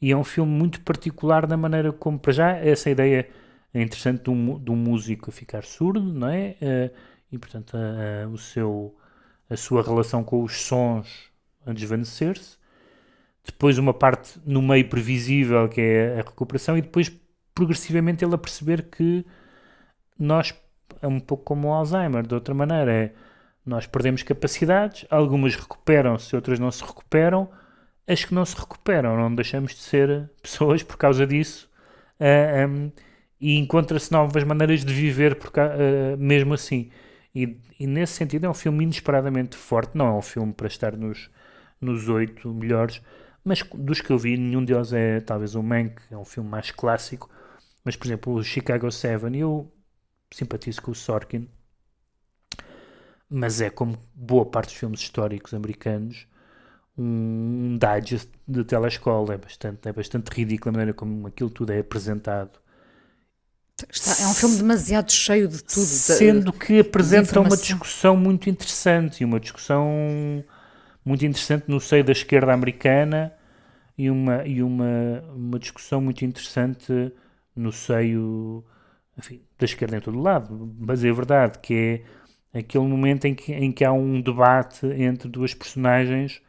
E 0.00 0.12
é 0.12 0.16
um 0.16 0.24
filme 0.24 0.52
muito 0.52 0.80
particular 0.82 1.46
da 1.46 1.56
maneira 1.56 1.92
como, 1.92 2.18
para 2.18 2.32
já, 2.32 2.50
essa 2.52 2.88
ideia 2.90 3.28
é 3.74 3.82
interessante 3.82 4.24
de 4.24 4.30
um, 4.30 4.58
de 4.58 4.70
um 4.70 4.76
músico 4.76 5.30
a 5.30 5.32
ficar 5.32 5.64
surdo, 5.64 6.00
não 6.00 6.28
é? 6.28 6.56
Uh, 6.62 6.96
e, 7.32 7.38
portanto, 7.38 7.74
uh, 7.74 8.28
o 8.30 8.38
seu, 8.38 8.96
a 9.50 9.56
sua 9.56 9.82
relação 9.82 10.24
com 10.24 10.42
os 10.42 10.62
sons 10.62 11.30
a 11.66 11.72
desvanecer-se. 11.72 12.57
Depois, 13.48 13.78
uma 13.78 13.94
parte 13.94 14.38
no 14.44 14.60
meio 14.60 14.88
previsível, 14.88 15.68
que 15.68 15.80
é 15.80 16.20
a 16.20 16.22
recuperação, 16.22 16.76
e 16.76 16.82
depois, 16.82 17.10
progressivamente, 17.54 18.24
ele 18.24 18.34
a 18.34 18.38
perceber 18.38 18.82
que 18.82 19.24
nós, 20.18 20.54
é 21.00 21.06
um 21.06 21.18
pouco 21.18 21.44
como 21.44 21.68
o 21.68 21.72
Alzheimer, 21.72 22.26
de 22.26 22.34
outra 22.34 22.54
maneira, 22.54 22.92
é 22.92 23.12
nós 23.68 23.86
perdemos 23.86 24.22
capacidades, 24.22 25.04
algumas 25.10 25.54
recuperam-se, 25.54 26.34
outras 26.34 26.58
não 26.58 26.70
se 26.70 26.82
recuperam. 26.82 27.50
As 28.06 28.24
que 28.24 28.32
não 28.32 28.44
se 28.44 28.56
recuperam, 28.56 29.14
não 29.18 29.34
deixamos 29.34 29.72
de 29.72 29.80
ser 29.80 30.30
pessoas 30.40 30.82
por 30.82 30.96
causa 30.96 31.26
disso. 31.26 31.68
Uh, 32.18 32.64
ah, 32.64 32.66
um, 32.66 32.92
e 33.38 33.58
encontra-se 33.58 34.10
novas 34.10 34.42
maneiras 34.42 34.84
de 34.84 34.92
viver 34.92 35.36
por, 35.36 35.48
uh, 35.48 36.16
mesmo 36.16 36.54
assim. 36.54 36.90
E, 37.34 37.58
e, 37.78 37.86
nesse 37.86 38.14
sentido 38.14 38.46
é 38.46 38.48
um 38.48 38.54
filme 38.54 38.82
inesperadamente 38.84 39.56
forte. 39.56 39.96
Não 39.96 40.06
é 40.06 40.12
um 40.12 40.22
filme 40.22 40.52
para 40.52 40.66
estar 40.66 40.96
nos, 40.96 41.30
nos 41.78 42.08
oito 42.08 42.52
melhores, 42.52 43.02
mas 43.48 43.62
dos 43.74 44.02
que 44.02 44.10
eu 44.10 44.18
vi, 44.18 44.36
nenhum 44.36 44.62
deles 44.62 44.92
é 44.92 45.20
talvez 45.20 45.54
o 45.54 45.62
Mank, 45.62 46.02
é 46.10 46.16
um 46.16 46.24
filme 46.24 46.48
mais 46.48 46.70
clássico. 46.70 47.30
Mas, 47.82 47.96
por 47.96 48.06
exemplo, 48.06 48.34
o 48.34 48.44
Chicago 48.44 48.90
7, 48.92 49.38
eu 49.38 49.72
simpatizo 50.30 50.82
com 50.82 50.90
o 50.90 50.94
Sorkin, 50.94 51.48
mas 53.30 53.62
é 53.62 53.70
como 53.70 53.98
boa 54.14 54.44
parte 54.44 54.68
dos 54.68 54.76
filmes 54.76 55.00
históricos 55.00 55.54
americanos, 55.54 56.26
um, 56.96 57.78
digest 57.78 58.28
de 58.46 58.64
telescola. 58.64 59.32
É 59.32 59.38
bastante, 59.38 59.88
é 59.88 59.92
bastante 59.92 60.28
ridículo 60.28 60.68
a 60.68 60.72
maneira 60.72 60.92
como 60.92 61.26
aquilo 61.26 61.48
tudo 61.48 61.72
é 61.72 61.78
apresentado. 61.78 62.58
Está, 63.90 64.22
é 64.22 64.26
um 64.26 64.34
filme 64.34 64.56
demasiado 64.56 65.10
cheio 65.10 65.48
de 65.48 65.64
tudo. 65.64 65.86
Sendo 65.86 66.52
de, 66.52 66.58
que 66.58 66.80
apresenta 66.80 67.40
uma 67.40 67.56
discussão 67.56 68.14
muito 68.14 68.50
interessante, 68.50 69.22
e 69.22 69.24
uma 69.24 69.40
discussão 69.40 70.44
muito 71.02 71.24
interessante 71.24 71.64
no 71.68 71.80
seio 71.80 72.04
da 72.04 72.12
esquerda 72.12 72.52
americana 72.52 73.32
e 73.98 74.08
uma, 74.08 74.46
e 74.46 74.62
uma, 74.62 75.24
uma 75.34 75.58
discussão 75.58 76.00
muito 76.00 76.24
interessante 76.24 77.12
no 77.54 77.72
seio 77.72 78.64
enfim, 79.18 79.42
da 79.58 79.64
esquerda 79.64 79.96
em 79.96 80.00
todo 80.00 80.20
lado. 80.20 80.72
Mas 80.78 81.04
é 81.04 81.12
verdade 81.12 81.58
que 81.58 82.00
é 82.54 82.60
aquele 82.60 82.84
momento 82.84 83.24
em 83.26 83.34
que, 83.34 83.52
em 83.52 83.72
que 83.72 83.84
há 83.84 83.92
um 83.92 84.20
debate 84.20 84.86
entre 84.86 85.28
duas 85.28 85.52
personagens, 85.52 86.40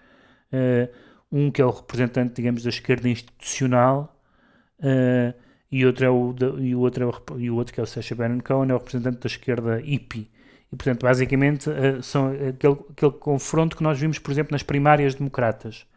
uh, 0.53 0.89
um 1.31 1.49
que 1.49 1.61
é 1.61 1.65
o 1.65 1.71
representante, 1.71 2.35
digamos, 2.35 2.63
da 2.63 2.69
esquerda 2.69 3.09
institucional 3.09 4.15
uh, 4.79 5.33
e, 5.71 5.85
outro 5.85 6.05
é 6.05 6.09
o, 6.09 6.35
e, 6.59 6.75
o 6.75 6.79
outro 6.79 7.03
é 7.03 7.07
o, 7.07 7.39
e 7.39 7.49
o 7.49 7.55
outro 7.55 7.73
que 7.73 7.79
é 7.79 7.83
o 7.83 7.87
Sacha 7.87 8.13
Baron 8.15 8.39
Cohen 8.41 8.69
é 8.69 8.75
o 8.75 8.77
representante 8.77 9.19
da 9.19 9.27
esquerda 9.27 9.77
hippie. 9.77 10.29
E, 10.71 10.75
portanto, 10.75 11.01
basicamente, 11.01 11.67
uh, 11.69 12.03
são 12.03 12.31
aquele, 12.31 12.77
aquele 12.91 13.11
confronto 13.13 13.75
que 13.75 13.81
nós 13.81 13.99
vimos, 13.99 14.19
por 14.19 14.29
exemplo, 14.31 14.51
nas 14.51 14.61
primárias 14.61 15.15
democratas, 15.15 15.87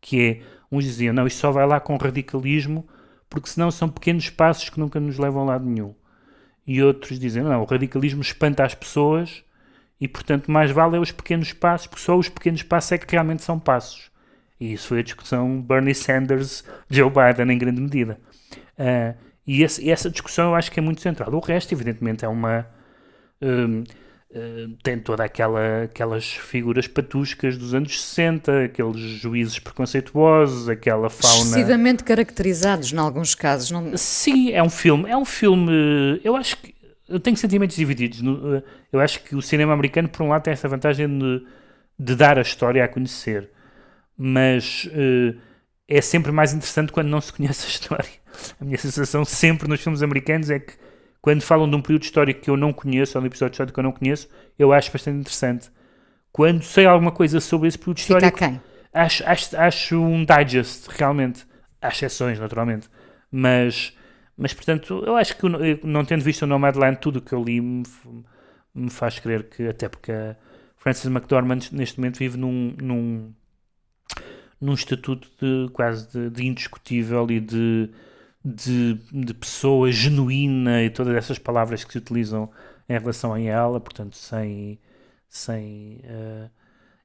que 0.00 0.20
é, 0.20 0.57
uns 0.70 0.84
diziam, 0.84 1.14
não, 1.14 1.26
isto 1.26 1.40
só 1.40 1.50
vai 1.50 1.66
lá 1.66 1.80
com 1.80 1.96
radicalismo, 1.96 2.86
porque 3.28 3.48
senão 3.48 3.70
são 3.70 3.88
pequenos 3.88 4.30
passos 4.30 4.68
que 4.68 4.78
nunca 4.80 5.00
nos 5.00 5.18
levam 5.18 5.42
a 5.42 5.44
lado 5.44 5.64
nenhum. 5.64 5.94
E 6.66 6.82
outros 6.82 7.18
dizem, 7.18 7.42
não, 7.42 7.62
o 7.62 7.64
radicalismo 7.64 8.20
espanta 8.20 8.64
as 8.64 8.74
pessoas 8.74 9.42
e, 10.00 10.06
portanto, 10.06 10.50
mais 10.50 10.70
vale 10.70 10.96
é 10.96 11.00
os 11.00 11.10
pequenos 11.10 11.52
passos, 11.52 11.86
porque 11.86 12.04
só 12.04 12.16
os 12.16 12.28
pequenos 12.28 12.62
passos 12.62 12.92
é 12.92 12.98
que 12.98 13.10
realmente 13.10 13.42
são 13.42 13.58
passos. 13.58 14.10
E 14.60 14.72
isso 14.72 14.88
foi 14.88 15.00
a 15.00 15.02
discussão 15.02 15.60
Bernie 15.60 15.94
Sanders-Joe 15.94 17.10
Biden, 17.10 17.54
em 17.54 17.58
grande 17.58 17.80
medida. 17.80 18.18
Uh, 18.78 19.16
e, 19.46 19.62
esse, 19.62 19.88
essa 19.90 20.10
discussão 20.10 20.50
eu 20.50 20.54
acho 20.54 20.70
que 20.70 20.78
é 20.78 20.82
muito 20.82 21.00
central. 21.00 21.32
O 21.32 21.40
resto, 21.40 21.72
evidentemente, 21.72 22.24
é 22.24 22.28
uma. 22.28 22.66
Um, 23.40 23.84
Uh, 24.30 24.76
tem 24.82 24.98
toda 24.98 25.24
aquela 25.24 25.84
aquelas 25.84 26.32
figuras 26.32 26.86
patuscas 26.86 27.56
dos 27.56 27.72
anos 27.72 27.98
60, 27.98 28.64
aqueles 28.64 29.00
juízes 29.00 29.58
preconceituosos, 29.58 30.68
aquela 30.68 31.08
fauna 31.08 31.34
excessivamente 31.34 32.04
caracterizados 32.04 32.92
em 32.92 32.98
alguns 32.98 33.34
casos. 33.34 33.70
Não... 33.70 33.96
Sim, 33.96 34.52
é 34.52 34.62
um 34.62 34.68
filme, 34.68 35.08
é 35.08 35.16
um 35.16 35.24
filme. 35.24 36.20
Eu 36.22 36.36
acho 36.36 36.58
que 36.58 36.74
eu 37.08 37.18
tenho 37.18 37.36
sentimentos 37.36 37.74
divididos. 37.74 38.20
Eh, 38.20 38.62
eu 38.92 39.00
acho 39.00 39.22
que 39.22 39.34
o 39.34 39.40
cinema 39.40 39.72
americano, 39.72 40.08
por 40.08 40.22
um 40.22 40.28
lado, 40.28 40.42
tem 40.42 40.52
essa 40.52 40.68
vantagem 40.68 41.08
de, 41.18 41.46
de 41.98 42.14
dar 42.14 42.38
a 42.38 42.42
história 42.42 42.84
a 42.84 42.88
conhecer, 42.88 43.48
mas 44.16 44.84
uh, 44.92 45.38
é 45.88 46.00
sempre 46.02 46.30
mais 46.30 46.52
interessante 46.52 46.92
quando 46.92 47.08
não 47.08 47.20
se 47.20 47.32
conhece 47.32 47.66
a 47.66 47.70
história. 47.70 48.10
A 48.60 48.64
minha 48.64 48.78
sensação 48.78 49.24
sempre 49.24 49.66
nos 49.66 49.80
filmes 49.80 50.02
americanos 50.02 50.50
é 50.50 50.60
que 50.60 50.74
quando 51.28 51.42
falam 51.42 51.68
de 51.68 51.76
um 51.76 51.82
período 51.82 52.04
histórico 52.04 52.40
que 52.40 52.48
eu 52.48 52.56
não 52.56 52.72
conheço, 52.72 53.18
ou 53.18 53.20
de 53.20 53.26
um 53.26 53.28
episódio 53.28 53.52
histórico 53.52 53.74
que 53.74 53.80
eu 53.80 53.84
não 53.84 53.92
conheço, 53.92 54.30
eu 54.58 54.72
acho 54.72 54.90
bastante 54.90 55.18
interessante. 55.18 55.70
Quando 56.32 56.62
sei 56.62 56.86
alguma 56.86 57.12
coisa 57.12 57.38
sobre 57.38 57.68
esse 57.68 57.76
período 57.76 58.00
Fica 58.00 58.14
histórico, 58.14 58.62
acho, 58.94 59.22
acho, 59.26 59.54
acho 59.58 60.00
um 60.02 60.24
digest, 60.24 60.88
realmente. 60.88 61.46
Há 61.82 61.88
exceções, 61.88 62.38
naturalmente. 62.38 62.88
Mas, 63.30 63.94
mas 64.38 64.54
portanto, 64.54 65.04
eu 65.06 65.16
acho 65.16 65.36
que 65.36 65.42
não 65.86 66.02
tendo 66.02 66.24
visto 66.24 66.44
o 66.44 66.46
Nomadland, 66.46 66.98
tudo 66.98 67.18
o 67.18 67.20
que 67.20 67.34
eu 67.34 67.44
li 67.44 67.60
me, 67.60 67.82
me 68.74 68.88
faz 68.88 69.18
crer 69.18 69.50
que, 69.50 69.68
até 69.68 69.86
porque 69.86 70.10
a 70.10 70.34
Frances 70.78 71.10
McDormand 71.10 71.60
neste 71.72 72.00
momento 72.00 72.18
vive 72.18 72.38
num, 72.38 72.74
num, 72.80 73.34
num 74.58 74.72
estatuto 74.72 75.28
de, 75.38 75.70
quase 75.74 76.10
de, 76.10 76.30
de 76.30 76.46
indiscutível 76.46 77.30
e 77.30 77.38
de 77.38 77.90
de, 78.54 78.94
de 79.12 79.34
pessoa 79.34 79.90
genuína 79.90 80.82
e 80.82 80.90
todas 80.90 81.14
essas 81.14 81.38
palavras 81.38 81.84
que 81.84 81.92
se 81.92 81.98
utilizam 81.98 82.50
em 82.88 82.98
relação 82.98 83.34
a 83.34 83.40
ela, 83.40 83.80
portanto, 83.80 84.16
sem. 84.16 84.78
sem 85.28 86.00
uh, 86.04 86.50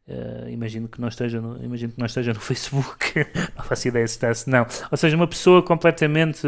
uh, 0.07 0.49
imagino, 0.49 0.87
que 0.87 1.01
não 1.01 1.07
esteja 1.07 1.41
no, 1.41 1.63
imagino 1.63 1.93
que 1.93 1.99
não 1.99 2.05
esteja 2.05 2.33
no 2.33 2.39
Facebook, 2.41 3.25
não 3.55 3.63
faço 3.63 3.87
ideia 3.87 4.07
se 4.07 4.15
está, 4.15 4.33
se 4.33 4.49
não. 4.49 4.65
Ou 4.91 4.97
seja, 4.97 5.15
uma 5.15 5.27
pessoa 5.27 5.61
completamente. 5.61 6.47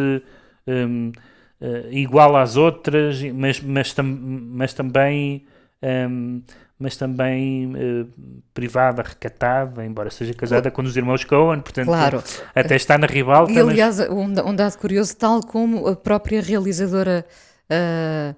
Um, 0.68 1.10
uh, 1.10 1.14
eh, 1.62 1.88
igual 1.92 2.36
às 2.36 2.58
outras, 2.58 3.22
mas, 3.34 3.62
mas, 3.62 3.94
tam, 3.94 4.06
mas 4.06 4.74
também 4.74 5.46
um, 5.82 6.42
mas 6.78 6.98
também 6.98 7.74
uh, 7.74 8.08
privada, 8.54 9.02
recatada, 9.02 9.86
embora 9.86 10.10
seja 10.10 10.34
casada 10.34 10.70
com 10.70 10.82
os 10.82 10.96
irmãos 10.96 11.24
Cohen, 11.24 11.62
portanto 11.62 11.88
claro. 11.88 12.24
até 12.54 12.76
está 12.76 12.98
na 12.98 13.08
ribalta. 13.08 13.52
E 13.52 13.60
aliás, 13.60 14.00
mas... 14.00 14.10
um, 14.10 14.50
um, 14.50 14.56
dado 14.56 14.78
curioso, 14.78 15.16
tal 15.16 15.42
como 15.42 15.88
a 15.88 15.96
própria 15.96 16.42
realizadora 16.42 17.26
uh, 17.72 18.36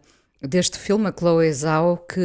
deste 0.48 0.78
filme, 0.78 1.08
a 1.08 1.14
Chloe 1.18 1.52
Zhao, 1.52 1.98
que, 1.98 2.20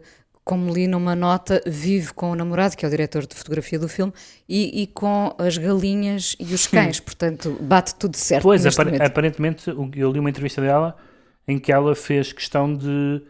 como 0.44 0.72
li 0.72 0.86
numa 0.86 1.16
nota, 1.16 1.60
vive 1.66 2.12
com 2.12 2.30
o 2.30 2.36
namorado, 2.36 2.76
que 2.76 2.84
é 2.84 2.88
o 2.88 2.90
diretor 2.90 3.26
de 3.26 3.34
fotografia 3.34 3.80
do 3.80 3.88
filme, 3.88 4.12
e, 4.48 4.82
e 4.82 4.86
com 4.86 5.34
as 5.38 5.58
galinhas 5.58 6.36
e 6.38 6.54
os 6.54 6.68
cães, 6.68 7.00
portanto 7.00 7.58
bate 7.60 7.96
tudo 7.96 8.16
certo. 8.16 8.44
Pois, 8.44 8.64
apar 8.64 9.02
aparentemente, 9.02 9.68
eu 9.68 10.12
li 10.12 10.20
uma 10.20 10.30
entrevista 10.30 10.62
dela 10.62 10.96
em 11.48 11.58
que 11.58 11.72
ela 11.72 11.96
fez 11.96 12.32
questão 12.32 12.72
de 12.72 13.22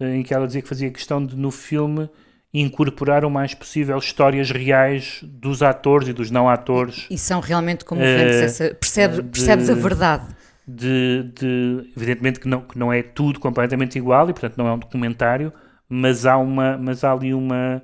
em 0.00 0.22
que 0.22 0.32
ela 0.32 0.46
dizia 0.46 0.62
que 0.62 0.68
fazia 0.68 0.90
questão 0.90 1.24
de, 1.24 1.36
no 1.36 1.50
filme, 1.50 2.08
incorporar 2.52 3.24
o 3.24 3.30
mais 3.30 3.54
possível 3.54 3.98
histórias 3.98 4.50
reais 4.50 5.20
dos 5.22 5.62
atores 5.62 6.08
e 6.08 6.12
dos 6.12 6.30
não 6.30 6.48
atores. 6.48 7.06
E, 7.10 7.14
e 7.14 7.18
são 7.18 7.40
realmente 7.40 7.84
comoventes, 7.84 8.40
uh, 8.40 8.44
essa, 8.44 8.74
percebe, 8.74 9.16
de, 9.16 9.22
percebes 9.22 9.70
a 9.70 9.74
verdade. 9.74 10.26
De, 10.66 11.30
de, 11.34 11.92
evidentemente 11.96 12.40
que 12.40 12.48
não, 12.48 12.60
que 12.60 12.78
não 12.78 12.92
é 12.92 13.02
tudo 13.02 13.40
completamente 13.40 13.96
igual 13.96 14.28
e, 14.28 14.32
portanto, 14.32 14.56
não 14.56 14.68
é 14.68 14.72
um 14.72 14.78
documentário, 14.78 15.52
mas 15.88 16.26
há, 16.26 16.36
uma, 16.36 16.76
mas 16.76 17.04
há 17.04 17.12
ali 17.12 17.32
uma, 17.32 17.82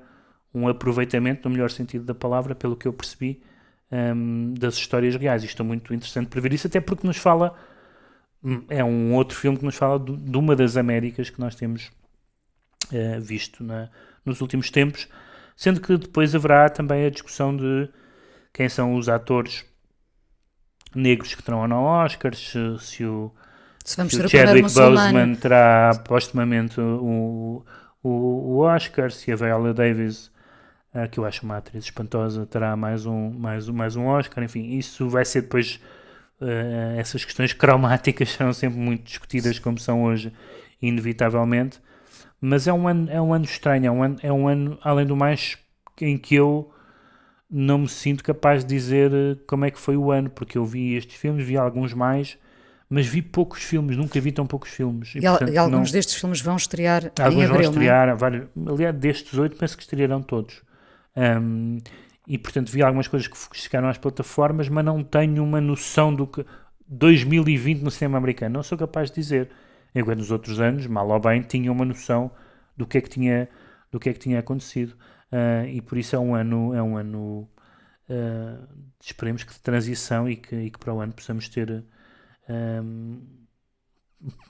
um 0.54 0.68
aproveitamento, 0.68 1.48
no 1.48 1.54
melhor 1.54 1.70
sentido 1.70 2.04
da 2.04 2.14
palavra, 2.14 2.54
pelo 2.54 2.76
que 2.76 2.86
eu 2.86 2.92
percebi, 2.92 3.42
um, 3.90 4.54
das 4.54 4.74
histórias 4.74 5.16
reais. 5.16 5.44
Isto 5.44 5.62
é 5.62 5.64
muito 5.64 5.94
interessante 5.94 6.28
para 6.28 6.40
ver 6.40 6.52
isso, 6.52 6.66
até 6.66 6.80
porque 6.80 7.06
nos 7.06 7.16
fala. 7.16 7.54
É 8.68 8.84
um 8.84 9.14
outro 9.14 9.38
filme 9.38 9.56
que 9.56 9.64
nos 9.64 9.74
fala 9.74 9.98
de, 9.98 10.14
de 10.14 10.36
uma 10.36 10.54
das 10.54 10.76
Américas 10.76 11.30
que 11.30 11.40
nós 11.40 11.54
temos 11.54 11.90
uh, 12.92 13.20
visto 13.20 13.62
na, 13.62 13.88
nos 14.24 14.40
últimos 14.40 14.70
tempos, 14.70 15.08
sendo 15.56 15.80
que 15.80 15.96
depois 15.96 16.34
haverá 16.34 16.68
também 16.68 17.06
a 17.06 17.10
discussão 17.10 17.56
de 17.56 17.88
quem 18.52 18.68
são 18.68 18.94
os 18.94 19.08
atores 19.08 19.64
negros 20.94 21.34
que 21.34 21.42
terão 21.42 21.60
ou 21.60 21.68
não 21.68 21.84
Oscars, 21.84 22.38
se, 22.38 22.78
se 22.78 23.04
o, 23.04 23.32
se 23.84 24.08
se 24.08 24.20
o 24.20 24.28
Chadwick 24.28 24.72
Boseman 24.72 25.34
terá 25.34 25.90
postumamente 26.04 26.80
o, 26.80 27.64
o, 28.02 28.08
o 28.08 28.58
Oscar, 28.58 29.10
se 29.10 29.32
a 29.32 29.36
Viola 29.36 29.74
Davis, 29.74 30.30
uh, 30.94 31.08
que 31.10 31.18
eu 31.18 31.24
acho 31.24 31.44
uma 31.44 31.56
atriz 31.56 31.84
espantosa, 31.84 32.46
terá 32.46 32.76
mais 32.76 33.06
um, 33.06 33.30
mais, 33.30 33.68
mais 33.68 33.96
um 33.96 34.06
Oscar, 34.06 34.44
enfim, 34.44 34.76
isso 34.76 35.08
vai 35.08 35.24
ser 35.24 35.42
depois. 35.42 35.80
Uh, 36.40 36.98
essas 36.98 37.24
questões 37.24 37.52
cromáticas 37.54 38.30
serão 38.30 38.52
sempre 38.52 38.78
muito 38.78 39.04
discutidas, 39.04 39.58
como 39.58 39.78
são 39.78 40.02
hoje, 40.04 40.32
inevitavelmente 40.82 41.80
Mas 42.46 42.68
é 42.68 42.72
um 42.74 42.86
ano, 42.86 43.10
é 43.10 43.18
um 43.22 43.32
ano 43.32 43.46
estranho, 43.46 43.86
é 43.86 43.90
um 43.90 44.02
ano, 44.02 44.16
é 44.22 44.30
um 44.30 44.46
ano, 44.46 44.78
além 44.82 45.06
do 45.06 45.16
mais, 45.16 45.56
em 45.98 46.18
que 46.18 46.34
eu 46.34 46.70
não 47.50 47.78
me 47.78 47.88
sinto 47.88 48.22
capaz 48.22 48.62
de 48.62 48.74
dizer 48.74 49.10
eh, 49.14 49.36
como 49.46 49.64
é 49.64 49.70
que 49.70 49.78
foi 49.78 49.96
o 49.96 50.12
ano, 50.12 50.28
porque 50.28 50.58
eu 50.58 50.64
vi 50.66 50.94
estes 50.94 51.16
filmes, 51.16 51.46
vi 51.46 51.56
alguns 51.56 51.94
mais, 51.94 52.36
mas 52.86 53.06
vi 53.06 53.22
poucos 53.22 53.62
filmes, 53.62 53.96
nunca 53.96 54.20
vi 54.20 54.30
tão 54.30 54.46
poucos 54.46 54.68
filmes. 54.68 55.14
E, 55.14 55.20
e, 55.20 55.20
portanto, 55.22 55.52
e 55.54 55.56
alguns 55.56 55.88
não... 55.88 55.92
destes 55.92 56.16
filmes 56.16 56.42
vão 56.42 56.56
estrear 56.56 57.10
alguns 57.18 57.44
em 57.44 57.44
abril, 57.46 57.62
vão 57.62 57.70
estrear, 57.70 58.08
é? 58.10 58.14
vários, 58.14 58.46
aliás, 58.66 58.94
destes 58.94 59.38
oito 59.38 59.56
penso 59.56 59.74
que 59.74 59.82
estrearão 59.82 60.20
todos. 60.20 60.60
Um, 61.16 61.78
e 62.28 62.36
portanto 62.36 62.70
vi 62.70 62.82
algumas 62.82 63.08
coisas 63.08 63.26
que 63.26 63.56
chegaram 63.56 63.88
às 63.88 63.96
plataformas, 63.96 64.68
mas 64.68 64.84
não 64.84 65.02
tenho 65.02 65.42
uma 65.42 65.62
noção 65.62 66.14
do 66.14 66.26
que 66.26 66.44
2020 66.88 67.80
no 67.80 67.90
cinema 67.90 68.18
americano. 68.18 68.52
Não 68.52 68.62
sou 68.62 68.76
capaz 68.76 69.08
de 69.08 69.14
dizer. 69.14 69.48
Enquanto 69.94 70.18
nos 70.18 70.30
outros 70.30 70.60
anos, 70.60 70.86
mal 70.86 71.08
ou 71.08 71.20
bem, 71.20 71.42
tinha 71.42 71.70
uma 71.70 71.84
noção 71.84 72.30
do 72.76 72.86
que 72.86 72.98
é 72.98 73.00
que 73.00 73.08
tinha, 73.08 73.48
do 73.90 74.00
que 74.00 74.08
é 74.08 74.12
que 74.12 74.18
tinha 74.18 74.38
acontecido. 74.38 74.96
Uh, 75.32 75.66
e 75.68 75.80
por 75.80 75.98
isso 75.98 76.16
é 76.16 76.18
um 76.18 76.34
ano, 76.34 76.74
é 76.74 76.82
um 76.82 76.96
ano 76.96 77.48
uh, 78.08 78.68
esperemos 79.00 79.44
que 79.44 79.52
de 79.52 79.60
transição 79.60 80.28
e 80.28 80.36
que, 80.36 80.54
e 80.54 80.70
que 80.70 80.78
para 80.78 80.92
o 80.92 81.00
ano 81.00 81.12
possamos 81.12 81.48
ter 81.48 81.84
um, 82.48 83.20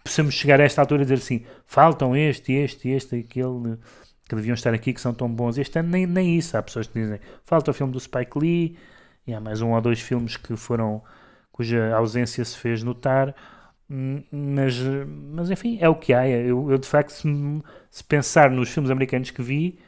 possamos 0.02 0.34
chegar 0.34 0.60
a 0.60 0.64
esta 0.64 0.80
altura 0.80 1.02
e 1.02 1.04
dizer 1.04 1.14
assim, 1.14 1.44
faltam 1.66 2.16
este, 2.16 2.52
este, 2.52 2.88
este, 2.90 3.16
aquele 3.16 3.78
que 4.28 4.34
deviam 4.34 4.54
estar 4.54 4.72
aqui, 4.72 4.92
que 4.92 5.00
são 5.00 5.12
tão 5.12 5.28
bons. 5.28 5.58
Este 5.58 5.78
ano 5.78 5.90
nem, 5.90 6.06
nem 6.06 6.36
isso. 6.36 6.56
Há 6.56 6.62
pessoas 6.62 6.86
que 6.86 7.00
dizem, 7.00 7.20
falta 7.44 7.70
o 7.70 7.74
filme 7.74 7.92
do 7.92 8.00
Spike 8.00 8.38
Lee, 8.38 8.78
e 9.26 9.34
há 9.34 9.40
mais 9.40 9.60
um 9.60 9.72
ou 9.72 9.80
dois 9.80 10.00
filmes 10.00 10.36
que 10.36 10.56
foram, 10.56 11.02
cuja 11.52 11.94
ausência 11.94 12.44
se 12.44 12.56
fez 12.56 12.82
notar. 12.82 13.34
Hum, 13.90 14.22
mas, 14.30 14.74
mas 15.32 15.50
enfim, 15.50 15.78
é 15.80 15.88
o 15.88 15.94
que 15.94 16.12
há. 16.12 16.26
Eu, 16.28 16.70
eu 16.70 16.78
de 16.78 16.88
facto, 16.88 17.10
se, 17.10 17.28
se, 17.90 18.04
pensar 18.04 18.50
nos 18.50 18.70
filmes 18.70 18.90
americanos 18.90 19.30
que 19.30 19.42
vi, 19.42 19.78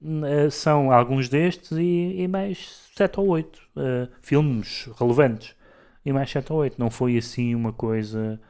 hum, 0.00 0.24
eh, 0.24 0.50
são 0.50 0.90
alguns 0.90 1.28
destes 1.28 1.72
e, 1.72 2.22
e 2.22 2.28
mais 2.28 2.88
sete 2.96 3.20
ou 3.20 3.28
oito 3.28 3.60
uh, 3.76 4.08
filmes 4.22 4.88
relevantes. 4.98 5.54
E 6.04 6.12
mais 6.12 6.30
sete 6.30 6.52
ou 6.52 6.60
oito. 6.60 6.76
Não 6.78 6.90
foi 6.90 7.18
assim 7.18 7.54
uma 7.54 7.72
coisa 7.72 8.40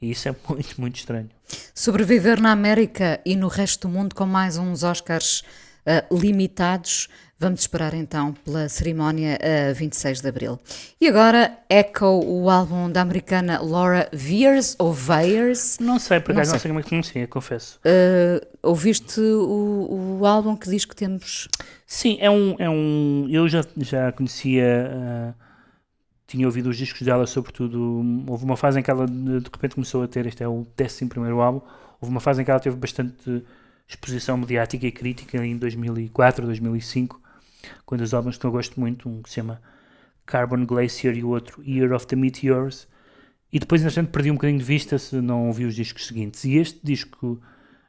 e 0.00 0.10
isso 0.10 0.28
é 0.28 0.34
muito, 0.48 0.80
muito 0.80 0.96
estranho. 0.96 1.30
Sobreviver 1.74 2.40
na 2.40 2.52
América 2.52 3.20
e 3.24 3.36
no 3.36 3.48
resto 3.48 3.88
do 3.88 3.92
mundo 3.92 4.14
com 4.14 4.26
mais 4.26 4.56
uns 4.58 4.82
Oscars 4.82 5.40
uh, 5.86 6.16
limitados. 6.16 7.08
Vamos 7.38 7.60
esperar 7.60 7.92
então 7.92 8.32
pela 8.32 8.66
cerimónia 8.66 9.38
uh, 9.70 9.74
26 9.74 10.22
de 10.22 10.28
Abril. 10.28 10.58
E 10.98 11.06
agora, 11.06 11.58
Echo, 11.68 12.06
o 12.06 12.48
álbum 12.48 12.90
da 12.90 13.02
americana 13.02 13.60
Laura 13.60 14.08
Veers, 14.10 14.74
ou 14.78 14.90
Veers? 14.90 15.78
Não 15.78 15.98
sei, 15.98 16.18
por 16.18 16.32
acaso 16.32 16.48
não, 16.48 16.54
não 16.54 16.60
sei 16.60 16.68
como 16.70 16.80
é 16.80 16.82
que 16.82 16.88
pronuncia, 16.88 17.26
confesso. 17.26 17.78
Uh, 17.84 18.46
ouviste 18.62 19.20
o, 19.20 20.18
o 20.18 20.26
álbum 20.26 20.56
que 20.56 20.70
diz 20.70 20.86
que 20.86 20.96
temos? 20.96 21.46
Sim, 21.86 22.16
é 22.20 22.30
um. 22.30 22.56
É 22.58 22.70
um 22.70 23.26
eu 23.30 23.46
já, 23.46 23.62
já 23.76 24.10
conhecia. 24.12 25.34
Uh, 25.34 25.46
tinha 26.26 26.46
ouvido 26.46 26.70
os 26.70 26.76
discos 26.78 27.02
dela, 27.02 27.26
sobretudo. 27.26 28.02
Houve 28.26 28.46
uma 28.46 28.56
fase 28.56 28.80
em 28.80 28.82
que 28.82 28.90
ela 28.90 29.06
de 29.06 29.50
repente 29.52 29.74
começou 29.74 30.02
a 30.02 30.08
ter. 30.08 30.24
Este 30.24 30.42
é 30.42 30.48
o 30.48 30.66
11 30.80 31.10
álbum. 31.38 31.60
Houve 32.00 32.14
uma 32.14 32.20
fase 32.20 32.40
em 32.40 32.46
que 32.46 32.50
ela 32.50 32.60
teve 32.60 32.76
bastante 32.76 33.44
exposição 33.86 34.36
mediática 34.36 34.86
e 34.86 34.90
crítica 34.90 35.44
em 35.44 35.56
2004, 35.56 36.44
2005, 36.44 37.20
quando 37.84 38.00
os 38.00 38.14
álbuns 38.14 38.38
que 38.38 38.44
eu 38.44 38.50
gosto 38.50 38.78
muito, 38.78 39.08
um 39.08 39.22
que 39.22 39.28
se 39.28 39.36
chama 39.36 39.60
Carbon 40.24 40.64
Glacier 40.66 41.16
e 41.16 41.22
o 41.22 41.28
outro 41.28 41.62
Year 41.62 41.92
of 41.92 42.06
the 42.06 42.16
Meteors. 42.16 42.88
E 43.52 43.58
depois, 43.58 43.80
entretanto, 43.80 44.10
perdi 44.10 44.30
um 44.30 44.34
bocadinho 44.34 44.58
de 44.58 44.64
vista 44.64 44.98
se 44.98 45.20
não 45.20 45.46
ouvi 45.46 45.64
os 45.64 45.74
discos 45.74 46.06
seguintes. 46.06 46.44
E 46.44 46.56
este 46.56 46.80
disco 46.82 47.40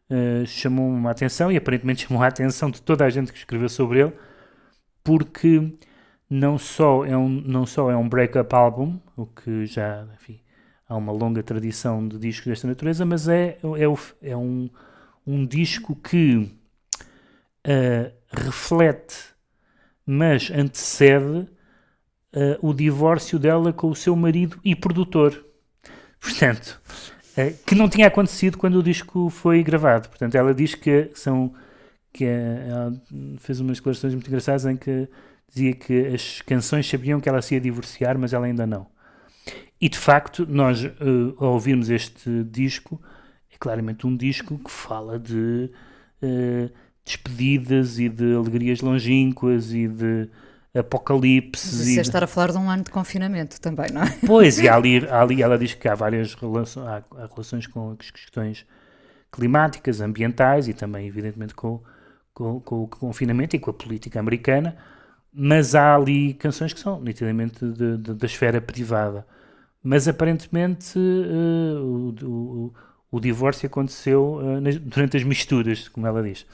uh, 0.10 0.46
chamou-me 0.46 1.08
a 1.08 1.12
atenção 1.12 1.52
e 1.52 1.58
aparentemente 1.58 2.06
chamou 2.08 2.24
a 2.24 2.28
atenção 2.28 2.70
de 2.70 2.82
toda 2.82 3.06
a 3.06 3.10
gente 3.10 3.32
que 3.32 3.38
escreveu 3.38 3.70
sobre 3.70 4.02
ele, 4.02 4.14
porque 5.04 5.74
não 6.30 6.58
só 6.58 7.06
é 7.06 7.18
um, 7.18 7.30
não 7.30 7.66
só 7.66 7.90
é 7.90 7.96
um 7.96 8.08
break-up 8.08 8.54
álbum, 8.54 9.00
o 9.16 9.26
que 9.26 9.66
já, 9.66 10.08
enfim, 10.14 10.40
há 10.88 10.96
uma 10.96 11.12
longa 11.12 11.42
tradição 11.44 12.08
de 12.08 12.18
discos 12.18 12.48
desta 12.48 12.68
natureza, 12.68 13.06
mas 13.06 13.28
é, 13.28 13.58
é, 13.62 14.30
é 14.30 14.38
um, 14.38 14.70
um 15.26 15.46
disco 15.46 15.96
que 15.96 16.52
uh, 17.66 18.12
reflete, 18.32 19.16
mas 20.08 20.50
antecede 20.50 21.40
uh, 22.34 22.58
o 22.62 22.74
divórcio 22.74 23.38
dela 23.38 23.74
com 23.74 23.90
o 23.90 23.96
seu 23.96 24.16
marido 24.16 24.58
e 24.64 24.74
produtor. 24.74 25.46
Portanto, 26.20 26.82
uh, 27.38 27.54
que 27.66 27.76
não 27.76 27.90
tinha 27.90 28.08
acontecido 28.08 28.58
quando 28.58 28.80
o 28.80 28.84
disco 28.84 29.30
foi 29.30 29.62
gravado. 29.62 30.08
Portanto, 30.08 30.36
ela 30.36 30.54
diz 30.54 30.74
que 30.74 31.12
são 31.14 31.54
que 32.14 32.26
ela 32.26 32.94
fez 33.38 33.60
umas 33.60 33.78
declarações 33.78 34.14
muito 34.14 34.28
engraçadas 34.28 34.66
em 34.66 34.76
que 34.76 35.08
dizia 35.48 35.74
que 35.74 36.08
as 36.08 36.42
canções 36.42 36.90
sabiam 36.90 37.20
que 37.20 37.30
ela 37.30 37.42
se 37.42 37.54
ia 37.54 37.62
divorciar, 37.62 38.18
mas 38.18 38.34
ela 38.34 38.48
ainda 38.48 38.66
não. 38.66 38.88
E 39.80 39.88
de 39.88 39.98
facto, 39.98 40.46
nós, 40.50 40.84
uh, 40.84 41.36
ao 41.38 41.54
ouvirmos 41.54 41.90
este 41.90 42.44
disco, 42.46 43.00
é 43.52 43.58
claramente 43.60 44.08
um 44.08 44.16
disco 44.16 44.58
que 44.58 44.72
fala 44.72 45.20
de 45.20 45.70
uh, 46.24 46.72
despedidas 47.08 48.00
e 48.00 48.10
de 48.10 48.36
alegrias 48.36 48.82
longínquas 48.82 49.74
e 49.74 49.88
de 49.88 50.30
apocalipse. 50.74 51.66
Mas 51.66 51.88
isso 51.88 52.00
é 52.00 52.02
estar 52.02 52.24
a 52.24 52.28
falar 52.28 52.52
de 52.52 52.58
um 52.58 52.70
ano 52.70 52.84
de 52.84 52.92
confinamento 52.92 53.60
também, 53.60 53.92
não 53.92 54.04
é? 54.04 54.18
Pois, 54.26 54.60
e 54.60 54.68
ali, 54.70 55.08
ali 55.10 55.42
ela 55.42 55.58
diz 55.58 55.74
que 55.74 55.88
há 55.88 55.96
várias 55.96 56.34
relações, 56.36 56.86
há, 56.88 57.04
há 57.16 57.28
relações 57.28 57.66
com 57.66 57.96
as 58.00 58.12
questões 58.12 58.66
climáticas, 59.32 60.02
ambientais 60.02 60.68
e 60.68 60.74
também, 60.74 61.08
evidentemente, 61.08 61.56
com, 61.56 61.82
com, 62.34 62.60
com 62.60 62.84
o 62.84 62.88
confinamento 62.88 63.56
e 63.56 63.60
com 63.60 63.72
a 63.72 63.74
política 63.74 64.20
americana 64.20 64.78
mas 65.40 65.76
há 65.76 65.94
ali 65.94 66.34
canções 66.34 66.74
que 66.74 66.80
são 66.80 67.00
nitidamente 67.00 67.64
de, 67.64 67.98
de, 67.98 68.14
da 68.16 68.26
esfera 68.26 68.60
privada. 68.60 69.24
Mas 69.84 70.08
aparentemente 70.08 70.98
uh, 70.98 71.80
o, 71.80 72.26
o, 72.26 72.74
o, 73.12 73.20
divórcio 73.20 73.68
aconteceu 73.68 74.36
uh, 74.36 74.62
nas, 74.62 74.78
durante 74.78 75.18
as 75.18 75.24
misturas, 75.24 75.88
como 75.88 76.06
ela 76.08 76.22
diz, 76.22 76.46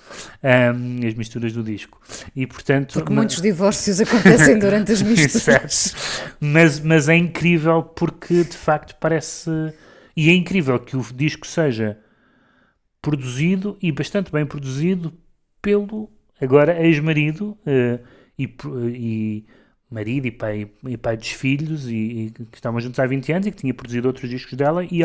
um, 0.43 1.07
as 1.07 1.13
misturas 1.13 1.53
do 1.53 1.63
disco. 1.63 2.01
E 2.35 2.45
portanto. 2.45 2.93
Porque 2.93 3.13
muitos 3.13 3.41
divórcios 3.41 3.99
acontecem 3.99 4.59
durante 4.59 4.91
as 4.91 5.01
misturas. 5.03 5.95
mas, 6.39 6.79
mas 6.79 7.09
é 7.09 7.15
incrível 7.15 7.83
porque 7.83 8.43
de 8.43 8.57
facto 8.57 8.95
parece. 8.99 9.49
E 10.15 10.29
é 10.29 10.33
incrível 10.33 10.79
que 10.79 10.95
o 10.95 11.03
disco 11.13 11.47
seja 11.47 11.97
produzido 13.01 13.77
e 13.81 13.91
bastante 13.91 14.31
bem 14.31 14.45
produzido 14.45 15.13
pelo 15.61 16.09
agora 16.39 16.79
ex-marido. 16.85 17.57
Uh, 17.65 17.99
e, 18.37 18.55
e 18.89 19.45
marido 19.93 20.25
e 20.25 20.31
pai, 20.31 20.67
e 20.87 20.97
pai 20.97 21.15
dos 21.15 21.29
filhos 21.29 21.87
e, 21.87 21.93
e, 21.93 22.31
que 22.31 22.55
estavam 22.55 22.81
juntos 22.81 22.99
há 22.99 23.05
20 23.05 23.31
anos 23.31 23.47
e 23.47 23.51
que 23.51 23.57
tinha 23.57 23.73
produzido 23.73 24.07
outros 24.07 24.27
discos 24.27 24.53
dela 24.53 24.83
e, 24.83 25.01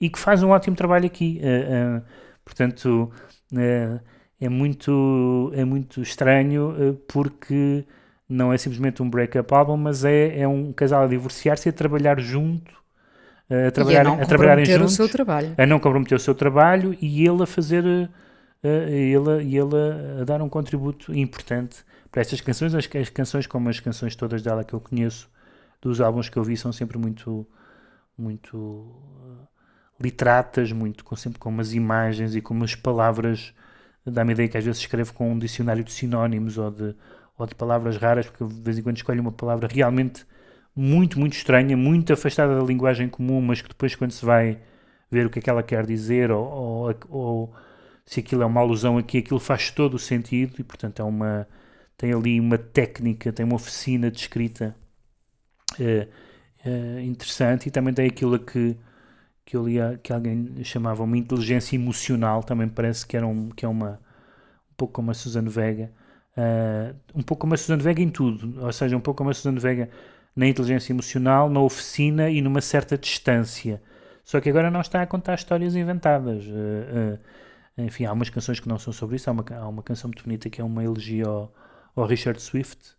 e 0.00 0.08
que 0.08 0.18
faz 0.18 0.42
um 0.42 0.50
ótimo 0.50 0.76
trabalho 0.76 1.06
aqui. 1.06 1.40
Uh, 1.42 1.98
uh, 1.98 2.02
portanto, 2.44 3.10
uh, 3.52 4.00
é, 4.40 4.48
muito, 4.48 5.50
é 5.54 5.64
muito 5.64 6.00
estranho 6.00 7.00
porque 7.08 7.84
não 8.28 8.52
é 8.52 8.56
simplesmente 8.58 9.02
um 9.02 9.10
break-up 9.10 9.52
album, 9.52 9.76
mas 9.76 10.04
é, 10.04 10.38
é 10.40 10.46
um 10.46 10.72
casal 10.72 11.02
a 11.02 11.08
divorciar-se 11.08 11.68
e 11.68 11.70
a 11.70 11.72
trabalhar 11.72 12.20
junto. 12.20 12.78
A 13.50 13.70
trabalhar, 13.70 13.98
e 13.98 14.00
a 14.00 14.04
não 14.04 14.20
a 14.20 14.26
trabalharem 14.26 14.64
juntos, 14.64 14.92
o 14.92 14.96
seu 14.96 15.08
trabalho. 15.08 15.54
A 15.56 15.66
não 15.66 15.80
comprometer 15.80 16.16
o 16.16 16.20
seu 16.20 16.34
trabalho 16.34 16.96
e 17.00 17.26
ele 17.26 17.42
a 17.42 17.46
fazer 17.46 17.82
ele, 18.62 19.56
ele 19.56 20.20
a 20.20 20.24
dar 20.24 20.42
um 20.42 20.48
contributo 20.48 21.16
importante 21.16 21.82
para 22.10 22.20
estas 22.20 22.40
canções. 22.40 22.74
As, 22.74 22.88
as 22.94 23.08
canções, 23.10 23.46
como 23.46 23.68
as 23.68 23.80
canções 23.80 24.16
todas 24.16 24.42
dela 24.42 24.64
que 24.64 24.74
eu 24.74 24.80
conheço, 24.80 25.30
dos 25.80 26.00
álbuns 26.00 26.28
que 26.28 26.36
eu 26.36 26.44
vi, 26.44 26.56
são 26.56 26.72
sempre 26.72 26.98
muito, 26.98 27.46
muito 28.16 28.56
uh, 28.56 29.48
literatas, 30.00 30.72
muito, 30.72 31.04
com, 31.04 31.16
sempre 31.16 31.38
com 31.38 31.48
umas 31.48 31.72
imagens 31.74 32.34
e 32.34 32.40
com 32.40 32.54
umas 32.54 32.74
palavras. 32.74 33.54
Dá-me 34.04 34.30
a 34.30 34.34
ideia 34.34 34.48
que 34.48 34.58
às 34.58 34.64
vezes 34.64 34.80
escrevo 34.80 35.12
com 35.14 35.32
um 35.32 35.38
dicionário 35.38 35.84
de 35.84 35.92
sinónimos 35.92 36.58
ou 36.58 36.70
de, 36.70 36.94
ou 37.36 37.46
de 37.46 37.54
palavras 37.54 37.96
raras, 37.96 38.26
porque 38.26 38.44
de 38.44 38.60
vez 38.60 38.78
em 38.78 38.82
quando 38.82 38.96
escolho 38.96 39.20
uma 39.20 39.32
palavra 39.32 39.68
realmente 39.70 40.26
muito, 40.74 41.18
muito 41.18 41.34
estranha, 41.34 41.76
muito 41.76 42.12
afastada 42.12 42.58
da 42.58 42.64
linguagem 42.64 43.08
comum, 43.08 43.40
mas 43.40 43.60
que 43.60 43.68
depois, 43.68 43.94
quando 43.94 44.12
se 44.12 44.24
vai 44.24 44.58
ver 45.10 45.26
o 45.26 45.30
que 45.30 45.38
é 45.38 45.42
que 45.42 45.50
ela 45.50 45.62
quer 45.62 45.84
dizer 45.86 46.30
ou, 46.30 46.44
ou, 46.46 46.94
ou 47.08 47.54
se 48.06 48.20
aquilo 48.20 48.42
é 48.42 48.46
uma 48.46 48.60
alusão 48.60 48.96
aqui, 48.98 49.18
aquilo 49.18 49.40
faz 49.40 49.70
todo 49.70 49.94
o 49.94 49.98
sentido 49.98 50.54
e, 50.58 50.64
portanto, 50.64 51.00
é 51.00 51.04
uma 51.04 51.46
tem 51.98 52.12
ali 52.14 52.40
uma 52.40 52.56
técnica, 52.56 53.32
tem 53.32 53.44
uma 53.44 53.56
oficina 53.56 54.10
de 54.10 54.18
escrita 54.18 54.74
uh, 55.78 56.08
uh, 56.66 57.00
interessante 57.00 57.68
e 57.68 57.70
também 57.70 57.92
tem 57.92 58.06
aquilo 58.06 58.38
que, 58.38 58.76
que 59.44 59.56
eu 59.56 59.66
li, 59.66 59.76
que 60.02 60.12
alguém 60.12 60.64
chamava 60.64 61.02
uma 61.02 61.18
inteligência 61.18 61.76
emocional, 61.76 62.42
também 62.42 62.68
parece 62.68 63.06
que, 63.06 63.16
era 63.16 63.26
um, 63.26 63.50
que 63.50 63.66
é 63.66 63.68
uma 63.68 64.00
um 64.70 64.74
pouco 64.76 64.94
como 64.94 65.10
a 65.10 65.14
Susana 65.14 65.50
Vega, 65.50 65.92
uh, 66.36 66.96
um 67.14 67.22
pouco 67.22 67.42
como 67.42 67.54
a 67.54 67.56
Susana 67.56 67.82
Vega 67.82 68.00
em 68.00 68.08
tudo, 68.10 68.64
ou 68.64 68.72
seja, 68.72 68.96
um 68.96 69.00
pouco 69.00 69.18
como 69.18 69.30
a 69.30 69.34
Susana 69.34 69.60
Vega 69.60 69.90
na 70.36 70.46
inteligência 70.46 70.92
emocional, 70.92 71.50
na 71.50 71.60
oficina 71.60 72.30
e 72.30 72.40
numa 72.40 72.60
certa 72.60 72.96
distância. 72.96 73.82
Só 74.24 74.40
que 74.40 74.48
agora 74.48 74.70
não 74.70 74.80
está 74.80 75.02
a 75.02 75.06
contar 75.06 75.34
histórias 75.34 75.74
inventadas. 75.74 76.44
Uh, 76.46 77.18
Enfim, 77.78 78.04
há 78.04 78.12
umas 78.12 78.28
canções 78.30 78.60
que 78.60 78.68
não 78.68 78.78
são 78.78 78.92
sobre 78.92 79.16
isso. 79.16 79.30
Há 79.30 79.32
uma, 79.32 79.44
há 79.52 79.68
uma 79.68 79.82
canção 79.82 80.08
muito 80.08 80.22
bonita 80.24 80.50
que 80.50 80.60
é 80.60 80.64
uma 80.64 80.84
elegia 80.84 81.26
ao, 81.26 81.52
ao 82.00 82.06
Richard 82.06 82.40
Swift, 82.40 82.96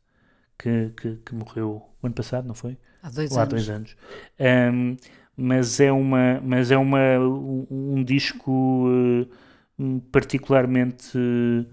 que, 0.58 0.92
que, 0.96 1.16
que, 1.26 1.36
morreu 1.36 1.84
o 2.02 2.06
ano 2.06 2.16
passado, 2.16 2.48
não 2.48 2.56
foi? 2.56 2.78
Há 3.02 3.10
dois 3.10 3.32
Ou 3.32 3.40
anos. 3.40 3.48
Há 3.48 3.56
dois 3.56 3.70
anos. 3.70 3.98
Um, 4.40 4.98
mas 5.38 5.80
é, 5.80 5.92
uma, 5.92 6.42
mas 6.44 6.70
é 6.70 6.78
uma, 6.78 7.18
um, 7.20 8.04
disco 8.04 8.88
uh, 8.90 10.02
particularmente. 10.12 11.18
Uh, 11.18 11.66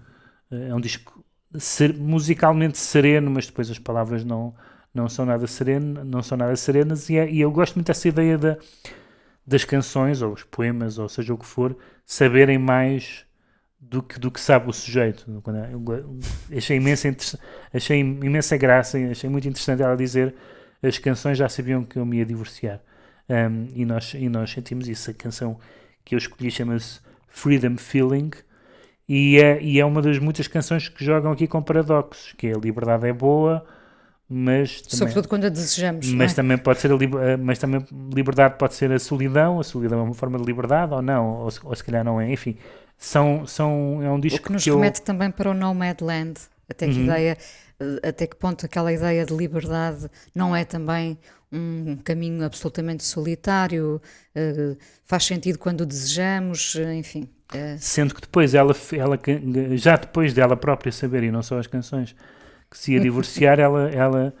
é 0.49 0.73
um 0.73 0.79
disco 0.79 1.25
ser, 1.57 1.93
musicalmente 1.93 2.77
sereno, 2.77 3.29
mas 3.29 3.47
depois 3.47 3.69
as 3.69 3.79
palavras 3.79 4.23
não, 4.23 4.55
não 4.93 5.09
são 5.09 5.25
nada 5.25 5.45
sereno, 5.47 6.03
não 6.03 6.23
são 6.23 6.37
nada 6.37 6.55
serenas 6.55 7.09
e, 7.09 7.17
é, 7.17 7.29
e 7.29 7.41
eu 7.41 7.51
gosto 7.51 7.75
muito 7.75 7.87
dessa 7.87 8.07
ideia 8.07 8.37
da, 8.37 8.57
das 9.45 9.63
canções 9.63 10.21
ou 10.21 10.33
os 10.33 10.43
poemas 10.43 10.97
ou 10.97 11.07
seja 11.07 11.33
o 11.33 11.37
que 11.37 11.45
for 11.45 11.75
saberem 12.05 12.57
mais 12.57 13.26
do 13.79 14.01
que, 14.01 14.19
do 14.19 14.31
que 14.31 14.39
sabe 14.39 14.69
o 14.69 14.73
sujeito 14.73 15.25
eu, 15.71 16.19
achei 16.57 16.77
imensa 16.77 17.15
achei 17.73 17.99
imensa 17.99 18.57
graça 18.57 18.97
achei 19.09 19.29
muito 19.29 19.47
interessante 19.47 19.81
ela 19.81 19.95
dizer 19.95 20.35
as 20.81 20.97
canções 20.97 21.37
já 21.37 21.47
sabiam 21.47 21.83
que 21.83 21.97
eu 21.97 22.05
me 22.05 22.17
ia 22.17 22.25
divorciar 22.25 22.81
um, 23.29 23.67
e, 23.73 23.85
nós, 23.85 24.13
e 24.13 24.29
nós 24.29 24.51
sentimos 24.51 24.87
isso 24.87 25.11
a 25.11 25.13
canção 25.13 25.59
que 26.03 26.15
eu 26.15 26.17
escolhi 26.17 26.49
chama-se 26.49 26.99
Freedom 27.27 27.77
Feeling 27.77 28.31
e 29.07 29.39
é, 29.39 29.61
e 29.61 29.79
é 29.79 29.85
uma 29.85 30.01
das 30.01 30.19
muitas 30.19 30.47
canções 30.47 30.89
que 30.89 31.03
jogam 31.03 31.31
aqui 31.31 31.47
com 31.47 31.61
paradoxos, 31.61 32.33
que 32.33 32.47
é 32.47 32.53
a 32.53 32.57
liberdade 32.57 33.07
é 33.07 33.13
boa, 33.13 33.65
mas 34.29 34.81
também, 34.81 34.97
sobretudo 34.97 35.29
quando 35.29 35.45
a 35.45 35.49
desejamos. 35.49 36.11
Mas 36.11 36.33
é? 36.33 36.35
também 36.35 36.57
pode 36.57 36.79
ser 36.79 36.91
a 36.91 36.95
eh, 36.95 37.37
mas 37.37 37.57
também 37.57 37.85
liberdade 38.13 38.55
pode 38.57 38.73
ser 38.73 38.91
a 38.91 38.99
solidão, 38.99 39.61
a 39.61 39.63
solidão 39.63 39.99
é 39.99 40.03
uma 40.03 40.13
forma 40.13 40.37
de 40.37 40.43
liberdade 40.43 40.93
ou 40.93 41.01
não, 41.01 41.35
ou, 41.35 41.49
ou 41.63 41.75
se 41.75 41.83
calhar 41.83 42.03
não 42.03 42.19
é, 42.19 42.29
enfim, 42.29 42.57
são, 42.97 43.45
são 43.45 44.01
é 44.01 44.09
um 44.09 44.19
disco 44.19 44.39
o 44.39 44.43
que 44.43 44.51
nos 44.51 44.63
que 44.63 44.71
remete 44.71 44.99
eu... 44.99 45.05
também 45.05 45.29
para 45.29 45.51
o 45.51 45.53
Nomadland, 45.53 46.39
até 46.69 46.87
que 46.87 46.95
uhum. 46.95 47.03
ideia, 47.03 47.37
eh, 47.79 48.09
até 48.09 48.25
que 48.25 48.35
ponto 48.35 48.65
aquela 48.65 48.91
ideia 48.91 49.25
de 49.25 49.33
liberdade 49.35 50.09
não 50.33 50.55
é 50.55 50.65
também 50.65 51.17
um 51.51 51.97
caminho 52.03 52.43
absolutamente 52.43 53.03
solitário, 53.03 54.01
uh, 54.35 54.77
faz 55.05 55.23
sentido 55.23 55.57
quando 55.57 55.81
o 55.81 55.85
desejamos, 55.85 56.75
enfim. 56.75 57.29
É. 57.53 57.77
Sendo 57.77 58.13
que 58.13 58.19
depois 58.19 58.53
ela, 58.53 58.75
ela, 58.91 59.17
já 59.77 59.95
depois 59.95 60.33
dela 60.33 60.57
própria 60.57 60.91
saber, 60.91 61.23
e 61.23 61.31
não 61.31 61.41
só 61.41 61.57
as 61.57 61.67
canções, 61.67 62.13
que 62.69 62.77
se 62.77 62.93
ia 62.93 62.99
divorciar, 62.99 63.59
ela, 63.61 63.89
ela 63.89 64.33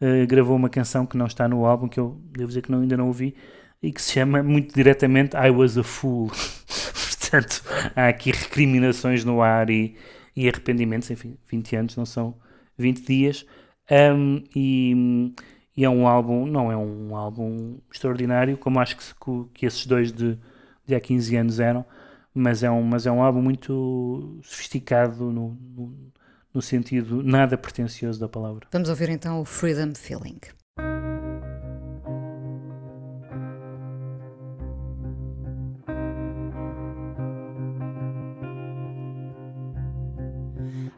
uh, 0.00 0.26
gravou 0.28 0.54
uma 0.54 0.68
canção 0.68 1.04
que 1.04 1.16
não 1.16 1.26
está 1.26 1.48
no 1.48 1.66
álbum, 1.66 1.88
que 1.88 1.98
eu 1.98 2.20
devo 2.30 2.48
dizer 2.48 2.62
que 2.62 2.70
não, 2.70 2.82
ainda 2.82 2.96
não 2.96 3.08
ouvi, 3.08 3.34
e 3.82 3.90
que 3.90 4.00
se 4.00 4.12
chama 4.12 4.42
muito 4.42 4.72
diretamente 4.72 5.36
I 5.36 5.50
Was 5.50 5.76
a 5.76 5.82
Fool. 5.82 6.30
Portanto, 7.32 7.64
há 7.96 8.08
aqui 8.08 8.30
recriminações 8.30 9.24
no 9.24 9.40
ar 9.40 9.70
e, 9.70 9.96
e 10.36 10.48
arrependimentos, 10.48 11.10
enfim, 11.10 11.38
20 11.50 11.76
anos 11.76 11.96
não 11.96 12.04
são 12.04 12.34
20 12.76 13.06
dias. 13.06 13.46
Um, 13.90 14.44
e, 14.54 15.32
e, 15.74 15.84
é 15.84 15.88
um 15.88 16.06
álbum, 16.06 16.44
não 16.46 16.70
é 16.70 16.76
um 16.76 17.16
álbum 17.16 17.78
extraordinário, 17.90 18.58
como 18.58 18.78
acho 18.78 18.96
que, 18.96 19.04
que 19.54 19.66
esses 19.66 19.86
dois 19.86 20.12
de, 20.12 20.38
de 20.86 20.94
há 20.94 21.00
15 21.00 21.36
anos 21.36 21.60
eram 21.60 21.84
mas 22.34 22.62
é 22.62 22.70
um, 22.70 22.82
mas 22.82 23.06
é 23.06 23.12
um 23.12 23.22
álbum 23.22 23.42
muito 23.42 24.40
sofisticado 24.42 25.30
no, 25.30 25.54
no, 25.76 26.12
no 26.54 26.62
sentido 26.62 27.22
nada 27.22 27.58
pretencioso 27.58 28.18
da 28.18 28.28
palavra. 28.28 28.66
Vamos 28.72 28.88
ouvir 28.88 29.10
então 29.10 29.40
o 29.40 29.44
Freedom 29.44 29.94
Feeling. 29.94 30.40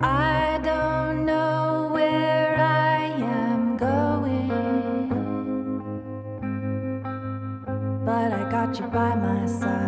I 0.01 0.61
don't 0.63 1.25
know 1.25 1.91
where 1.93 2.57
I 2.57 3.07
am 3.07 3.77
going, 3.77 4.49
but 8.05 8.33
I 8.33 8.51
got 8.51 8.79
you 8.79 8.87
by 8.87 9.15
my 9.15 9.47
side. 9.47 9.84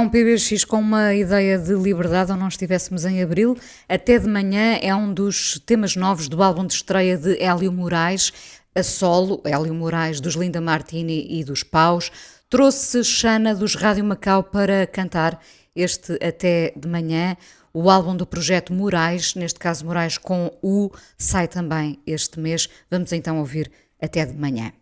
Um 0.00 0.08
PBX 0.08 0.64
com 0.64 0.80
uma 0.80 1.14
ideia 1.14 1.58
de 1.58 1.74
liberdade, 1.74 2.32
ou 2.32 2.38
não 2.38 2.48
estivéssemos 2.48 3.04
em 3.04 3.22
abril. 3.22 3.54
Até 3.86 4.18
de 4.18 4.26
manhã 4.26 4.78
é 4.80 4.94
um 4.94 5.12
dos 5.12 5.60
temas 5.66 5.94
novos 5.94 6.26
do 6.26 6.42
álbum 6.42 6.66
de 6.66 6.72
estreia 6.72 7.18
de 7.18 7.38
Hélio 7.38 7.70
Moraes, 7.70 8.32
a 8.74 8.82
solo, 8.82 9.42
Hélio 9.44 9.74
Moraes 9.74 10.18
dos 10.18 10.36
Linda 10.36 10.58
Martini 10.58 11.26
e 11.28 11.44
dos 11.44 11.62
Paus. 11.62 12.10
Trouxe 12.48 13.04
Xana 13.04 13.54
dos 13.54 13.74
Rádio 13.74 14.02
Macau 14.02 14.42
para 14.42 14.86
cantar 14.86 15.38
este 15.76 16.14
Até 16.14 16.72
de 16.74 16.88
Manhã. 16.88 17.36
O 17.74 17.90
álbum 17.90 18.16
do 18.16 18.26
projeto 18.26 18.72
Moraes, 18.72 19.34
neste 19.34 19.58
caso 19.58 19.84
Moraes 19.84 20.16
com 20.16 20.50
U, 20.62 20.90
sai 21.18 21.46
também 21.46 22.00
este 22.06 22.40
mês. 22.40 22.70
Vamos 22.90 23.12
então 23.12 23.38
ouvir 23.38 23.70
Até 24.00 24.24
de 24.24 24.34
Manhã. 24.34 24.72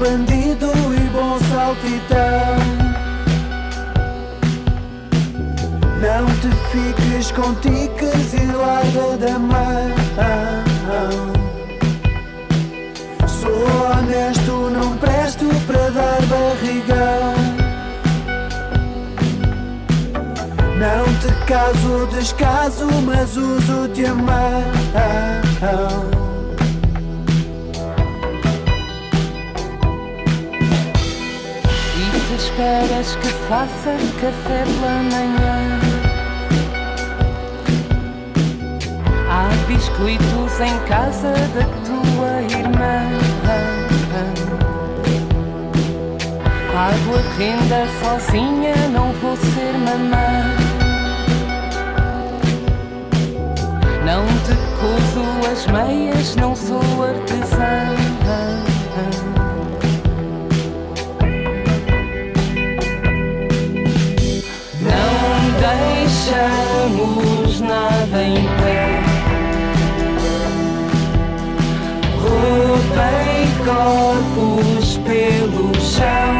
Bandido 0.00 0.72
e 0.96 1.00
bom 1.10 1.38
saltitão. 1.50 2.56
Não 6.00 6.24
te 6.40 6.48
fiques 6.72 7.30
com 7.32 7.54
ticas 7.56 8.32
e 8.32 8.46
larga 8.46 9.18
da 9.18 9.38
mão. 9.38 9.90
Sou 13.28 13.66
honesto, 13.92 14.70
não 14.70 14.96
presto 14.96 15.44
para 15.66 15.90
dar 15.90 16.22
barrigão. 16.22 17.34
Não 20.78 21.04
te 21.20 21.30
caso, 21.44 22.06
descaso, 22.06 22.88
mas 23.04 23.36
uso-te 23.36 24.06
a 24.06 24.14
mão 24.14 24.62
esperas 32.40 33.16
que 33.16 33.28
faça 33.48 33.92
café 34.20 34.64
pela 34.64 35.02
manhã? 35.12 35.78
Há 39.28 39.48
biscoitos 39.66 40.60
em 40.60 40.78
casa 40.88 41.32
da 41.54 41.64
tua 41.84 42.42
irmã. 42.58 43.10
Água 46.74 47.20
renda 47.36 47.86
sozinha, 48.02 48.74
não 48.90 49.12
vou 49.20 49.36
ser 49.36 49.72
mamã. 49.84 50.56
Não 54.06 54.24
te 54.44 54.54
cozo 54.80 55.52
as 55.52 55.66
meias, 55.66 56.36
não 56.36 56.56
sou 56.56 56.80
artesã 57.04 58.09
deixamos 66.20 67.60
nada 67.60 68.22
em 68.22 68.44
pé. 68.60 69.00
Rodei 72.20 73.48
corpos 73.64 74.98
pelo 74.98 75.74
chão. 75.80 76.39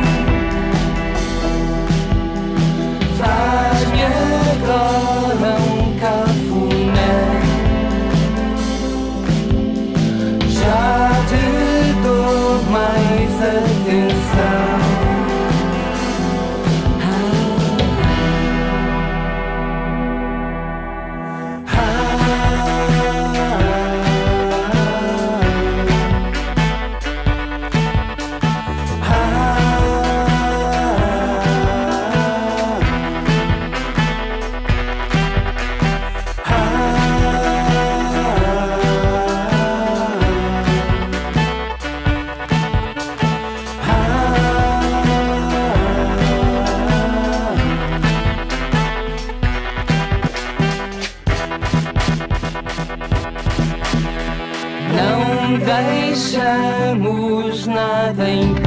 Nada. 58.20 58.60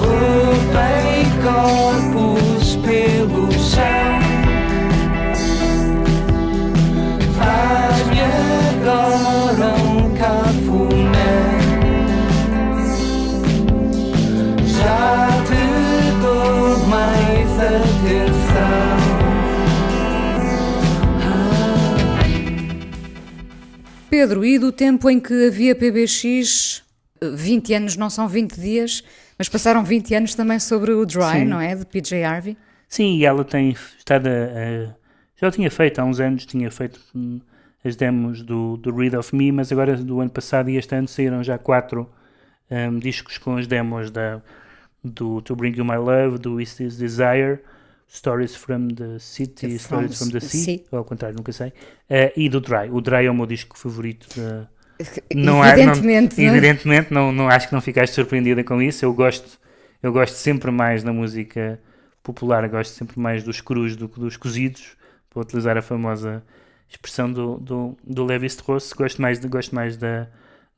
Rodei 0.00 1.26
corpos 1.42 2.76
pelo 2.76 3.52
chão. 3.52 4.11
Pedro, 24.22 24.44
e 24.44 24.56
do 24.56 24.70
tempo 24.70 25.10
em 25.10 25.18
que 25.18 25.48
havia 25.48 25.74
PBX, 25.74 26.84
eh, 27.20 27.28
20 27.30 27.74
anos 27.74 27.96
não 27.96 28.08
são 28.08 28.28
20 28.28 28.54
dias, 28.54 29.02
mas 29.36 29.48
passaram 29.48 29.82
20 29.82 30.14
anos 30.14 30.34
também 30.36 30.60
sobre 30.60 30.92
o 30.92 31.04
Dry, 31.04 31.40
Sim. 31.40 31.44
não 31.46 31.60
é? 31.60 31.74
De 31.74 31.84
PJ 31.84 32.22
Harvey. 32.22 32.56
Sim, 32.88 33.16
e 33.16 33.24
ela 33.24 33.44
tem 33.44 33.70
estado 33.98 34.28
a, 34.28 34.30
a- 34.30 34.94
Já 35.40 35.50
tinha 35.50 35.68
feito 35.72 35.98
há 35.98 36.04
uns 36.04 36.20
anos, 36.20 36.46
tinha 36.46 36.70
feito 36.70 37.00
hum, 37.12 37.40
as 37.84 37.96
demos 37.96 38.44
do, 38.44 38.76
do 38.76 38.94
Read 38.94 39.16
of 39.16 39.34
Me, 39.34 39.50
mas 39.50 39.72
agora 39.72 39.96
do 39.96 40.20
ano 40.20 40.30
passado 40.30 40.70
e 40.70 40.76
este 40.76 40.94
ano 40.94 41.08
saíram 41.08 41.42
já 41.42 41.58
quatro 41.58 42.08
hum, 42.70 43.00
discos 43.00 43.38
com 43.38 43.56
as 43.56 43.66
demos 43.66 44.08
da, 44.12 44.40
do 45.02 45.42
To 45.42 45.56
Bring 45.56 45.76
You 45.76 45.84
My 45.84 45.96
Love, 45.96 46.38
do 46.38 46.60
Is 46.60 46.76
This 46.76 46.96
Desire, 46.96 47.58
Stories 48.14 48.54
from 48.54 48.88
the 48.88 49.18
City, 49.18 49.78
From 49.78 50.08
Stories 50.08 50.18
from 50.18 50.30
the 50.30 50.40
Sea, 50.40 50.84
ou 50.90 50.98
ao 50.98 51.04
contrário, 51.04 51.36
nunca 51.36 51.50
sei, 51.52 51.72
eh, 52.10 52.32
e 52.36 52.48
do 52.48 52.60
Dry. 52.60 52.90
O 52.90 53.00
Dry 53.00 53.24
é 53.26 53.30
o 53.30 53.34
meu 53.34 53.46
disco 53.46 53.78
favorito 53.78 54.26
da, 54.38 54.68
não 55.34 55.62
há- 55.62 55.70
Evidentemente, 55.70 56.36
não, 56.38 56.44
não 56.46 56.52
é? 56.52 56.56
evidentemente 56.58 57.14
não, 57.14 57.32
não 57.32 57.48
acho 57.48 57.68
que 57.68 57.74
não 57.74 57.80
ficaste 57.80 58.12
surpreendida 58.12 58.62
com 58.62 58.80
isso. 58.82 59.04
Eu 59.04 59.14
gosto, 59.14 59.58
eu 60.02 60.12
gosto 60.12 60.34
sempre 60.34 60.70
mais 60.70 61.02
na 61.02 61.12
música 61.12 61.80
popular, 62.22 62.68
gosto 62.68 62.92
sempre 62.92 63.18
mais 63.18 63.42
dos 63.42 63.60
crus 63.60 63.96
do 63.96 64.08
que 64.08 64.20
dos 64.20 64.36
cozidos, 64.36 64.96
para 65.30 65.40
utilizar 65.42 65.76
a 65.78 65.82
famosa 65.82 66.42
expressão 66.88 67.32
do, 67.32 67.56
do, 67.58 67.96
do 68.04 68.24
Levi 68.24 68.46
Strauss. 68.46 68.92
Gosto 68.92 69.22
mais, 69.22 69.38
de, 69.40 69.48
gosto 69.48 69.74
mais 69.74 69.96
da, 69.96 70.28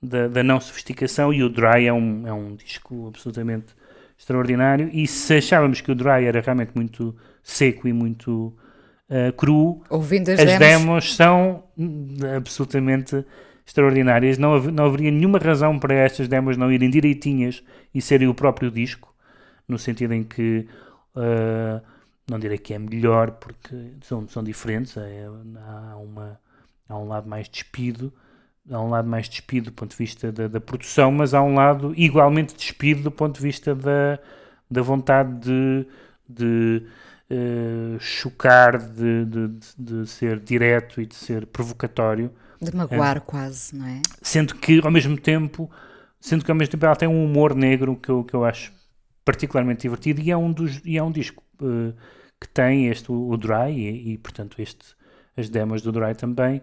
da, 0.00 0.28
da 0.28 0.42
não 0.44 0.60
sofisticação 0.60 1.32
e 1.34 1.42
o 1.42 1.48
Dry 1.48 1.86
é 1.86 1.92
um, 1.92 2.26
é 2.28 2.32
um 2.32 2.54
disco 2.54 3.08
absolutamente 3.08 3.74
extraordinário. 4.18 4.88
E 4.92 5.06
se 5.06 5.34
achávamos 5.34 5.80
que 5.80 5.90
o 5.92 5.94
Dry 5.94 6.24
era 6.26 6.40
realmente 6.40 6.72
muito 6.74 7.14
seco 7.42 7.86
e 7.88 7.92
muito 7.92 8.54
uh, 9.10 9.32
cru, 9.36 9.82
Ouvindo 9.90 10.30
as 10.30 10.40
as 10.40 10.46
demos- 10.46 10.58
demos 10.58 11.16
são 11.16 11.64
hum, 11.76 12.16
absolutamente 12.36 13.24
extraordinárias. 13.66 14.38
Não, 14.38 14.54
hav- 14.54 14.70
não 14.72 14.86
haveria 14.86 15.10
nenhuma 15.10 15.38
razão 15.38 15.78
para 15.78 15.94
estas 15.94 16.28
demos 16.28 16.56
não 16.56 16.70
irem 16.72 16.90
direitinhas 16.90 17.62
e 17.94 18.00
serem 18.00 18.28
o 18.28 18.34
próprio 18.34 18.70
disco, 18.70 19.14
no 19.68 19.78
sentido 19.78 20.12
em 20.14 20.22
que 20.22 20.66
uh, 21.16 21.80
não 22.28 22.38
direi 22.38 22.58
que 22.58 22.72
é 22.74 22.78
melhor, 22.78 23.32
porque 23.32 23.92
são, 24.02 24.26
são 24.28 24.42
diferentes. 24.42 24.96
é- 24.96 25.26
há, 25.26 25.96
uma, 25.96 26.40
há 26.88 26.98
um 26.98 27.06
lado 27.08 27.28
mais 27.28 27.48
despido, 27.48 28.12
há 28.70 28.80
um 28.80 28.88
lado 28.90 29.08
mais 29.08 29.28
despido 29.28 29.66
do 29.66 29.72
ponto 29.72 29.90
de 29.90 29.96
vista 29.96 30.32
da, 30.32 30.48
da 30.48 30.60
produção, 30.60 31.10
mas 31.12 31.34
há 31.34 31.42
um 31.42 31.54
lado 31.54 31.92
igualmente 31.96 32.54
despido 32.54 33.02
do 33.02 33.10
ponto 33.10 33.36
de 33.36 33.42
vista 33.42 33.74
da, 33.74 34.18
da 34.70 34.82
vontade 34.82 35.38
de, 35.40 35.86
de 36.28 36.86
eh, 37.30 37.96
chocar, 37.98 38.78
de, 38.78 39.24
de, 39.26 39.48
de- 39.78 40.06
ser 40.06 40.38
direto 40.40 41.00
e 41.00 41.06
de 41.06 41.14
ser 41.14 41.46
provocatório. 41.46 42.30
De 42.60 42.74
magoar 42.74 43.20
quase, 43.20 43.76
não 43.76 43.86
é? 43.86 44.00
Sendo 44.22 44.54
que 44.54 44.80
ao 44.82 44.90
mesmo 44.90 45.18
tempo, 45.18 45.70
sendo 46.20 46.44
que 46.44 46.50
ao 46.50 46.56
mesmo 46.56 46.72
tempo 46.72 46.86
ela 46.86 46.96
tem 46.96 47.08
um 47.08 47.24
humor 47.24 47.54
negro 47.54 47.96
que 47.96 48.08
eu, 48.08 48.24
que 48.24 48.34
eu 48.34 48.44
acho 48.44 48.72
particularmente 49.24 49.82
divertido 49.82 50.20
e 50.20 50.30
é 50.30 50.36
um, 50.36 50.52
dos, 50.52 50.80
e 50.84 50.96
é 50.96 51.02
um 51.02 51.10
disco 51.10 51.42
eh, 51.62 51.92
que 52.40 52.48
tem 52.48 52.88
este, 52.88 53.10
o, 53.10 53.30
o 53.30 53.36
Dry 53.36 53.70
e, 53.72 54.12
e, 54.12 54.18
portanto 54.18 54.60
este, 54.60 54.94
as 55.36 55.48
demos 55.48 55.82
do 55.82 55.92
Dry 55.92 56.14
também. 56.14 56.62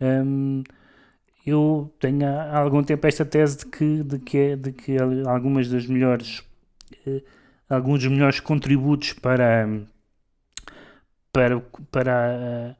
Hum, 0.00 0.62
eu 1.46 1.92
tenho 2.00 2.26
há 2.26 2.58
algum 2.58 2.82
tempo 2.82 3.06
esta 3.06 3.24
tese 3.24 3.58
de 3.58 3.66
que, 3.66 4.02
de 4.04 4.18
que, 4.18 4.38
é- 4.38 4.56
de 4.56 4.72
que 4.72 4.96
algumas 5.26 5.68
das 5.68 5.86
melhores 5.86 6.42
eh, 7.06 7.22
alguns 7.70 8.00
dos 8.00 8.10
melhores 8.12 8.40
contributos 8.40 9.12
para 9.14 9.68
para, 11.32 11.60
para 11.90 12.76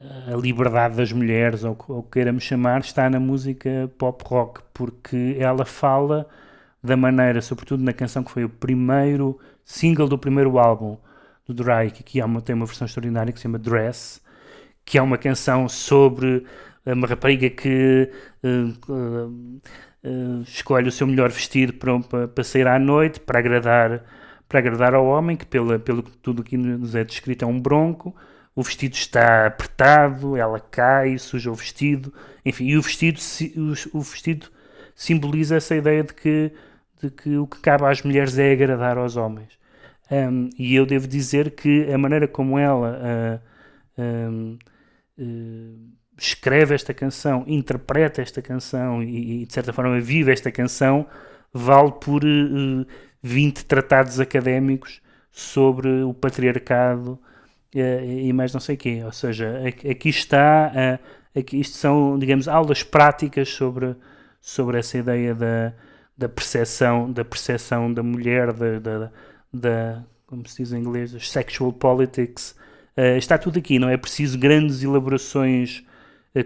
a, 0.00 0.34
a 0.34 0.36
liberdade 0.36 0.96
das 0.96 1.12
mulheres 1.12 1.64
ou 1.64 1.76
o 1.88 2.02
que 2.02 2.10
queiramos 2.12 2.42
chamar 2.44 2.80
está 2.80 3.08
na 3.10 3.20
música 3.20 3.90
pop 3.98 4.22
rock 4.26 4.60
porque 4.72 5.36
ela 5.38 5.64
fala 5.64 6.26
da 6.82 6.96
maneira, 6.96 7.42
sobretudo 7.42 7.82
na 7.84 7.92
canção 7.92 8.22
que 8.24 8.30
foi 8.30 8.44
o 8.44 8.48
primeiro 8.48 9.38
single 9.64 10.08
do 10.08 10.18
primeiro 10.18 10.58
álbum 10.58 10.96
do 11.46 11.52
Drake, 11.54 12.02
que 12.02 12.20
é 12.20 12.24
uma, 12.24 12.40
tem 12.40 12.54
uma 12.54 12.66
versão 12.66 12.86
extraordinária 12.86 13.32
que 13.32 13.38
se 13.38 13.42
chama 13.44 13.58
Dress, 13.58 14.20
que 14.84 14.98
é 14.98 15.02
uma 15.02 15.18
canção 15.18 15.68
sobre 15.68 16.44
uma 16.86 17.06
rapariga 17.06 17.50
que 17.50 18.10
uh, 18.42 19.60
uh, 20.04 20.42
escolhe 20.42 20.88
o 20.88 20.92
seu 20.92 21.06
melhor 21.06 21.30
vestido 21.30 21.74
para, 21.74 22.28
para, 22.28 22.44
sair 22.44 22.66
à 22.66 22.78
noite, 22.78 23.20
para 23.20 23.38
agradar, 23.38 24.04
para 24.48 24.58
agradar 24.58 24.94
ao 24.94 25.06
homem, 25.06 25.36
que 25.36 25.46
pela, 25.46 25.78
pelo 25.78 26.02
tudo 26.02 26.42
que 26.42 26.56
nos 26.56 26.94
é 26.94 27.04
descrito 27.04 27.44
é 27.44 27.48
um 27.48 27.60
bronco, 27.60 28.14
o 28.54 28.62
vestido 28.62 28.94
está 28.94 29.46
apertado, 29.46 30.36
ela 30.36 30.58
cai, 30.58 31.16
suja 31.18 31.50
o 31.50 31.54
vestido, 31.54 32.12
enfim, 32.44 32.66
e 32.66 32.76
o 32.76 32.82
vestido, 32.82 33.20
o, 33.92 34.00
vestido 34.00 34.48
simboliza 34.94 35.56
essa 35.56 35.76
ideia 35.76 36.02
de 36.02 36.14
que, 36.14 36.52
de 37.02 37.10
que 37.10 37.36
o 37.36 37.46
que 37.46 37.60
cabe 37.60 37.84
às 37.84 38.02
mulheres 38.02 38.38
é 38.38 38.52
agradar 38.52 38.98
aos 38.98 39.16
homens. 39.16 39.58
Um, 40.10 40.50
e 40.58 40.74
eu 40.74 40.84
devo 40.84 41.06
dizer 41.06 41.52
que 41.52 41.92
a 41.92 41.96
maneira 41.96 42.26
como 42.26 42.58
ela 42.58 43.40
uh, 43.96 44.02
um, 44.02 44.58
uh, 45.16 45.99
escreve 46.20 46.74
esta 46.74 46.92
canção, 46.92 47.44
interpreta 47.46 48.20
esta 48.20 48.42
canção 48.42 49.02
e, 49.02 49.42
e, 49.42 49.46
de 49.46 49.52
certa 49.52 49.72
forma 49.72 49.98
vive 50.00 50.30
esta 50.30 50.52
canção, 50.52 51.06
vale 51.52 51.92
por 51.92 52.22
uh, 52.24 52.86
20 53.22 53.64
tratados 53.64 54.20
académicos 54.20 55.00
sobre 55.30 56.02
o 56.02 56.12
patriarcado 56.12 57.18
e 57.72 58.32
mais 58.32 58.52
não 58.52 58.60
sei 58.60 58.74
o 58.74 58.78
quê. 58.78 59.02
Ou 59.04 59.12
seja, 59.12 59.62
aqui 59.88 60.08
está, 60.08 60.98
aqui, 61.36 61.60
isto 61.60 61.76
são, 61.76 62.18
digamos, 62.18 62.48
aulas 62.48 62.82
práticas 62.82 63.48
sobre, 63.48 63.94
sobre 64.40 64.78
essa 64.78 64.98
ideia 64.98 65.34
da, 65.34 65.72
da 66.18 66.28
percepção 66.28 67.10
da 67.10 67.24
percepção 67.24 67.92
da 67.92 68.02
mulher, 68.02 68.52
da, 68.52 68.78
da, 68.78 69.12
da 69.52 70.04
como 70.26 70.46
se 70.48 70.62
diz 70.62 70.72
em 70.72 70.80
inglês, 70.80 71.12
sexual 71.28 71.72
politics. 71.72 72.54
Uh, 72.96 73.16
está 73.16 73.38
tudo 73.38 73.58
aqui, 73.58 73.78
não 73.78 73.88
é 73.88 73.96
preciso 73.96 74.38
grandes 74.38 74.82
elaborações 74.82 75.78
uh, 75.78 75.89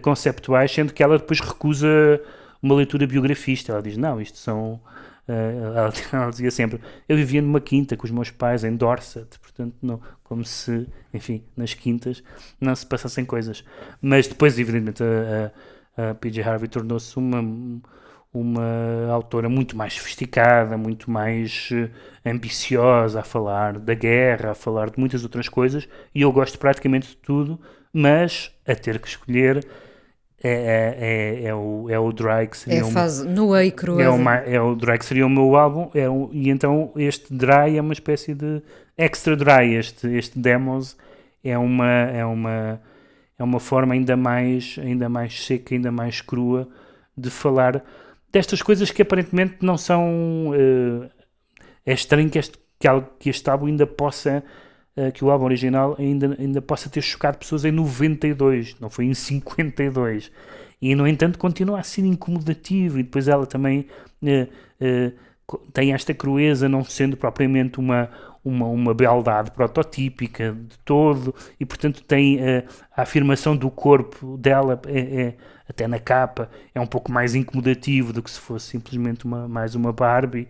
conceptuais, 0.03 0.73
sendo 0.73 0.93
que 0.93 1.03
ela 1.03 1.19
depois 1.19 1.41
recusa 1.41 2.21
uma 2.63 2.75
leitura 2.75 3.07
biografista. 3.07 3.73
Ela 3.73 3.83
diz: 3.83 3.97
Não, 3.97 4.21
isto 4.21 4.39
são. 4.39 4.81
Uh, 5.29 5.77
ela, 5.77 5.93
ela, 6.13 6.31
dizia 6.31 6.51
sempre: 6.51 6.81
Eu 7.09 7.17
vivia 7.17 7.43
numa 7.43 7.61
quinta 7.61 7.97
com 7.97 8.05
os 8.05 8.11
meus 8.11 8.31
pais 8.31 8.65
em 8.65 8.75
Dorset, 8.77 9.39
portanto, 9.39 9.75
não, 9.83 10.01
como 10.23 10.45
se, 10.45 10.87
enfim, 11.13 11.45
nas 11.57 11.75
quintas 11.75 12.23
não 12.61 12.75
se 12.75 12.87
passassem 12.87 13.25
coisas. 13.25 13.65
Mas 14.01 14.27
depois, 14.27 14.59
evidentemente, 14.59 15.03
a, 15.03 16.11
a, 16.11 16.15
P.J. 16.15 16.43
Harvey 16.43 16.69
tornou-se 16.69 17.17
uma 17.17 17.43
uma 18.35 19.13
autora 19.13 19.49
muito 19.49 19.77
mais 19.77 19.95
sofisticada, 19.95 20.77
muito 20.77 21.09
mais 21.09 21.69
uh, 21.71 21.89
ambiciosa 22.27 23.21
a 23.21 23.23
falar 23.23 23.79
da 23.79 23.95
guerra, 23.95 24.51
a 24.51 24.55
falar 24.57 24.91
de 24.91 24.99
muitas 24.99 25.23
outras 25.23 25.49
coisas, 25.49 25.89
e 26.13 26.23
eu 26.23 26.33
gosto 26.33 26.59
praticamente 26.59 27.11
de 27.11 27.17
tudo, 27.19 27.61
mas 27.93 28.53
a 28.67 28.75
ter 28.75 28.99
que 28.99 29.09
escolher 29.09 29.67
é, 30.43 31.41
é, 31.43 31.45
é, 31.47 31.55
o, 31.55 31.87
é 31.89 31.99
o 31.99 32.13
Dry 32.13 32.47
que 32.51 32.57
seria 32.57 32.81
é 32.81 32.85
fase 32.85 33.27
nua 33.27 33.65
e 33.65 33.71
crua. 33.71 34.03
É, 34.03 34.11
uma, 34.11 34.37
é 34.37 34.61
o 34.61 34.75
Dry 34.75 34.99
que 34.99 35.05
seria 35.07 35.27
o 35.27 35.31
meu 35.31 35.57
álbum, 35.57 35.91
é 35.95 36.09
um, 36.09 36.29
e 36.33 36.51
então 36.51 36.93
este 36.97 37.33
Dry 37.33 37.79
é 37.79 37.81
uma 37.81 37.95
espécie 37.95 38.35
de 38.35 38.63
extra 38.97 39.35
Dry, 39.35 39.75
este, 39.75 40.07
este 40.09 40.39
Demos 40.39 40.97
é 41.43 41.57
uma, 41.57 41.91
é 41.91 42.25
uma, 42.25 42.81
é 43.39 43.45
uma 43.45 43.61
forma 43.61 43.95
ainda 43.95 44.17
mais, 44.17 44.77
ainda 44.79 45.09
mais 45.09 45.45
seca, 45.45 45.75
ainda 45.75 45.91
mais 45.91 46.21
crua 46.21 46.69
de 47.17 47.31
falar 47.31 47.83
destas 48.33 48.61
coisas 48.61 48.91
que 48.91 49.03
aparentemente 49.03 49.57
não 49.61 49.79
são. 49.79 50.51
Uh, 50.51 51.09
é 51.87 51.93
estranho 51.93 52.29
que 52.29 52.39
este, 52.39 52.59
que, 52.79 52.89
que 53.21 53.31
este 53.31 53.49
álbum 53.49 53.67
ainda 53.67 53.87
possa. 53.87 54.43
Uh, 54.97 55.11
que 55.11 55.25
o 55.25 55.31
álbum 55.31 55.47
original 55.47 55.97
ainda, 55.99 56.37
ainda 56.39 56.63
possa 56.63 56.89
ter 56.89 57.03
chocado 57.03 57.39
pessoas 57.39 57.65
em 57.65 57.73
92, 57.73 58.77
não 58.81 58.89
foi 58.89 59.07
em 59.07 59.15
52. 59.15 60.31
E 60.81 60.95
no 60.95 61.07
entanto 61.07 61.39
continua 61.39 61.81
a 61.81 61.83
ser 61.83 62.05
incomodativo. 62.05 62.99
E 62.99 63.03
depois 63.03 63.27
ela 63.27 63.47
também 63.47 63.87
uh, 64.23 65.13
tem 65.73 65.93
esta 65.93 66.15
crueza, 66.15 66.69
não 66.69 66.85
sendo 66.85 67.17
propriamente 67.17 67.79
uma, 67.79 68.09
uma, 68.45 68.67
uma 68.67 68.95
beldade 68.95 69.51
prototípica 69.51 70.53
de 70.53 70.79
todo, 70.85 71.35
e 71.59 71.67
portanto 71.67 72.03
tem 72.03 72.39
a 72.97 73.03
afirmação 73.03 73.57
do 73.57 73.71
corpo 73.71 74.37
dela. 74.37 74.81
É, 74.87 75.01
é, 75.01 75.35
até 75.69 75.89
na 75.89 75.99
capa, 75.99 76.51
é 76.75 76.81
um 76.81 76.87
pouco 76.87 77.11
mais 77.11 77.35
incomodativo 77.35 78.13
do 78.13 78.23
que 78.23 78.31
se 78.31 78.39
fosse 78.39 78.67
simplesmente 78.67 79.25
uma, 79.25 79.49
mais 79.49 79.75
uma 79.75 79.93
Barbie. 79.93 80.47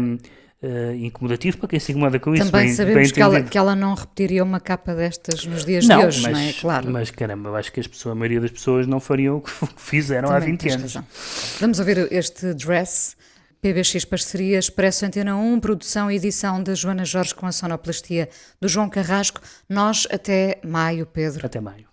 Um, 0.00 0.18
uh, 0.64 0.94
incomodativo 0.96 1.58
para 1.58 1.68
quem 1.68 1.78
se 1.78 1.92
incomoda 1.92 2.18
com 2.18 2.34
isso. 2.34 2.46
Também 2.46 2.66
bem, 2.66 2.74
sabemos 2.74 3.02
bem 3.02 3.12
que, 3.12 3.20
ela, 3.20 3.42
que 3.42 3.58
ela 3.58 3.76
não 3.76 3.94
repetiria 3.94 4.42
uma 4.42 4.60
capa 4.60 4.94
destas 4.94 5.44
nos 5.44 5.64
dias 5.64 5.86
não, 5.86 6.00
de 6.00 6.06
hoje, 6.06 6.22
mas, 6.22 6.32
não 6.32 6.38
é? 6.40 6.52
Claro. 6.52 6.90
Mas 6.90 7.10
caramba, 7.10 7.50
eu 7.50 7.56
acho 7.56 7.72
que 7.72 7.80
as 7.80 7.86
pessoas, 7.86 8.12
a 8.12 8.14
maioria 8.14 8.40
das 8.40 8.50
pessoas 8.50 8.86
não 8.86 9.00
fariam 9.00 9.36
o 9.36 9.40
que 9.40 9.50
fizeram 9.76 10.28
Também 10.28 10.42
há 10.42 10.46
20 10.46 10.68
anos. 10.70 10.94
Razão. 10.94 11.06
Vamos 11.60 11.78
ouvir 11.78 12.12
este 12.12 12.54
Dress. 12.54 13.16
PBX 13.60 14.04
Parceria, 14.04 14.58
Expresso 14.58 15.06
Antena 15.06 15.38
1, 15.38 15.58
produção 15.58 16.10
e 16.10 16.16
edição 16.16 16.62
de 16.62 16.74
Joana 16.74 17.02
Jorge 17.02 17.34
com 17.34 17.46
a 17.46 17.52
sonoplastia 17.52 18.28
do 18.60 18.68
João 18.68 18.90
Carrasco. 18.90 19.40
Nós 19.66 20.06
até 20.10 20.60
maio, 20.62 21.06
Pedro. 21.06 21.46
Até 21.46 21.62
maio. 21.62 21.86